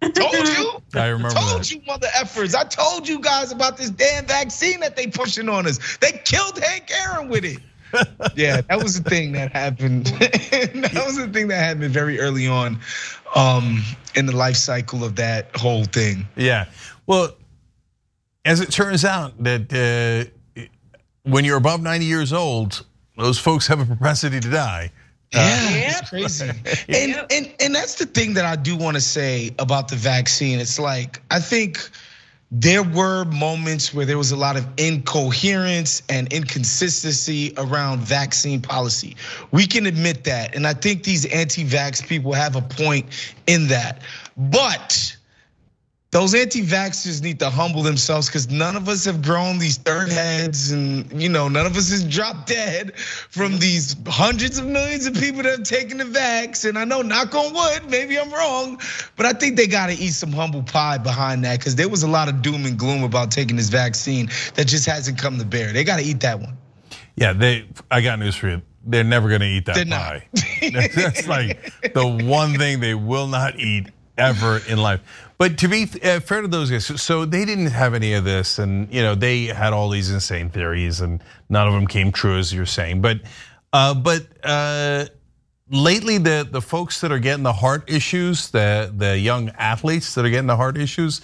Told 0.00 0.34
you. 0.34 0.82
I 0.94 1.08
remember. 1.08 1.34
Told 1.34 1.60
that. 1.60 1.70
you, 1.70 1.82
mother 1.86 2.08
effers. 2.16 2.54
I 2.54 2.64
told 2.64 3.06
you 3.06 3.20
guys 3.20 3.52
about 3.52 3.76
this 3.76 3.90
damn 3.90 4.26
vaccine 4.26 4.80
that 4.80 4.96
they 4.96 5.06
pushing 5.06 5.48
on 5.48 5.66
us. 5.66 5.98
They 5.98 6.12
killed 6.24 6.58
Hank 6.58 6.90
Aaron 6.90 7.28
with 7.28 7.44
it. 7.44 7.58
yeah, 8.36 8.60
that 8.62 8.82
was 8.82 9.02
the 9.02 9.08
thing 9.08 9.32
that 9.32 9.52
happened. 9.52 10.06
that 10.06 11.02
was 11.06 11.16
the 11.16 11.28
thing 11.28 11.48
that 11.48 11.62
happened 11.62 11.92
very 11.92 12.18
early 12.18 12.46
on 12.46 12.78
um, 13.34 13.82
in 14.14 14.26
the 14.26 14.34
life 14.34 14.56
cycle 14.56 15.04
of 15.04 15.16
that 15.16 15.54
whole 15.56 15.84
thing. 15.84 16.26
Yeah. 16.36 16.66
Well, 17.06 17.36
as 18.44 18.60
it 18.60 18.70
turns 18.70 19.04
out, 19.04 19.42
that 19.42 20.30
uh, 20.56 20.62
when 21.24 21.44
you're 21.44 21.58
above 21.58 21.82
90 21.82 22.06
years 22.06 22.32
old, 22.32 22.86
those 23.16 23.38
folks 23.38 23.66
have 23.66 23.80
a 23.80 23.84
propensity 23.84 24.40
to 24.40 24.50
die. 24.50 24.92
Yeah, 25.32 25.40
uh, 25.40 26.00
it's 26.00 26.10
crazy. 26.10 26.50
and, 26.88 27.26
and 27.30 27.54
and 27.60 27.74
that's 27.74 27.94
the 27.94 28.06
thing 28.06 28.34
that 28.34 28.44
I 28.44 28.56
do 28.56 28.76
want 28.76 28.96
to 28.96 29.00
say 29.00 29.52
about 29.58 29.88
the 29.88 29.96
vaccine. 29.96 30.58
It's 30.58 30.78
like 30.78 31.22
I 31.30 31.38
think 31.38 31.78
there 32.52 32.82
were 32.82 33.24
moments 33.26 33.94
where 33.94 34.04
there 34.04 34.18
was 34.18 34.32
a 34.32 34.36
lot 34.36 34.56
of 34.56 34.66
incoherence 34.76 36.02
and 36.08 36.32
inconsistency 36.32 37.54
around 37.56 38.00
vaccine 38.00 38.60
policy. 38.60 39.16
We 39.52 39.66
can 39.66 39.86
admit 39.86 40.24
that. 40.24 40.56
And 40.56 40.66
I 40.66 40.74
think 40.74 41.04
these 41.04 41.26
anti 41.26 41.64
vax 41.64 42.04
people 42.04 42.32
have 42.32 42.56
a 42.56 42.62
point 42.62 43.06
in 43.46 43.68
that. 43.68 44.02
But 44.36 45.16
those 46.12 46.34
anti-vaxxers 46.34 47.22
need 47.22 47.38
to 47.38 47.48
humble 47.48 47.82
themselves 47.82 48.26
because 48.26 48.50
none 48.50 48.74
of 48.74 48.88
us 48.88 49.04
have 49.04 49.22
grown 49.22 49.58
these 49.58 49.76
third 49.76 50.08
heads 50.08 50.72
and 50.72 51.10
you 51.20 51.28
know 51.28 51.48
none 51.48 51.66
of 51.66 51.76
us 51.76 51.90
has 51.90 52.04
dropped 52.04 52.48
dead 52.48 52.96
from 52.98 53.58
these 53.58 53.96
hundreds 54.06 54.58
of 54.58 54.66
millions 54.66 55.06
of 55.06 55.14
people 55.14 55.42
that 55.42 55.58
have 55.58 55.62
taken 55.62 55.98
the 55.98 56.04
vax. 56.04 56.68
And 56.68 56.78
i 56.78 56.84
know 56.84 57.02
knock 57.02 57.34
on 57.34 57.54
wood 57.54 57.88
maybe 57.88 58.18
i'm 58.18 58.30
wrong 58.32 58.80
but 59.16 59.26
i 59.26 59.32
think 59.32 59.56
they 59.56 59.66
got 59.66 59.86
to 59.86 59.94
eat 59.94 60.12
some 60.12 60.32
humble 60.32 60.62
pie 60.62 60.98
behind 60.98 61.44
that 61.44 61.58
because 61.58 61.76
there 61.76 61.88
was 61.88 62.02
a 62.02 62.08
lot 62.08 62.28
of 62.28 62.42
doom 62.42 62.66
and 62.66 62.78
gloom 62.78 63.04
about 63.04 63.30
taking 63.30 63.56
this 63.56 63.68
vaccine 63.68 64.28
that 64.54 64.66
just 64.66 64.86
hasn't 64.86 65.18
come 65.18 65.38
to 65.38 65.44
bear. 65.44 65.72
They 65.72 65.84
got 65.84 65.98
to 65.98 66.04
eat 66.04 66.20
that 66.20 66.40
one. 66.40 66.56
Yeah 67.16 67.32
they 67.32 67.68
i 67.90 68.00
got 68.00 68.18
news 68.18 68.34
for 68.34 68.48
you. 68.48 68.62
They're 68.84 69.04
never 69.04 69.28
going 69.28 69.42
to 69.42 69.46
eat 69.46 69.66
that 69.66 69.74
They're 69.76 69.84
pie. 69.84 70.26
That's 70.94 71.28
like 71.28 71.72
the 71.92 72.06
one 72.24 72.56
thing 72.56 72.80
they 72.80 72.94
will 72.94 73.26
not 73.26 73.58
eat 73.60 73.90
ever 74.20 74.60
in 74.68 74.78
life 74.78 75.00
but 75.40 75.56
to 75.60 75.68
be 75.68 75.88
uh, 76.04 76.20
fair 76.20 76.42
to 76.42 76.48
those 76.48 76.70
guys, 76.70 77.00
so 77.00 77.24
they 77.24 77.46
didn't 77.46 77.68
have 77.68 77.94
any 77.94 78.12
of 78.12 78.24
this, 78.24 78.58
and 78.58 78.92
you 78.92 79.00
know 79.00 79.14
they 79.14 79.46
had 79.46 79.72
all 79.72 79.88
these 79.88 80.10
insane 80.10 80.50
theories, 80.50 81.00
and 81.00 81.24
none 81.48 81.66
of 81.66 81.72
them 81.72 81.86
came 81.86 82.12
true, 82.12 82.36
as 82.36 82.52
you're 82.52 82.66
saying. 82.66 83.00
But, 83.00 83.22
uh, 83.72 83.94
but 83.94 84.26
uh, 84.44 85.06
lately, 85.70 86.18
the 86.18 86.46
the 86.48 86.60
folks 86.60 87.00
that 87.00 87.10
are 87.10 87.18
getting 87.18 87.42
the 87.42 87.54
heart 87.54 87.88
issues, 87.90 88.50
the 88.50 88.92
the 88.94 89.18
young 89.18 89.48
athletes 89.56 90.14
that 90.14 90.26
are 90.26 90.28
getting 90.28 90.46
the 90.46 90.56
heart 90.56 90.76
issues, 90.76 91.22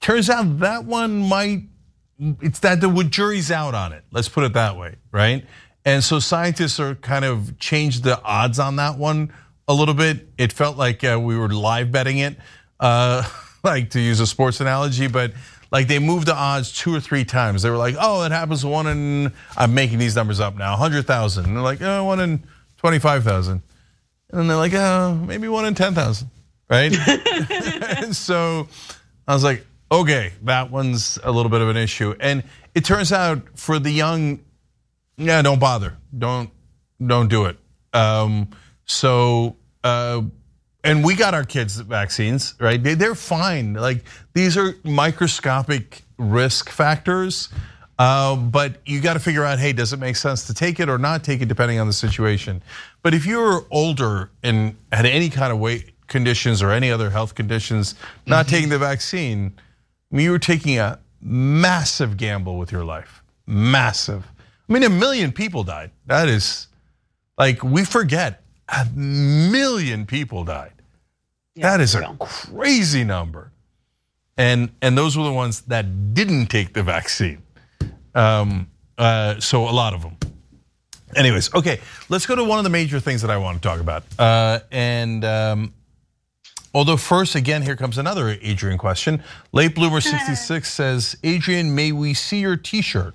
turns 0.00 0.30
out 0.30 0.60
that 0.60 0.84
one 0.84 1.18
might 1.18 1.64
it's 2.40 2.60
that 2.60 2.80
the 2.80 2.88
jury's 3.02 3.50
out 3.50 3.74
on 3.74 3.92
it. 3.92 4.04
Let's 4.12 4.28
put 4.28 4.44
it 4.44 4.52
that 4.52 4.76
way, 4.76 4.94
right? 5.10 5.44
And 5.84 6.04
so 6.04 6.20
scientists 6.20 6.78
are 6.78 6.94
kind 6.94 7.24
of 7.24 7.58
changed 7.58 8.04
the 8.04 8.22
odds 8.22 8.60
on 8.60 8.76
that 8.76 8.96
one 8.96 9.32
a 9.70 9.74
little 9.74 9.94
bit. 9.94 10.28
It 10.36 10.52
felt 10.52 10.76
like 10.76 11.02
we 11.02 11.36
were 11.36 11.48
live 11.48 11.92
betting 11.92 12.18
it 12.18 12.36
uh, 12.80 13.22
like 13.62 13.90
to 13.90 14.00
use 14.00 14.18
a 14.20 14.26
sports 14.26 14.60
analogy, 14.60 15.06
but 15.06 15.32
like 15.70 15.86
they 15.86 15.98
moved 15.98 16.26
the 16.26 16.34
odds 16.34 16.72
two 16.72 16.94
or 16.94 17.00
three 17.00 17.24
times. 17.24 17.62
They 17.62 17.70
were 17.70 17.76
like, 17.76 17.94
oh, 18.00 18.24
it 18.24 18.32
happens 18.32 18.64
one 18.64 18.86
in, 18.86 19.32
I'm 19.56 19.74
making 19.74 19.98
these 19.98 20.16
numbers 20.16 20.40
up 20.40 20.56
now, 20.56 20.72
100,000. 20.72 21.44
And 21.44 21.56
they're 21.56 21.62
like, 21.62 21.80
oh, 21.82 22.04
one 22.04 22.18
in 22.20 22.42
25,000. 22.78 23.62
And 24.32 24.50
they're 24.50 24.56
like, 24.56 24.74
oh, 24.74 25.14
maybe 25.26 25.46
one 25.48 25.66
in 25.66 25.74
10,000, 25.74 26.28
right? 26.68 26.92
so 28.12 28.66
I 29.28 29.34
was 29.34 29.44
like, 29.44 29.64
okay, 29.92 30.32
that 30.42 30.70
one's 30.70 31.18
a 31.22 31.30
little 31.30 31.50
bit 31.50 31.60
of 31.60 31.68
an 31.68 31.76
issue. 31.76 32.14
And 32.18 32.42
it 32.74 32.84
turns 32.84 33.12
out 33.12 33.58
for 33.58 33.78
the 33.78 33.90
young, 33.90 34.40
yeah, 35.16 35.42
don't 35.42 35.58
bother. 35.58 35.96
Don't, 36.16 36.50
don't 37.04 37.28
do 37.28 37.46
it. 37.46 37.58
Um, 37.92 38.50
so, 38.84 39.56
uh, 39.84 40.22
and 40.82 41.04
we 41.04 41.14
got 41.14 41.34
our 41.34 41.44
kids 41.44 41.76
vaccines, 41.76 42.54
right? 42.58 42.82
They're 42.82 43.14
fine. 43.14 43.74
Like 43.74 44.04
these 44.34 44.56
are 44.56 44.74
microscopic 44.84 46.02
risk 46.18 46.70
factors. 46.70 47.50
Uh, 47.98 48.34
but 48.34 48.76
you 48.86 48.98
got 48.98 49.12
to 49.12 49.20
figure 49.20 49.44
out, 49.44 49.58
hey, 49.58 49.74
does 49.74 49.92
it 49.92 49.98
make 49.98 50.16
sense 50.16 50.46
to 50.46 50.54
take 50.54 50.80
it 50.80 50.88
or 50.88 50.96
not 50.96 51.22
take 51.22 51.42
it, 51.42 51.48
depending 51.48 51.78
on 51.78 51.86
the 51.86 51.92
situation. 51.92 52.62
But 53.02 53.12
if 53.12 53.26
you're 53.26 53.66
older 53.70 54.30
and 54.42 54.74
had 54.90 55.04
any 55.04 55.28
kind 55.28 55.52
of 55.52 55.58
weight 55.58 55.92
conditions 56.06 56.62
or 56.62 56.70
any 56.70 56.90
other 56.90 57.10
health 57.10 57.34
conditions, 57.34 57.94
not 58.26 58.46
mm-hmm. 58.46 58.54
taking 58.54 58.68
the 58.70 58.78
vaccine, 58.78 59.52
I 60.10 60.16
mean, 60.16 60.24
you 60.24 60.30
were 60.30 60.38
taking 60.38 60.78
a 60.78 60.98
massive 61.20 62.16
gamble 62.16 62.56
with 62.56 62.72
your 62.72 62.84
life. 62.84 63.22
Massive. 63.46 64.26
I 64.66 64.72
mean, 64.72 64.82
a 64.84 64.88
million 64.88 65.30
people 65.30 65.62
died. 65.62 65.90
That 66.06 66.28
is 66.28 66.68
like 67.36 67.62
we 67.62 67.84
forget 67.84 68.39
a 68.72 68.86
million 68.94 70.06
people 70.06 70.44
died. 70.44 70.72
Yeah, 71.54 71.70
that 71.72 71.80
is 71.80 71.94
a 71.94 72.16
crazy 72.18 73.04
number. 73.04 73.52
And 74.36 74.70
and 74.80 74.96
those 74.96 75.16
were 75.16 75.24
the 75.24 75.32
ones 75.32 75.62
that 75.62 76.14
didn't 76.14 76.46
take 76.46 76.72
the 76.72 76.82
vaccine. 76.82 77.42
Um, 78.14 78.70
uh, 78.96 79.40
so 79.40 79.68
a 79.68 79.70
lot 79.70 79.94
of 79.94 80.02
them. 80.02 80.16
Anyways, 81.16 81.52
okay, 81.54 81.80
let's 82.08 82.26
go 82.26 82.36
to 82.36 82.44
one 82.44 82.58
of 82.58 82.64
the 82.64 82.70
major 82.70 83.00
things 83.00 83.22
that 83.22 83.30
I 83.30 83.36
want 83.36 83.60
to 83.60 83.68
talk 83.68 83.80
about. 83.80 84.04
Uh, 84.18 84.60
and 84.70 85.24
um, 85.24 85.74
although 86.72 86.96
first, 86.96 87.34
again, 87.34 87.62
here 87.62 87.74
comes 87.74 87.98
another 87.98 88.28
Adrienne 88.44 88.78
question. 88.78 89.22
Late 89.52 89.74
Bloomer 89.74 90.00
66 90.00 90.70
says, 90.72 91.16
Adrienne, 91.24 91.74
may 91.74 91.90
we 91.90 92.14
see 92.14 92.40
your 92.40 92.56
T-shirt? 92.56 93.14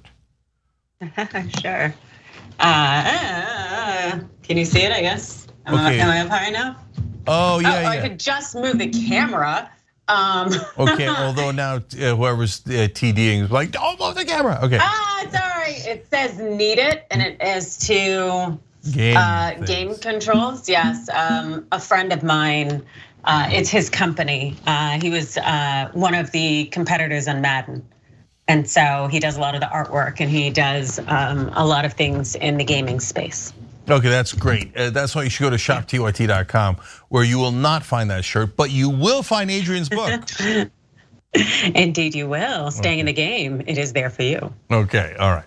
sure. 1.62 1.96
Uh, 2.60 3.65
can 4.44 4.58
you 4.58 4.66
see 4.66 4.82
it? 4.82 4.92
I 4.92 5.02
guess. 5.02 5.48
Am, 5.66 5.74
okay. 5.74 6.02
I, 6.02 6.04
am 6.04 6.10
I 6.10 6.20
up 6.22 6.30
high 6.30 6.48
enough? 6.50 6.78
Oh 7.28 7.60
yeah, 7.60 7.76
oh, 7.76 7.82
yeah. 7.82 7.90
I 7.90 7.98
could 7.98 8.20
just 8.20 8.56
move 8.56 8.78
the 8.78 8.90
camera. 8.90 9.70
Um. 10.08 10.52
okay, 10.78 11.08
although 11.20 11.52
now 11.52 11.76
uh, 11.76 12.16
whoever's 12.16 12.62
uh, 12.68 12.88
TDing 12.94 13.44
is 13.44 13.52
like, 13.52 13.72
don't 13.72 14.00
move 14.00 14.16
the 14.16 14.26
camera. 14.26 14.60
Okay. 14.64 14.78
Ah, 14.80 15.26
sorry. 15.32 15.74
It 15.92 16.08
says 16.12 16.38
need 16.38 16.78
it, 16.78 17.08
and 17.10 17.22
it 17.22 17.42
is 17.42 17.78
to 17.88 18.60
game, 18.92 19.18
uh, 19.18 19.54
game 19.66 19.96
controls. 19.96 20.70
Yes, 20.70 21.10
um, 21.10 21.66
a 21.72 21.80
friend 21.80 22.14
of 22.14 22.24
mine. 22.24 22.84
Uh, 23.24 23.50
it's 23.52 23.70
his 23.70 23.90
company. 23.90 24.56
Uh, 24.68 25.00
he 25.02 25.10
was 25.10 25.38
uh, 25.38 25.90
one 25.94 26.14
of 26.14 26.32
the 26.32 26.66
competitors 26.66 27.28
on 27.28 27.42
Madden. 27.42 27.84
And 28.48 28.70
so 28.70 29.08
he 29.12 29.20
does 29.20 29.38
a 29.38 29.42
lot 29.42 29.56
of 29.56 29.62
the 29.62 29.68
artwork 29.68 30.20
and 30.20 30.30
he 30.30 30.52
does 30.52 31.00
um, 31.08 31.50
a 31.54 31.66
lot 31.66 31.86
of 31.86 31.94
things 31.94 32.36
in 32.36 32.58
the 32.58 32.64
gaming 32.64 33.00
space. 33.00 33.52
Okay, 33.90 34.10
that's 34.10 34.34
great. 34.34 34.76
Uh, 34.76 34.90
that's 34.90 35.16
why 35.16 35.24
you 35.24 35.30
should 35.30 35.44
go 35.44 35.50
to 35.50 35.58
shoptyt.com 35.58 36.78
where 37.10 37.24
you 37.24 37.38
will 37.38 37.52
not 37.52 37.84
find 37.84 38.10
that 38.10 38.26
shirt, 38.26 38.56
but 38.56 38.72
you 38.72 38.90
will 38.90 39.24
find 39.24 39.50
Adrienne's 39.52 39.90
book. 39.90 40.22
Indeed, 41.76 42.16
you 42.16 42.28
will. 42.28 42.72
Staying 42.72 42.94
okay. 42.94 43.00
in 43.00 43.06
the 43.06 43.14
game, 43.14 43.62
it 43.68 43.78
is 43.78 43.94
there 43.94 44.10
for 44.10 44.24
you. 44.24 44.54
Okay, 44.72 45.16
all 45.20 45.32
right. 45.32 45.46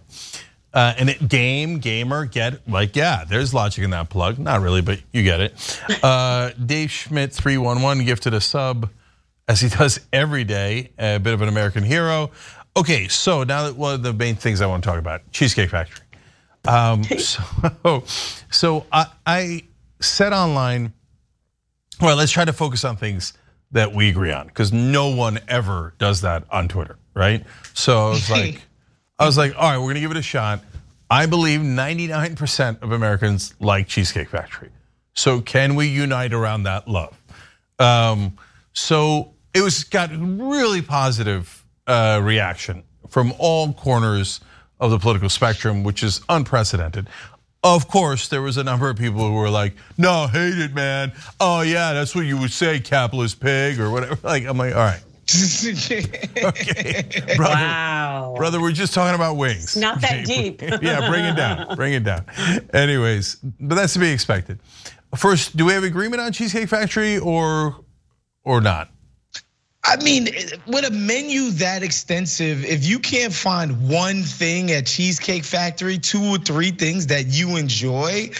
Uh, 0.72 0.94
and 0.98 1.10
it, 1.10 1.28
game, 1.28 1.78
gamer, 1.78 2.26
get 2.26 2.68
like 2.68 2.94
yeah. 2.94 3.24
There's 3.24 3.54
logic 3.54 3.84
in 3.84 3.90
that 3.90 4.10
plug. 4.10 4.38
Not 4.38 4.60
really, 4.60 4.82
but 4.82 5.00
you 5.12 5.22
get 5.22 5.40
it. 5.40 5.80
Uh, 6.02 6.50
Dave 6.66 6.90
Schmidt 6.90 7.32
three 7.32 7.56
one 7.56 7.80
one 7.80 8.04
gifted 8.04 8.34
a 8.34 8.40
sub, 8.40 8.90
as 9.48 9.60
he 9.60 9.70
does 9.70 9.98
every 10.12 10.44
day. 10.44 10.90
A 10.98 11.18
bit 11.18 11.32
of 11.32 11.40
an 11.40 11.48
American 11.48 11.84
hero. 11.84 12.30
Okay, 12.76 13.08
so 13.08 13.42
now 13.42 13.64
that 13.64 13.76
one 13.76 13.94
of 13.94 14.02
the 14.02 14.12
main 14.12 14.36
things 14.36 14.60
I 14.60 14.66
want 14.66 14.84
to 14.84 14.90
talk 14.90 14.98
about, 14.98 15.22
Cheesecake 15.32 15.70
Factory. 15.70 16.04
Um, 16.66 17.04
so, 17.18 18.04
so 18.50 18.86
I, 18.92 19.06
I 19.26 19.62
said 20.00 20.32
online, 20.32 20.92
well, 22.00 22.16
let's 22.16 22.32
try 22.32 22.44
to 22.44 22.52
focus 22.52 22.84
on 22.84 22.96
things 22.96 23.32
that 23.72 23.94
we 23.94 24.08
agree 24.08 24.32
on, 24.32 24.46
because 24.46 24.72
no 24.72 25.14
one 25.14 25.38
ever 25.48 25.94
does 25.98 26.22
that 26.22 26.44
on 26.50 26.68
Twitter, 26.68 26.96
right? 27.14 27.44
So 27.74 28.06
I 28.06 28.10
was 28.10 28.30
like, 28.30 28.62
I 29.18 29.26
was 29.26 29.36
like, 29.36 29.54
all 29.56 29.62
right, 29.62 29.78
we're 29.78 29.88
gonna 29.88 30.00
give 30.00 30.10
it 30.10 30.16
a 30.16 30.22
shot. 30.22 30.60
I 31.10 31.26
believe 31.26 31.60
99% 31.60 32.82
of 32.82 32.92
Americans 32.92 33.54
like 33.60 33.88
Cheesecake 33.88 34.28
Factory. 34.28 34.70
So 35.14 35.40
can 35.40 35.74
we 35.74 35.88
unite 35.88 36.32
around 36.32 36.64
that 36.64 36.86
love? 36.86 37.16
Um, 37.78 38.36
so 38.72 39.32
it 39.54 39.62
was 39.62 39.84
got 39.84 40.10
really 40.12 40.82
positive 40.82 41.64
uh, 41.86 42.20
reaction 42.22 42.84
from 43.08 43.32
all 43.38 43.72
corners 43.72 44.40
of 44.80 44.90
the 44.90 44.98
political 44.98 45.28
spectrum, 45.28 45.82
which 45.82 46.02
is 46.02 46.20
unprecedented. 46.28 47.08
Of 47.64 47.88
course, 47.88 48.28
there 48.28 48.40
was 48.40 48.56
a 48.56 48.62
number 48.64 48.88
of 48.88 48.96
people 48.96 49.26
who 49.26 49.34
were 49.34 49.50
like, 49.50 49.74
"No, 49.96 50.28
hate 50.28 50.58
it, 50.58 50.74
man. 50.74 51.12
Oh 51.40 51.62
yeah, 51.62 51.92
that's 51.92 52.14
what 52.14 52.24
you 52.24 52.38
would 52.38 52.52
say, 52.52 52.78
capitalist 52.78 53.40
pig 53.40 53.80
or 53.80 53.90
whatever." 53.90 54.18
Like, 54.22 54.44
I'm 54.44 54.56
like, 54.58 54.74
all 54.74 54.80
right. 54.80 55.00
okay, 55.30 57.02
brother, 57.36 57.54
wow. 57.54 58.34
brother, 58.38 58.62
we're 58.62 58.72
just 58.72 58.94
talking 58.94 59.14
about 59.14 59.36
wings. 59.36 59.64
It's 59.64 59.76
not 59.76 60.00
that 60.00 60.24
deep. 60.26 60.62
yeah, 60.62 61.06
bring 61.10 61.24
it 61.24 61.36
down, 61.36 61.76
bring 61.76 61.92
it 61.92 62.02
down. 62.02 62.24
Anyways, 62.72 63.36
but 63.60 63.74
that's 63.74 63.92
to 63.92 63.98
be 63.98 64.10
expected. 64.10 64.58
First, 65.16 65.54
do 65.54 65.66
we 65.66 65.72
have 65.74 65.84
agreement 65.84 66.22
on 66.22 66.32
Cheesecake 66.32 66.68
Factory 66.68 67.18
or 67.18 67.76
or 68.44 68.62
not? 68.62 68.90
I 69.88 69.96
mean, 70.02 70.28
with 70.66 70.84
a 70.84 70.90
menu 70.90 71.50
that 71.52 71.82
extensive, 71.82 72.62
if 72.62 72.84
you 72.84 72.98
can't 72.98 73.32
find 73.32 73.88
one 73.88 74.22
thing 74.22 74.70
at 74.70 74.84
Cheesecake 74.84 75.44
Factory, 75.44 75.96
two 75.96 76.22
or 76.22 76.36
three 76.36 76.72
things 76.72 77.06
that 77.06 77.28
you 77.28 77.56
enjoy, 77.56 78.30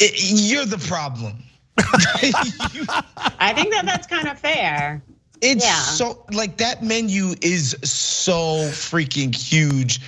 you're 0.00 0.64
the 0.64 0.84
problem. 0.88 1.44
I 1.78 3.52
think 3.54 3.72
that 3.72 3.86
that's 3.86 4.08
kind 4.08 4.26
of 4.26 4.36
fair. 4.36 5.00
It's 5.44 5.62
yeah. 5.62 5.74
so 5.74 6.24
like 6.32 6.56
that 6.56 6.82
menu 6.82 7.34
is 7.42 7.76
so 7.82 8.66
freaking 8.70 9.34
huge. 9.34 10.00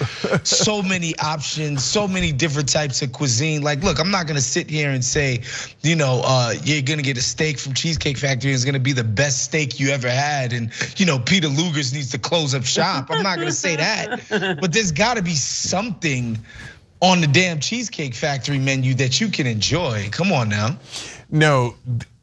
so 0.45 0.83
many 0.95 1.15
options, 1.19 1.85
so 1.85 2.09
many 2.09 2.33
different 2.33 2.71
types 2.71 3.03
of 3.03 3.13
cuisine. 3.13 3.61
Like, 3.61 3.83
look, 3.83 4.01
I'm 4.01 4.11
not 4.11 4.27
gonna 4.27 4.41
sit 4.41 4.71
here 4.71 4.91
and 4.91 5.05
say, 5.05 5.43
you 5.83 5.95
know, 5.95 6.23
uh, 6.25 6.55
you're 6.65 6.81
gonna 6.81 7.03
get 7.03 7.19
a 7.19 7.23
steak 7.23 7.59
from 7.59 7.75
Cheesecake 7.75 8.17
Factory. 8.17 8.51
It's 8.51 8.65
gonna 8.65 8.81
be 8.81 8.93
the 8.93 9.05
best 9.05 9.45
steak 9.45 9.79
you 9.79 9.91
ever 9.91 10.09
had, 10.09 10.55
and 10.55 10.71
you 10.99 11.05
know, 11.05 11.19
Peter 11.19 11.49
Luger's 11.49 11.93
needs 11.93 12.11
to 12.13 12.19
close 12.19 12.55
up 12.55 12.65
shop. 12.65 13.09
I'm 13.11 13.23
not 13.23 13.37
gonna 13.37 13.53
say 13.53 13.77
that, 13.77 14.23
but 14.61 14.73
there's 14.73 14.91
got 14.91 15.19
to 15.19 15.23
be 15.23 15.35
something 15.35 16.39
on 17.01 17.21
the 17.21 17.27
damn 17.27 17.61
Cheesecake 17.61 18.15
Factory 18.15 18.59
menu 18.59 18.95
that 18.95 19.21
you 19.21 19.29
can 19.29 19.47
enjoy. 19.47 20.09
Come 20.13 20.33
on 20.33 20.49
now. 20.49 20.79
No, 21.31 21.75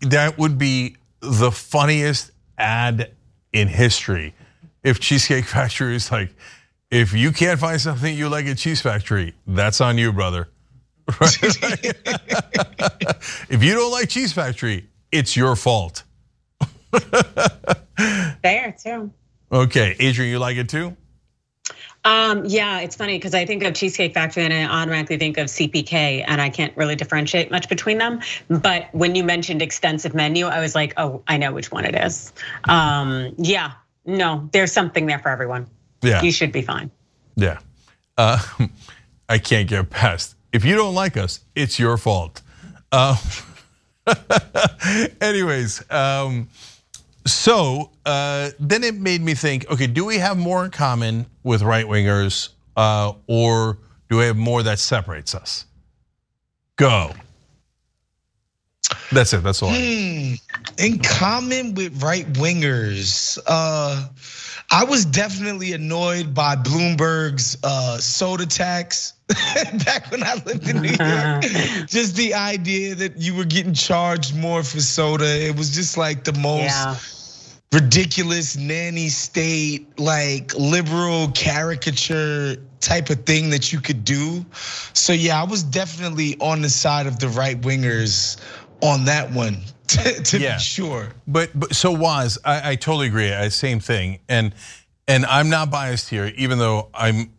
that 0.02 0.40
would 0.40 0.58
be 0.58 0.98
the 1.22 1.52
funniest 1.52 2.32
ad 2.58 3.12
in 3.52 3.68
history. 3.68 4.34
If 4.84 5.00
Cheesecake 5.00 5.46
Factory 5.46 5.96
is 5.96 6.12
like, 6.12 6.36
if 6.92 7.14
you 7.14 7.32
can't 7.32 7.60
find 7.60 7.80
something 7.80 8.16
you 8.16 8.30
like 8.30 8.46
at 8.46 8.58
Cheese 8.58 8.82
Factory, 8.82 9.34
that's 9.48 9.82
on 9.82 9.98
you, 9.98 10.12
brother. 10.14 10.50
if 13.50 13.64
you 13.64 13.74
don't 13.74 13.92
like 13.92 14.10
Cheese 14.10 14.34
Factory, 14.34 14.88
it's 15.12 15.36
your 15.36 15.56
fault. 15.56 16.04
Fair 18.42 18.76
too. 18.82 19.12
Okay, 19.52 19.96
Adrienne, 20.02 20.32
you 20.32 20.40
like 20.40 20.58
it 20.58 20.70
too? 20.70 20.96
Um, 22.06 22.44
yeah, 22.46 22.80
it's 22.80 22.96
funny 22.96 23.18
because 23.18 23.34
I 23.34 23.46
think 23.46 23.64
of 23.64 23.74
Cheesecake 23.74 24.14
Factory 24.14 24.44
and 24.44 24.54
I 24.54 24.66
automatically 24.66 25.18
think 25.18 25.38
of 25.38 25.48
CPK, 25.48 26.24
and 26.28 26.42
I 26.42 26.50
can't 26.50 26.76
really 26.76 26.96
differentiate 26.96 27.50
much 27.50 27.70
between 27.70 27.98
them. 27.98 28.20
But 28.50 28.94
when 28.94 29.16
you 29.16 29.24
mentioned 29.24 29.62
extensive 29.62 30.14
menu, 30.14 30.48
I 30.48 30.60
was 30.60 30.76
like, 30.76 30.94
oh, 30.98 31.24
I 31.28 31.38
know 31.38 31.54
which 31.54 31.72
one 31.72 31.86
it 31.86 31.96
is. 31.96 32.34
Um, 32.68 33.34
yeah, 33.38 33.74
no, 34.06 34.50
there's 34.52 34.72
something 34.72 35.06
there 35.06 35.20
for 35.20 35.30
everyone. 35.30 35.68
Yeah, 36.02 36.22
you 36.22 36.32
should 36.32 36.52
be 36.52 36.62
fine. 36.62 36.92
Yeah, 37.36 37.60
uh, 38.18 38.44
I 39.30 39.38
can't 39.38 39.70
get 39.70 39.90
past. 39.90 40.36
If 40.52 40.66
you 40.66 40.76
don't 40.76 40.94
like 40.94 41.16
us, 41.16 41.40
it's 41.56 41.80
your 41.80 41.98
fault. 41.98 42.42
Uh, 42.92 43.18
anyways. 45.22 45.90
Um, 45.90 46.50
so 47.26 47.92
uh, 48.06 48.50
then 48.60 48.84
it 48.84 48.96
made 48.96 49.22
me 49.22 49.34
think 49.34 49.70
okay, 49.70 49.88
do 49.88 50.06
we 50.06 50.18
have 50.18 50.38
more 50.38 50.66
in 50.66 50.72
common 50.72 51.26
with 51.44 51.62
right 51.62 51.86
wingers 51.86 52.50
uh, 52.76 53.14
or 53.28 53.78
do 54.10 54.18
we 54.18 54.26
have 54.26 54.38
more 54.38 54.64
that 54.64 54.80
separates 54.80 55.34
us? 55.36 55.66
Go. 56.76 57.12
That's 59.12 59.34
it. 59.34 59.44
That's 59.44 59.62
all. 59.64 59.70
Hmm. 59.72 60.34
In 60.78 61.00
common 61.00 61.74
with 61.76 62.02
right 62.02 62.32
wingers, 62.34 63.40
uh, 63.48 64.08
I 64.74 64.86
was 64.86 65.06
definitely 65.06 65.74
annoyed 65.74 66.34
by 66.34 66.56
Bloomberg's 66.56 67.60
uh, 67.64 68.00
soda 68.00 68.48
tax 68.48 69.14
back 69.86 70.10
when 70.10 70.24
I 70.24 70.34
lived 70.46 70.68
in 70.68 70.82
New 70.82 70.88
York. 71.00 71.44
just 71.88 72.16
the 72.16 72.34
idea 72.34 72.96
that 72.96 73.18
you 73.18 73.36
were 73.36 73.46
getting 73.46 73.76
charged 73.76 74.36
more 74.36 74.64
for 74.64 74.80
soda, 74.82 75.48
it 75.48 75.56
was 75.56 75.76
just 75.76 75.96
like 75.96 76.24
the 76.24 76.34
most. 76.34 76.64
Yeah 76.64 76.98
ridiculous 77.74 78.56
nanny 78.56 79.10
state, 79.10 80.00
like 80.00 80.54
liberal 80.54 81.30
caricature 81.30 82.58
type 82.80 83.10
of 83.10 83.26
thing 83.26 83.50
that 83.50 83.74
you 83.74 83.82
could 83.82 84.06
do. 84.06 84.46
So 84.94 85.12
yeah, 85.12 85.42
I 85.42 85.46
was 85.46 85.64
definitely 85.64 86.38
on 86.40 86.62
the 86.62 86.70
side 86.70 87.08
of 87.08 87.18
the 87.18 87.30
right 87.30 87.60
wingers 87.60 88.38
on 88.82 89.06
that 89.06 89.32
one. 89.32 89.58
To, 90.24 90.40
yeah. 90.40 90.56
be 90.56 90.60
sure, 90.64 91.10
but 91.28 91.52
but 91.54 91.76
so 91.76 91.92
was 91.92 92.40
I, 92.44 92.72
I 92.72 92.76
totally 92.78 93.08
agree. 93.08 93.32
I 93.32 93.50
same 93.50 93.80
thing, 93.80 94.22
and 94.28 94.56
and 95.08 95.24
I'm 95.26 95.50
not 95.50 95.70
biased 95.70 96.10
here, 96.10 96.32
even 96.36 96.58
though 96.58 96.90
I'm 96.96 97.34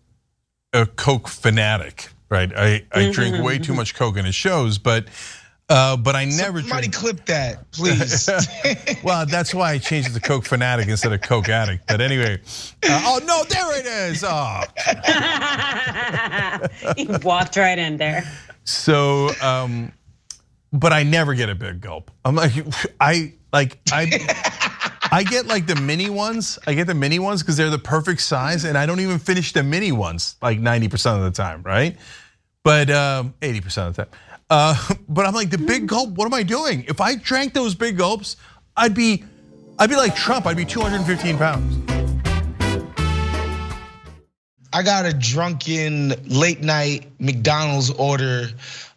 a 0.73 0.87
Coke 0.87 1.27
fanatic, 1.27 2.11
right? 2.29 2.53
I 2.55 2.85
I 2.93 3.11
drink 3.11 3.43
way 3.43 3.59
too 3.59 3.75
much 3.75 3.95
Coke 3.97 4.19
in 4.19 4.25
his 4.25 4.37
shows, 4.37 4.79
but 4.79 5.09
uh, 5.69 5.97
but 5.97 6.15
I 6.15 6.27
never 6.27 6.61
Somebody 6.61 6.89
drink. 6.89 6.95
clip 6.95 7.25
that, 7.27 7.71
please. 7.73 8.29
well, 9.03 9.25
that's 9.25 9.55
why 9.55 9.73
I 9.73 9.79
changed 9.79 10.11
it 10.11 10.13
to 10.13 10.21
Coke 10.21 10.45
fanatic 10.45 10.89
instead 10.89 11.13
of 11.13 11.23
Coke 11.23 11.49
addict. 11.49 11.87
But 11.87 12.03
anyway, 12.03 12.39
uh, 12.83 13.03
oh 13.07 13.21
no, 13.25 13.45
there 13.45 13.79
it 13.79 13.87
is. 13.87 14.23
Oh. 14.27 14.63
he 16.97 17.07
walked 17.27 17.57
right 17.57 17.79
in 17.79 17.97
there. 17.97 18.25
So, 18.65 19.31
um, 19.41 19.91
but 20.75 20.93
I 20.93 21.05
never 21.05 21.35
get 21.35 21.49
a 21.49 21.55
big 21.55 21.81
gulp. 21.81 22.11
I'm 22.25 22.35
like, 22.35 22.53
I 23.01 23.33
like 23.53 23.79
I. 23.91 24.11
I 25.13 25.23
get 25.23 25.47
like 25.47 25.67
the 25.67 25.77
mini 25.77 26.11
ones. 26.11 26.59
I 26.67 26.75
get 26.75 26.89
the 26.89 26.95
mini 26.95 27.21
ones 27.21 27.41
because 27.41 27.57
they're 27.57 27.71
the 27.71 27.79
perfect 27.79 28.21
size, 28.21 28.65
and 28.65 28.77
I 28.77 28.85
don't 28.85 28.99
even 28.99 29.21
finish 29.21 29.53
the 29.53 29.63
mini 29.63 29.93
ones 29.93 30.35
like 30.43 30.59
90% 30.59 31.17
of 31.17 31.23
the 31.23 31.31
time, 31.31 31.63
right? 31.63 31.97
But 32.65 32.89
80% 32.89 33.19
um, 33.21 33.35
of 33.87 33.95
the 33.95 34.05
time. 34.05 34.13
Uh, 34.51 34.89
but 35.09 35.25
I'm 35.25 35.35
like 35.35 35.51
the 35.51 35.59
big 35.59 35.87
gulp. 35.87 36.11
What 36.11 36.27
am 36.27 36.35
I 36.35 36.43
doing? 36.43 36.85
If 36.89 37.01
I 37.01 37.15
drank 37.15 37.53
those 37.53 37.77
big 37.77 37.97
gulps, 37.97 38.37
I'd 38.77 38.95
be, 38.95 39.23
I'd 39.79 39.89
be 39.89 39.95
like 39.95 40.17
Trump. 40.17 40.47
I'd 40.47 40.57
be 40.57 40.65
215 40.65 41.39
pounds. 41.39 41.95
I 44.73 44.83
got 44.83 45.07
a 45.07 45.13
drunken 45.13 46.15
late 46.25 46.61
night 46.61 47.09
McDonald's 47.21 47.91
order. 47.93 48.49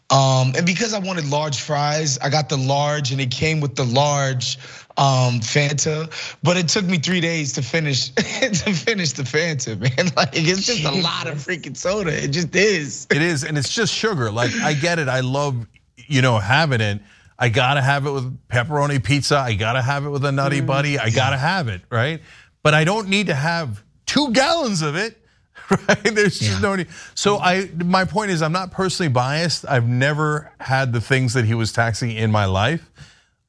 Um, 0.09 0.53
and 0.55 0.65
because 0.65 0.93
I 0.93 0.99
wanted 0.99 1.25
large 1.25 1.59
fries, 1.59 2.17
I 2.19 2.29
got 2.29 2.47
the 2.47 2.57
large 2.57 3.11
and 3.11 3.19
it 3.19 3.29
came 3.29 3.59
with 3.59 3.75
the 3.75 3.83
large 3.83 4.57
um, 4.97 5.41
Fanta, 5.41 6.09
but 6.41 6.57
it 6.57 6.69
took 6.69 6.85
me 6.85 6.97
three 6.97 7.19
days 7.19 7.53
to 7.53 7.61
finish 7.61 8.09
to 8.15 8.73
finish 8.73 9.11
the 9.13 9.23
Fanta, 9.23 9.77
man. 9.77 10.11
Like 10.15 10.29
it's 10.33 10.65
just 10.65 10.85
a 10.85 10.91
lot 10.91 11.27
of 11.27 11.35
freaking 11.35 11.77
soda. 11.77 12.23
It 12.23 12.29
just 12.29 12.55
is. 12.55 13.05
It 13.11 13.21
is, 13.21 13.43
and 13.43 13.57
it's 13.57 13.73
just 13.73 13.93
sugar. 13.93 14.31
Like 14.31 14.51
I 14.55 14.73
get 14.73 14.97
it. 14.97 15.07
I 15.07 15.19
love 15.19 15.67
you 15.97 16.21
know 16.21 16.39
having 16.39 16.81
it. 16.81 17.01
I 17.37 17.49
gotta 17.49 17.81
have 17.81 18.07
it 18.07 18.11
with 18.11 18.47
pepperoni 18.47 19.03
pizza. 19.03 19.37
I 19.37 19.53
gotta 19.53 19.81
have 19.81 20.05
it 20.05 20.09
with 20.09 20.25
a 20.25 20.31
nutty 20.31 20.61
mm, 20.61 20.65
buddy. 20.65 20.97
I 20.97 21.09
gotta 21.09 21.37
have 21.37 21.67
it, 21.67 21.81
right? 21.91 22.21
But 22.63 22.73
I 22.73 22.83
don't 22.83 23.09
need 23.09 23.27
to 23.27 23.35
have 23.35 23.83
two 24.05 24.31
gallons 24.31 24.81
of 24.81 24.95
it. 24.95 25.21
Right? 25.87 26.15
There's 26.15 26.39
just 26.39 26.51
yeah. 26.51 26.59
no 26.59 26.75
need. 26.75 26.87
So 27.13 27.37
I, 27.39 27.69
my 27.83 28.05
point 28.05 28.31
is, 28.31 28.41
I'm 28.41 28.53
not 28.53 28.71
personally 28.71 29.11
biased. 29.11 29.65
I've 29.67 29.87
never 29.87 30.51
had 30.61 30.93
the 30.93 31.01
things 31.01 31.33
that 31.33 31.43
he 31.43 31.53
was 31.53 31.73
taxing 31.73 32.11
in 32.11 32.31
my 32.31 32.45
life. 32.45 32.89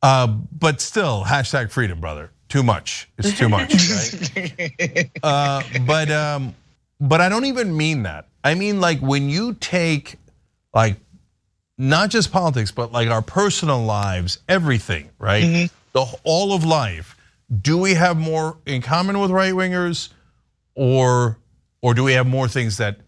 Uh, 0.02 0.26
but 0.26 0.80
still, 0.80 1.24
hashtag 1.24 1.70
freedom, 1.70 2.00
brother. 2.00 2.30
Too 2.48 2.62
much. 2.62 3.08
It's 3.18 3.36
too 3.36 3.48
much, 3.48 3.72
right? 4.36 5.10
uh, 5.22 5.62
but 5.86 6.10
um, 6.10 6.54
but 6.98 7.20
I 7.20 7.28
don't 7.28 7.44
even 7.44 7.76
mean 7.76 8.04
that. 8.04 8.26
I 8.42 8.54
mean 8.54 8.80
like 8.80 9.00
when 9.00 9.28
you 9.28 9.54
take 9.54 10.16
like 10.72 10.96
not 11.76 12.10
just 12.10 12.32
politics, 12.32 12.70
but 12.70 12.90
like 12.90 13.08
our 13.08 13.22
personal 13.22 13.82
lives, 13.82 14.38
everything, 14.48 15.10
right? 15.18 15.44
Mm-hmm. 15.44 15.74
The 15.92 16.18
all 16.24 16.52
of 16.52 16.64
life. 16.64 17.16
Do 17.62 17.78
we 17.78 17.94
have 17.94 18.16
more 18.16 18.58
in 18.66 18.82
common 18.82 19.20
with 19.20 19.30
right 19.30 19.52
wingers, 19.52 20.10
or 20.74 21.38
or 21.82 21.94
do 21.94 22.04
we 22.04 22.12
have 22.12 22.26
more 22.26 22.48
things 22.48 22.76
that 22.78 22.98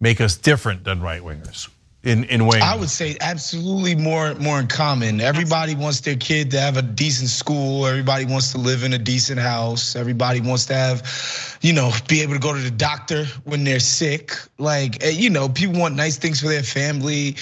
make 0.00 0.20
us 0.20 0.36
different 0.36 0.84
than 0.84 1.00
right 1.00 1.22
wingers? 1.22 1.68
in 2.04 2.24
in 2.24 2.46
Wayne? 2.46 2.62
I 2.62 2.76
would 2.76 2.90
say 2.90 3.16
absolutely 3.20 3.94
more 3.94 4.34
more 4.34 4.60
in 4.60 4.66
common. 4.66 5.20
Everybody 5.20 5.74
wants 5.74 6.00
their 6.00 6.16
kid 6.16 6.50
to 6.52 6.60
have 6.60 6.76
a 6.76 6.82
decent 6.82 7.30
school. 7.30 7.86
Everybody 7.86 8.26
wants 8.26 8.52
to 8.52 8.58
live 8.58 8.84
in 8.84 8.92
a 8.92 8.98
decent 8.98 9.40
house. 9.40 9.96
Everybody 9.96 10.40
wants 10.40 10.66
to 10.66 10.74
have, 10.74 11.53
you 11.60 11.72
know, 11.72 11.90
be 12.08 12.20
able 12.22 12.34
to 12.34 12.38
go 12.38 12.54
to 12.54 12.60
the 12.60 12.70
doctor 12.70 13.24
when 13.44 13.64
they're 13.64 13.80
sick. 13.80 14.32
Like, 14.58 15.02
eh, 15.02 15.10
you 15.10 15.30
know, 15.30 15.48
people 15.48 15.80
want 15.80 15.94
nice 15.94 16.16
things 16.16 16.40
for 16.40 16.48
their 16.48 16.62
family. 16.62 17.36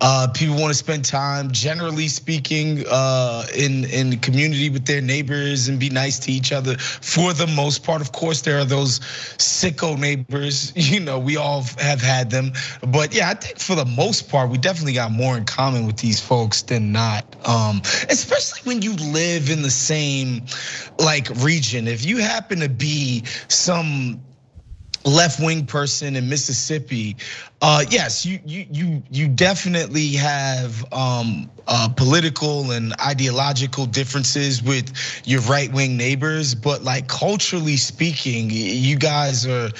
Uh, 0.00 0.28
people 0.34 0.56
want 0.56 0.68
to 0.68 0.74
spend 0.74 1.04
time, 1.04 1.50
generally 1.52 2.08
speaking, 2.08 2.84
uh, 2.90 3.46
in 3.56 3.84
in 3.86 4.10
the 4.10 4.16
community 4.18 4.68
with 4.68 4.84
their 4.84 5.00
neighbors 5.00 5.68
and 5.68 5.80
be 5.80 5.88
nice 5.88 6.18
to 6.18 6.32
each 6.32 6.52
other. 6.52 6.76
For 6.76 7.32
the 7.32 7.46
most 7.46 7.82
part, 7.82 8.02
of 8.02 8.12
course, 8.12 8.42
there 8.42 8.58
are 8.58 8.64
those 8.64 9.00
sicko 9.38 9.98
neighbors. 9.98 10.72
You 10.86 11.00
know, 11.00 11.18
we 11.18 11.36
all 11.36 11.62
have 11.78 12.00
had 12.00 12.30
them. 12.30 12.52
But 12.80 13.12
yeah, 13.12 13.30
I 13.30 13.34
think 13.34 13.58
for 13.58 13.74
the 13.74 13.84
most 13.84 14.30
part, 14.30 14.50
we 14.50 14.56
definitely 14.56 14.92
got 14.92 15.10
more 15.10 15.36
in 15.36 15.44
common 15.44 15.84
with 15.84 15.96
these 15.96 16.20
folks 16.20 16.62
than 16.62 16.92
not. 16.92 17.24
Um, 17.46 17.82
especially 18.08 18.60
when 18.64 18.82
you 18.82 18.94
live 18.94 19.50
in 19.50 19.62
the 19.62 19.70
same 19.70 20.42
like 20.98 21.28
region. 21.42 21.88
If 21.88 22.04
you 22.06 22.18
happen 22.18 22.60
to 22.60 22.68
be 22.68 23.24
some 23.66 24.20
left 25.04 25.40
wing 25.40 25.66
person 25.66 26.14
in 26.14 26.28
Mississippi, 26.28 27.16
uh, 27.62 27.84
yes, 27.90 28.24
you 28.24 28.38
you 28.44 28.66
you 28.70 29.02
you 29.10 29.28
definitely 29.28 30.12
have 30.12 30.84
um, 30.92 31.50
uh, 31.66 31.88
political 31.88 32.70
and 32.70 32.94
ideological 33.00 33.86
differences 33.86 34.62
with 34.62 34.92
your 35.24 35.40
right 35.42 35.72
wing 35.72 35.96
neighbors, 35.96 36.54
but 36.54 36.84
like 36.84 37.08
culturally 37.08 37.76
speaking, 37.76 38.50
you 38.50 38.96
guys 38.96 39.46
are 39.46 39.70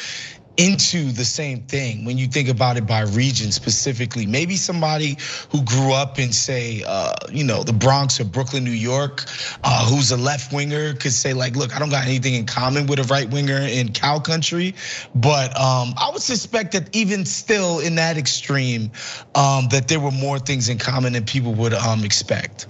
into 0.57 1.13
the 1.13 1.25
same 1.25 1.63
thing 1.63 2.05
when 2.05 2.19
you 2.19 2.27
think 2.27 2.49
about 2.49 2.77
it 2.77 2.87
by 2.87 3.03
region 3.03 3.53
specifically. 3.53 4.27
Maybe 4.27 4.57
somebody 4.57 5.17
who 5.51 5.63
grew 5.63 5.93
up 5.93 6.19
in, 6.19 6.33
say, 6.33 6.83
uh, 6.87 7.15
you 7.31 7.45
know, 7.45 7.63
the 7.63 7.73
Bronx 7.73 8.21
or 8.21 8.25
Brooklyn, 8.25 8.65
New 8.65 8.71
York, 8.71 9.25
uh, 9.65 9.89
who's 9.89 10.11
a 10.11 10.17
left 10.17 10.53
winger 10.53 10.95
could 10.95 11.13
say, 11.13 11.33
like, 11.33 11.57
look, 11.57 11.75
I 11.75 11.79
don't 11.79 11.91
got 11.91 12.07
anything 12.07 12.35
in 12.35 12.47
common 12.47 12.87
with 12.87 12.99
a 12.99 13.05
right 13.05 13.29
winger 13.29 13.59
in 13.59 13.93
cow 13.93 14.19
country. 14.19 14.75
But 15.15 15.51
um, 15.59 15.95
I 15.97 16.11
would 16.13 16.23
suspect 16.23 16.73
that 16.73 16.95
even 16.95 17.25
still 17.25 17.81
in 17.81 17.95
that 17.97 18.17
extreme, 18.17 18.91
um, 19.35 19.69
that 19.71 19.89
there 19.89 20.01
were 20.01 20.11
more 20.11 20.39
things 20.39 20.69
in 20.69 20.79
common 20.79 21.13
than 21.13 21.25
people 21.25 21.55
would 21.55 21.75
um, 21.75 22.05
expect. 22.05 22.67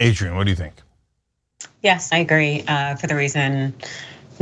Adrienne, 0.00 0.36
what 0.36 0.44
do 0.44 0.50
you 0.50 0.56
think? 0.56 0.74
Yes, 1.82 2.12
I 2.12 2.18
agree 2.18 2.62
uh, 2.68 2.96
for 2.96 3.06
the 3.06 3.14
reason 3.14 3.74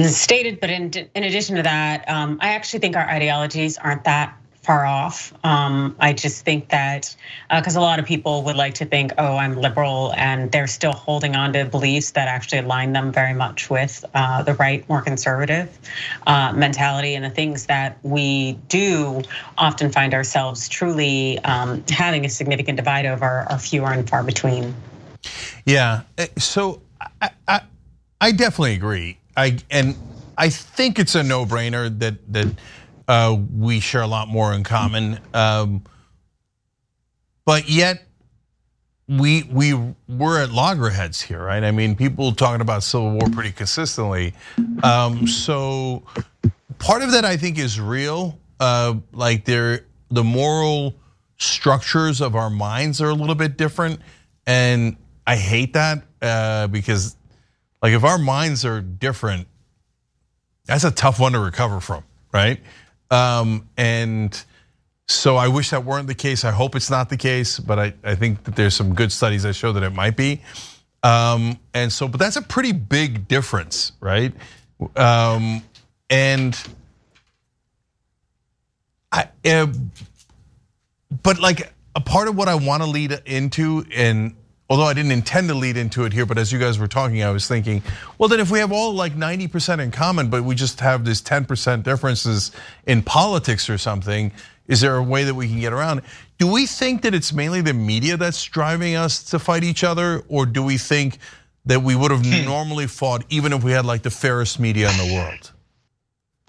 stated. 0.06 0.60
But 0.60 0.70
in, 0.70 0.92
in 1.14 1.24
addition 1.24 1.56
to 1.56 1.62
that, 1.62 2.08
um, 2.08 2.38
I 2.40 2.48
actually 2.50 2.80
think 2.80 2.96
our 2.96 3.08
ideologies 3.08 3.78
aren't 3.78 4.04
that 4.04 4.38
far 4.68 4.84
off. 4.84 5.32
Um, 5.44 5.96
I 5.98 6.12
just 6.12 6.44
think 6.44 6.68
that 6.68 7.16
because 7.48 7.74
uh, 7.74 7.80
a 7.80 7.82
lot 7.82 7.98
of 7.98 8.04
people 8.04 8.42
would 8.42 8.54
like 8.54 8.74
to 8.74 8.84
think, 8.84 9.12
oh, 9.16 9.38
I'm 9.38 9.56
liberal, 9.56 10.12
and 10.14 10.52
they're 10.52 10.66
still 10.66 10.92
holding 10.92 11.34
on 11.34 11.54
to 11.54 11.64
beliefs 11.64 12.10
that 12.10 12.28
actually 12.28 12.58
align 12.58 12.92
them 12.92 13.10
very 13.10 13.32
much 13.32 13.70
with 13.70 14.04
uh, 14.12 14.42
the 14.42 14.52
right, 14.56 14.86
more 14.86 15.00
conservative 15.00 15.70
uh, 16.26 16.52
mentality. 16.52 17.14
And 17.14 17.24
the 17.24 17.30
things 17.30 17.64
that 17.64 17.96
we 18.02 18.58
do 18.68 19.22
often 19.56 19.90
find 19.90 20.12
ourselves 20.12 20.68
truly 20.68 21.38
um, 21.44 21.82
having 21.88 22.26
a 22.26 22.28
significant 22.28 22.76
divide 22.76 23.06
over 23.06 23.46
are 23.48 23.58
fewer 23.58 23.90
and 23.90 24.06
far 24.06 24.22
between. 24.22 24.74
Yeah. 25.64 26.02
Eh, 26.18 26.26
so 26.36 26.82
I, 27.22 27.30
I, 27.48 27.60
I 28.20 28.32
definitely 28.32 28.74
agree. 28.74 29.18
I 29.38 29.58
and 29.70 29.96
I 30.36 30.50
think 30.50 30.98
it's 30.98 31.14
a 31.14 31.22
no-brainer 31.22 31.96
that 32.00 32.32
that 32.32 32.48
uh, 33.06 33.38
we 33.56 33.80
share 33.80 34.02
a 34.02 34.06
lot 34.06 34.28
more 34.28 34.52
in 34.52 34.64
common. 34.64 35.20
Um, 35.32 35.84
but 37.44 37.68
yet 37.68 38.04
we 39.08 39.44
we 39.44 39.74
we're 40.08 40.42
at 40.42 40.50
loggerheads 40.50 41.22
here, 41.22 41.42
right? 41.42 41.62
I 41.62 41.70
mean, 41.70 41.96
people 41.96 42.32
talking 42.32 42.60
about 42.60 42.82
civil 42.82 43.12
war 43.12 43.30
pretty 43.30 43.52
consistently. 43.52 44.34
Um, 44.82 45.26
so 45.26 46.02
part 46.78 47.02
of 47.02 47.12
that 47.12 47.24
I 47.24 47.36
think 47.36 47.58
is 47.58 47.80
real. 47.80 48.38
Uh, 48.60 48.96
like 49.12 49.44
there, 49.44 49.86
the 50.10 50.24
moral 50.24 50.96
structures 51.38 52.20
of 52.20 52.34
our 52.34 52.50
minds 52.50 53.00
are 53.00 53.08
a 53.08 53.14
little 53.14 53.36
bit 53.36 53.56
different, 53.56 54.00
and 54.46 54.96
I 55.26 55.36
hate 55.36 55.74
that 55.74 56.02
uh, 56.20 56.66
because 56.66 57.16
like 57.82 57.92
if 57.92 58.04
our 58.04 58.18
minds 58.18 58.64
are 58.64 58.80
different, 58.80 59.46
that's 60.66 60.84
a 60.84 60.90
tough 60.90 61.18
one 61.18 61.32
to 61.32 61.38
recover 61.38 61.80
from, 61.80 62.04
right? 62.32 62.60
Um, 63.10 63.68
and 63.76 64.42
so 65.06 65.36
I 65.36 65.48
wish 65.48 65.70
that 65.70 65.84
weren't 65.84 66.06
the 66.06 66.14
case. 66.14 66.44
I 66.44 66.50
hope 66.50 66.76
it's 66.76 66.90
not 66.90 67.08
the 67.08 67.16
case, 67.16 67.58
but 67.58 67.78
I, 67.78 67.94
I 68.04 68.14
think 68.14 68.44
that 68.44 68.56
there's 68.56 68.74
some 68.74 68.94
good 68.94 69.10
studies 69.10 69.44
that 69.44 69.54
show 69.54 69.72
that 69.72 69.82
it 69.82 69.90
might 69.90 70.16
be. 70.16 70.42
Um, 71.02 71.58
and 71.72 71.92
so, 71.92 72.08
but 72.08 72.20
that's 72.20 72.36
a 72.36 72.42
pretty 72.42 72.72
big 72.72 73.28
difference, 73.28 73.92
right? 74.00 74.32
Um, 74.96 75.62
and 76.10 76.60
I, 79.10 79.28
uh, 79.44 79.66
but 81.22 81.38
like 81.38 81.72
a 81.94 82.00
part 82.00 82.28
of 82.28 82.36
what 82.36 82.48
I 82.48 82.56
want 82.56 82.82
to 82.82 82.88
lead 82.88 83.18
into, 83.24 83.84
and 83.94 84.34
although 84.68 84.84
I 84.84 84.94
didn't 84.94 85.12
intend 85.12 85.48
to 85.48 85.54
lead 85.54 85.76
into 85.76 86.04
it 86.04 86.12
here, 86.12 86.26
but 86.26 86.38
as 86.38 86.52
you 86.52 86.58
guys 86.58 86.78
were 86.78 86.88
talking, 86.88 87.22
I 87.22 87.30
was 87.30 87.48
thinking, 87.48 87.82
well, 88.18 88.28
then 88.28 88.40
if 88.40 88.50
we 88.50 88.58
have 88.58 88.72
all 88.72 88.92
like 88.92 89.14
90% 89.14 89.80
in 89.80 89.90
common, 89.90 90.28
but 90.28 90.44
we 90.44 90.54
just 90.54 90.80
have 90.80 91.04
this 91.04 91.22
10% 91.22 91.82
differences 91.82 92.52
in 92.86 93.02
politics 93.02 93.70
or 93.70 93.78
something, 93.78 94.32
is 94.66 94.82
there 94.82 94.96
a 94.96 95.02
way 95.02 95.24
that 95.24 95.34
we 95.34 95.48
can 95.48 95.60
get 95.60 95.72
around? 95.72 96.02
Do 96.36 96.46
we 96.46 96.66
think 96.66 97.02
that 97.02 97.14
it's 97.14 97.32
mainly 97.32 97.62
the 97.62 97.72
media 97.72 98.16
that's 98.16 98.44
driving 98.44 98.94
us 98.94 99.22
to 99.30 99.38
fight 99.38 99.64
each 99.64 99.82
other, 99.82 100.22
or 100.28 100.44
do 100.44 100.62
we 100.62 100.76
think 100.76 101.18
that 101.64 101.82
we 101.82 101.96
would 101.96 102.10
have 102.10 102.24
hmm. 102.24 102.44
normally 102.44 102.86
fought 102.86 103.24
even 103.30 103.52
if 103.52 103.64
we 103.64 103.72
had 103.72 103.86
like 103.86 104.02
the 104.02 104.10
fairest 104.10 104.60
media 104.60 104.90
in 104.90 105.08
the 105.08 105.14
world? 105.14 105.52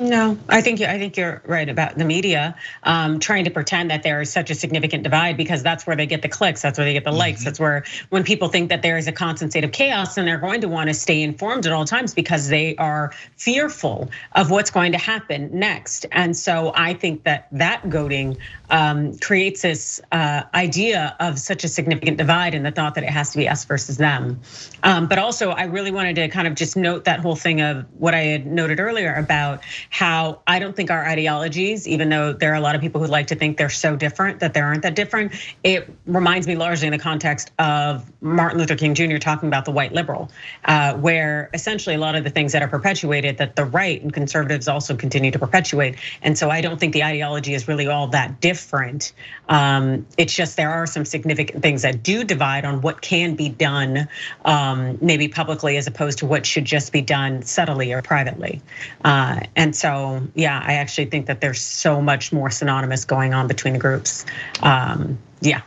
No, 0.01 0.37
I 0.47 0.61
think 0.61 0.79
I 0.79 0.97
think 0.97 1.17
you're 1.17 1.41
right 1.45 1.67
about 1.67 1.97
the 1.97 2.05
media 2.05 2.55
um, 2.83 3.19
trying 3.19 3.43
to 3.43 3.49
pretend 3.49 3.91
that 3.91 4.01
there 4.01 4.21
is 4.21 4.31
such 4.31 4.49
a 4.49 4.55
significant 4.55 5.03
divide 5.03 5.35
because 5.35 5.61
that's 5.61 5.85
where 5.85 5.97
they 5.97 6.05
get 6.05 6.21
the 6.21 6.29
clicks, 6.29 6.61
that's 6.61 6.77
where 6.77 6.85
they 6.85 6.93
get 6.93 7.03
the 7.03 7.09
mm-hmm. 7.09 7.19
likes, 7.19 7.43
that's 7.43 7.59
where 7.59 7.83
when 8.07 8.23
people 8.23 8.47
think 8.47 8.69
that 8.69 8.81
there 8.81 8.97
is 8.97 9.09
a 9.09 9.11
constant 9.11 9.51
state 9.51 9.65
of 9.65 9.73
chaos, 9.73 10.17
and 10.17 10.25
they're 10.25 10.37
going 10.37 10.61
to 10.61 10.69
want 10.69 10.87
to 10.87 10.93
stay 10.93 11.21
informed 11.21 11.65
at 11.65 11.73
all 11.73 11.83
times 11.83 12.13
because 12.13 12.47
they 12.47 12.77
are 12.77 13.11
fearful 13.35 14.09
of 14.35 14.49
what's 14.49 14.71
going 14.71 14.93
to 14.93 14.97
happen 14.97 15.49
next. 15.51 16.05
And 16.13 16.35
so 16.37 16.71
I 16.75 16.93
think 16.93 17.23
that 17.23 17.49
that 17.51 17.89
goading 17.89 18.37
um, 18.69 19.17
creates 19.17 19.63
this 19.63 19.99
uh, 20.13 20.43
idea 20.53 21.15
of 21.19 21.39
such 21.39 21.65
a 21.65 21.67
significant 21.67 22.17
divide 22.17 22.55
and 22.55 22.65
the 22.65 22.71
thought 22.71 22.95
that 22.95 23.03
it 23.03 23.09
has 23.09 23.31
to 23.31 23.37
be 23.37 23.49
us 23.49 23.65
versus 23.65 23.97
them. 23.97 24.39
Um, 24.83 25.07
but 25.07 25.17
also, 25.17 25.49
I 25.49 25.63
really 25.63 25.91
wanted 25.91 26.15
to 26.17 26.29
kind 26.29 26.47
of 26.47 26.55
just 26.55 26.77
note 26.77 27.03
that 27.03 27.19
whole 27.19 27.35
thing 27.35 27.59
of 27.59 27.85
what 27.97 28.13
I 28.13 28.21
had 28.21 28.45
noted 28.45 28.79
earlier 28.79 29.13
about 29.13 29.61
how 29.89 30.41
I 30.45 30.59
don't 30.59 30.75
think 30.75 30.91
our 30.91 31.05
ideologies, 31.05 31.87
even 31.87 32.09
though 32.09 32.31
there 32.31 32.51
are 32.51 32.55
a 32.55 32.61
lot 32.61 32.75
of 32.75 32.81
people 32.81 33.01
who 33.01 33.07
like 33.07 33.27
to 33.27 33.35
think 33.35 33.57
they're 33.57 33.69
so 33.69 33.95
different 33.95 34.39
that 34.39 34.53
they 34.53 34.59
aren't 34.59 34.83
that 34.83 34.95
different, 34.95 35.33
it 35.63 35.89
reminds 36.05 36.47
me 36.47 36.55
largely 36.55 36.87
in 36.87 36.91
the 36.91 36.99
context 36.99 37.51
of 37.57 38.09
Martin 38.21 38.59
Luther 38.59 38.75
King 38.75 38.93
Jr. 38.93 39.17
talking 39.17 39.47
about 39.47 39.65
the 39.65 39.71
white 39.71 39.91
liberal, 39.91 40.29
uh, 40.65 40.93
where 40.95 41.49
essentially 41.53 41.95
a 41.95 41.99
lot 41.99 42.15
of 42.15 42.23
the 42.23 42.29
things 42.29 42.51
that 42.51 42.61
are 42.61 42.67
perpetuated 42.67 43.37
that 43.37 43.55
the 43.55 43.65
right 43.65 44.01
and 44.01 44.13
conservatives 44.13 44.67
also 44.67 44.95
continue 44.95 45.31
to 45.31 45.39
perpetuate. 45.39 45.95
And 46.21 46.37
so 46.37 46.49
I 46.49 46.61
don't 46.61 46.79
think 46.79 46.93
the 46.93 47.03
ideology 47.03 47.53
is 47.55 47.67
really 47.67 47.87
all 47.87 48.07
that 48.09 48.41
different. 48.41 49.13
Um, 49.47 50.05
it's 50.17 50.33
just 50.33 50.55
there 50.55 50.69
are 50.69 50.85
some 50.85 51.05
significant 51.05 51.63
things 51.63 51.81
that 51.81 52.03
do 52.03 52.23
divide 52.23 52.63
on 52.63 52.81
what 52.81 53.01
can 53.01 53.35
be 53.35 53.49
done, 53.49 54.07
um, 54.45 54.99
maybe 55.01 55.27
publicly, 55.27 55.77
as 55.77 55.87
opposed 55.87 56.19
to 56.19 56.27
what 56.27 56.45
should 56.45 56.65
just 56.65 56.91
be 56.91 57.01
done 57.01 57.41
subtly 57.41 57.91
or 57.91 58.01
privately. 58.03 58.61
Uh, 59.03 59.39
and 59.55 59.75
so, 59.80 60.21
yeah, 60.36 60.61
I 60.63 60.73
actually 60.73 61.05
think 61.05 61.27
that 61.27 61.39
there's 61.39 61.61
so 61.61 62.01
much 62.01 62.34
more 62.34 62.49
synonymous 62.49 63.05
going 63.05 63.34
on 63.34 63.47
between 63.47 63.73
the 63.73 63.80
groups. 63.80 64.25
Um, 64.61 65.17
yeah. 65.41 65.61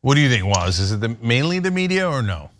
What 0.00 0.14
do 0.14 0.22
you 0.22 0.30
think, 0.30 0.46
Woz? 0.46 0.78
Is 0.78 0.92
it 0.92 1.00
the, 1.00 1.16
mainly 1.20 1.58
the 1.58 1.70
media 1.70 2.08
or 2.08 2.22
no? 2.22 2.50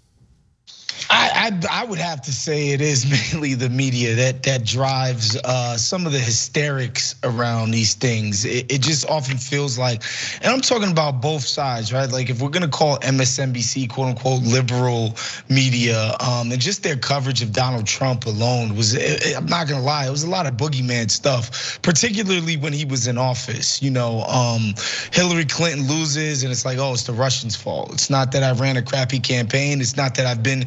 I, 1.34 1.50
I, 1.70 1.84
would 1.84 1.98
have 1.98 2.22
to 2.22 2.32
say 2.32 2.68
it 2.68 2.80
is 2.80 3.04
mainly 3.34 3.54
the 3.54 3.68
media 3.68 4.14
that 4.14 4.44
that 4.44 4.64
drives 4.64 5.36
uh, 5.36 5.76
some 5.76 6.06
of 6.06 6.12
the 6.12 6.18
hysterics 6.18 7.16
around 7.24 7.72
these 7.72 7.94
things. 7.94 8.44
It, 8.44 8.70
it, 8.70 8.82
just 8.82 9.08
often 9.08 9.38
feels 9.38 9.78
like, 9.78 10.02
and 10.42 10.52
I'm 10.52 10.60
talking 10.60 10.90
about 10.90 11.20
both 11.20 11.42
sides, 11.42 11.92
right? 11.92 12.10
Like 12.10 12.30
if 12.30 12.40
we're 12.40 12.50
gonna 12.50 12.68
call 12.68 12.98
MSNBC 12.98 13.90
quote 13.90 14.08
unquote 14.08 14.42
liberal 14.42 15.16
media, 15.48 16.16
um, 16.20 16.52
and 16.52 16.60
just 16.60 16.82
their 16.82 16.96
coverage 16.96 17.42
of 17.42 17.52
Donald 17.52 17.86
Trump 17.86 18.26
alone 18.26 18.76
was, 18.76 18.94
I'm 19.34 19.46
not 19.46 19.68
gonna 19.68 19.82
lie, 19.82 20.06
it 20.06 20.10
was 20.10 20.24
a 20.24 20.30
lot 20.30 20.46
of 20.46 20.54
boogeyman 20.54 21.10
stuff, 21.10 21.80
particularly 21.82 22.56
when 22.56 22.72
he 22.72 22.84
was 22.84 23.06
in 23.06 23.18
office. 23.18 23.82
You 23.82 23.90
know, 23.90 24.22
um, 24.22 24.74
Hillary 25.12 25.46
Clinton 25.46 25.88
loses, 25.88 26.42
and 26.42 26.52
it's 26.52 26.64
like, 26.64 26.78
oh, 26.78 26.92
it's 26.92 27.04
the 27.04 27.12
Russians' 27.12 27.56
fault. 27.56 27.92
It's 27.92 28.10
not 28.10 28.30
that 28.32 28.42
I 28.42 28.52
ran 28.52 28.76
a 28.76 28.82
crappy 28.82 29.18
campaign. 29.18 29.80
It's 29.80 29.96
not 29.96 30.14
that 30.14 30.26
I've 30.26 30.42
been 30.42 30.66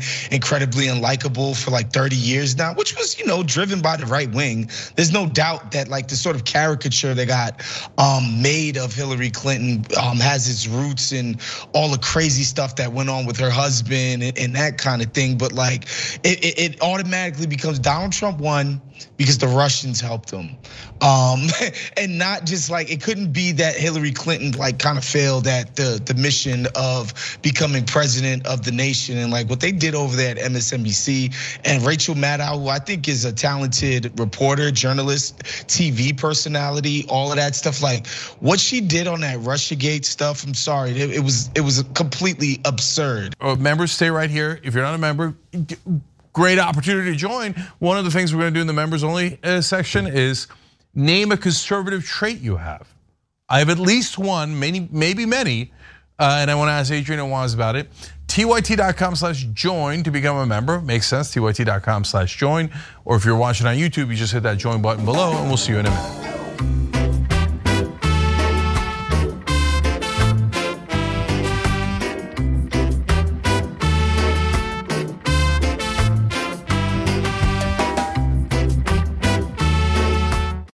incredibly 0.58 0.88
unlikable 0.88 1.56
for 1.56 1.70
like 1.70 1.92
30 1.92 2.16
years 2.16 2.58
now, 2.58 2.74
which 2.74 2.96
was, 2.96 3.20
you 3.20 3.26
know, 3.26 3.44
driven 3.44 3.80
by 3.80 3.96
the 3.96 4.08
right 4.08 4.32
wing. 4.32 4.68
There's 4.96 5.12
no 5.12 5.28
doubt 5.28 5.72
that 5.74 5.88
like 5.88 6.08
the 6.08 6.16
sort 6.16 6.36
of 6.36 6.46
caricature 6.46 7.14
they 7.14 7.28
got 7.28 7.62
um, 8.00 8.42
made 8.42 8.76
of 8.76 8.92
Hillary 8.92 9.30
Clinton 9.30 9.86
um, 10.02 10.18
has 10.18 10.50
its 10.50 10.68
roots 10.68 11.12
in 11.12 11.38
all 11.74 11.90
the 11.90 12.00
crazy 12.00 12.42
stuff 12.42 12.76
that 12.78 12.92
went 12.92 13.10
on 13.10 13.28
with 13.28 13.38
her 13.38 13.52
husband 13.52 14.24
and, 14.24 14.38
and 14.38 14.56
that 14.56 14.80
kind 14.80 15.04
of 15.04 15.14
thing. 15.14 15.38
But 15.38 15.52
like 15.52 15.84
it, 16.24 16.44
it, 16.44 16.60
it 16.60 16.82
automatically 16.82 17.46
becomes 17.46 17.78
Donald 17.78 18.14
Trump 18.14 18.40
won 18.40 18.82
because 19.18 19.38
the 19.38 19.48
Russians 19.48 20.00
helped 20.00 20.32
him. 20.32 20.56
Um, 21.02 21.48
and 21.98 22.18
not 22.18 22.46
just 22.46 22.70
like 22.70 22.92
it 22.92 23.02
couldn't 23.02 23.32
be 23.32 23.52
that 23.54 23.76
Hillary 23.76 24.12
Clinton 24.12 24.52
like 24.60 24.80
kind 24.80 24.98
of 24.98 25.04
failed 25.04 25.48
at 25.48 25.76
the 25.76 26.02
the 26.04 26.14
mission 26.14 26.68
of 26.76 27.14
becoming 27.42 27.86
president 27.86 28.46
of 28.48 28.64
the 28.64 28.72
nation 28.72 29.18
and 29.18 29.32
like 29.32 29.50
what 29.50 29.60
they 29.60 29.72
did 29.72 29.96
over 29.96 30.16
there 30.16 30.32
at 30.32 30.38
MSNBC 30.38 31.60
and 31.66 31.84
Rachel 31.86 32.16
Maddow, 32.16 32.62
who 32.62 32.70
I 32.70 32.80
think 32.80 33.08
is 33.08 33.26
a 33.26 33.34
talented 33.34 34.20
reporter, 34.20 34.72
journalist, 34.72 35.40
TV 35.68 36.16
personality, 36.16 37.06
all 37.10 37.32
of 37.32 37.38
that 37.38 37.56
stuff. 37.56 37.82
Like 37.82 38.08
what 38.40 38.60
she 38.60 38.82
did 38.82 39.08
on 39.08 39.22
that 39.22 39.40
RussiaGate 39.40 40.06
stuff, 40.06 40.44
I'm 40.44 40.54
sorry, 40.54 40.92
it, 40.92 41.12
it 41.12 41.24
was 41.24 41.50
it 41.56 41.62
was 41.62 41.84
completely 41.94 42.60
absurd. 42.66 43.36
Oh, 43.42 43.56
members, 43.56 43.92
stay 43.92 44.10
right 44.10 44.30
here. 44.30 44.60
If 44.64 44.74
you're 44.74 44.84
not 44.84 44.96
a 44.96 45.00
member 45.00 45.36
great 46.38 46.60
opportunity 46.60 47.10
to 47.10 47.18
join. 47.18 47.54
One 47.80 47.98
of 47.98 48.06
the 48.06 48.12
things 48.12 48.32
we're 48.32 48.42
going 48.42 48.54
to 48.54 48.58
do 48.60 48.62
in 48.62 48.68
the 48.68 48.74
members 48.74 49.04
only 49.04 49.40
uh, 49.44 49.60
section 49.60 50.06
is 50.06 50.48
Name 50.98 51.32
a 51.32 51.38
conservative 51.38 52.04
trait 52.04 52.40
you 52.40 52.58
have. 52.58 52.88
I 53.50 53.60
have 53.60 53.70
at 53.70 53.78
least 53.78 54.18
one, 54.18 54.60
maybe, 54.60 54.88
maybe 54.92 55.28
many, 55.28 55.72
uh, 56.18 56.38
and 56.40 56.50
I 56.50 56.56
want 56.56 56.70
to 56.70 56.74
ask 56.74 56.92
Adrienne 56.92 57.20
and 57.20 57.30
Woz 57.30 57.54
about 57.54 57.76
it. 57.76 57.90
TYT.com 58.28 59.16
slash 59.16 59.44
join 59.54 60.04
to 60.04 60.10
become 60.10 60.38
a 60.38 60.46
member. 60.48 60.82
Makes 60.82 61.08
sense, 61.08 61.34
TYT.com 61.34 62.04
slash 62.04 62.36
join. 62.36 62.72
Or 63.06 63.16
if 63.16 63.26
you're 63.26 63.38
watching 63.38 63.68
on 63.68 63.76
YouTube, 63.76 64.10
you 64.10 64.16
just 64.16 64.34
hit 64.34 64.42
that 64.42 64.58
join 64.58 64.82
button 64.82 65.06
below, 65.06 65.38
and 65.38 65.48
we'll 65.48 65.58
see 65.58 65.74
you 65.74 65.80
in 65.80 65.86
a 65.86 65.92
minute. 65.92 66.87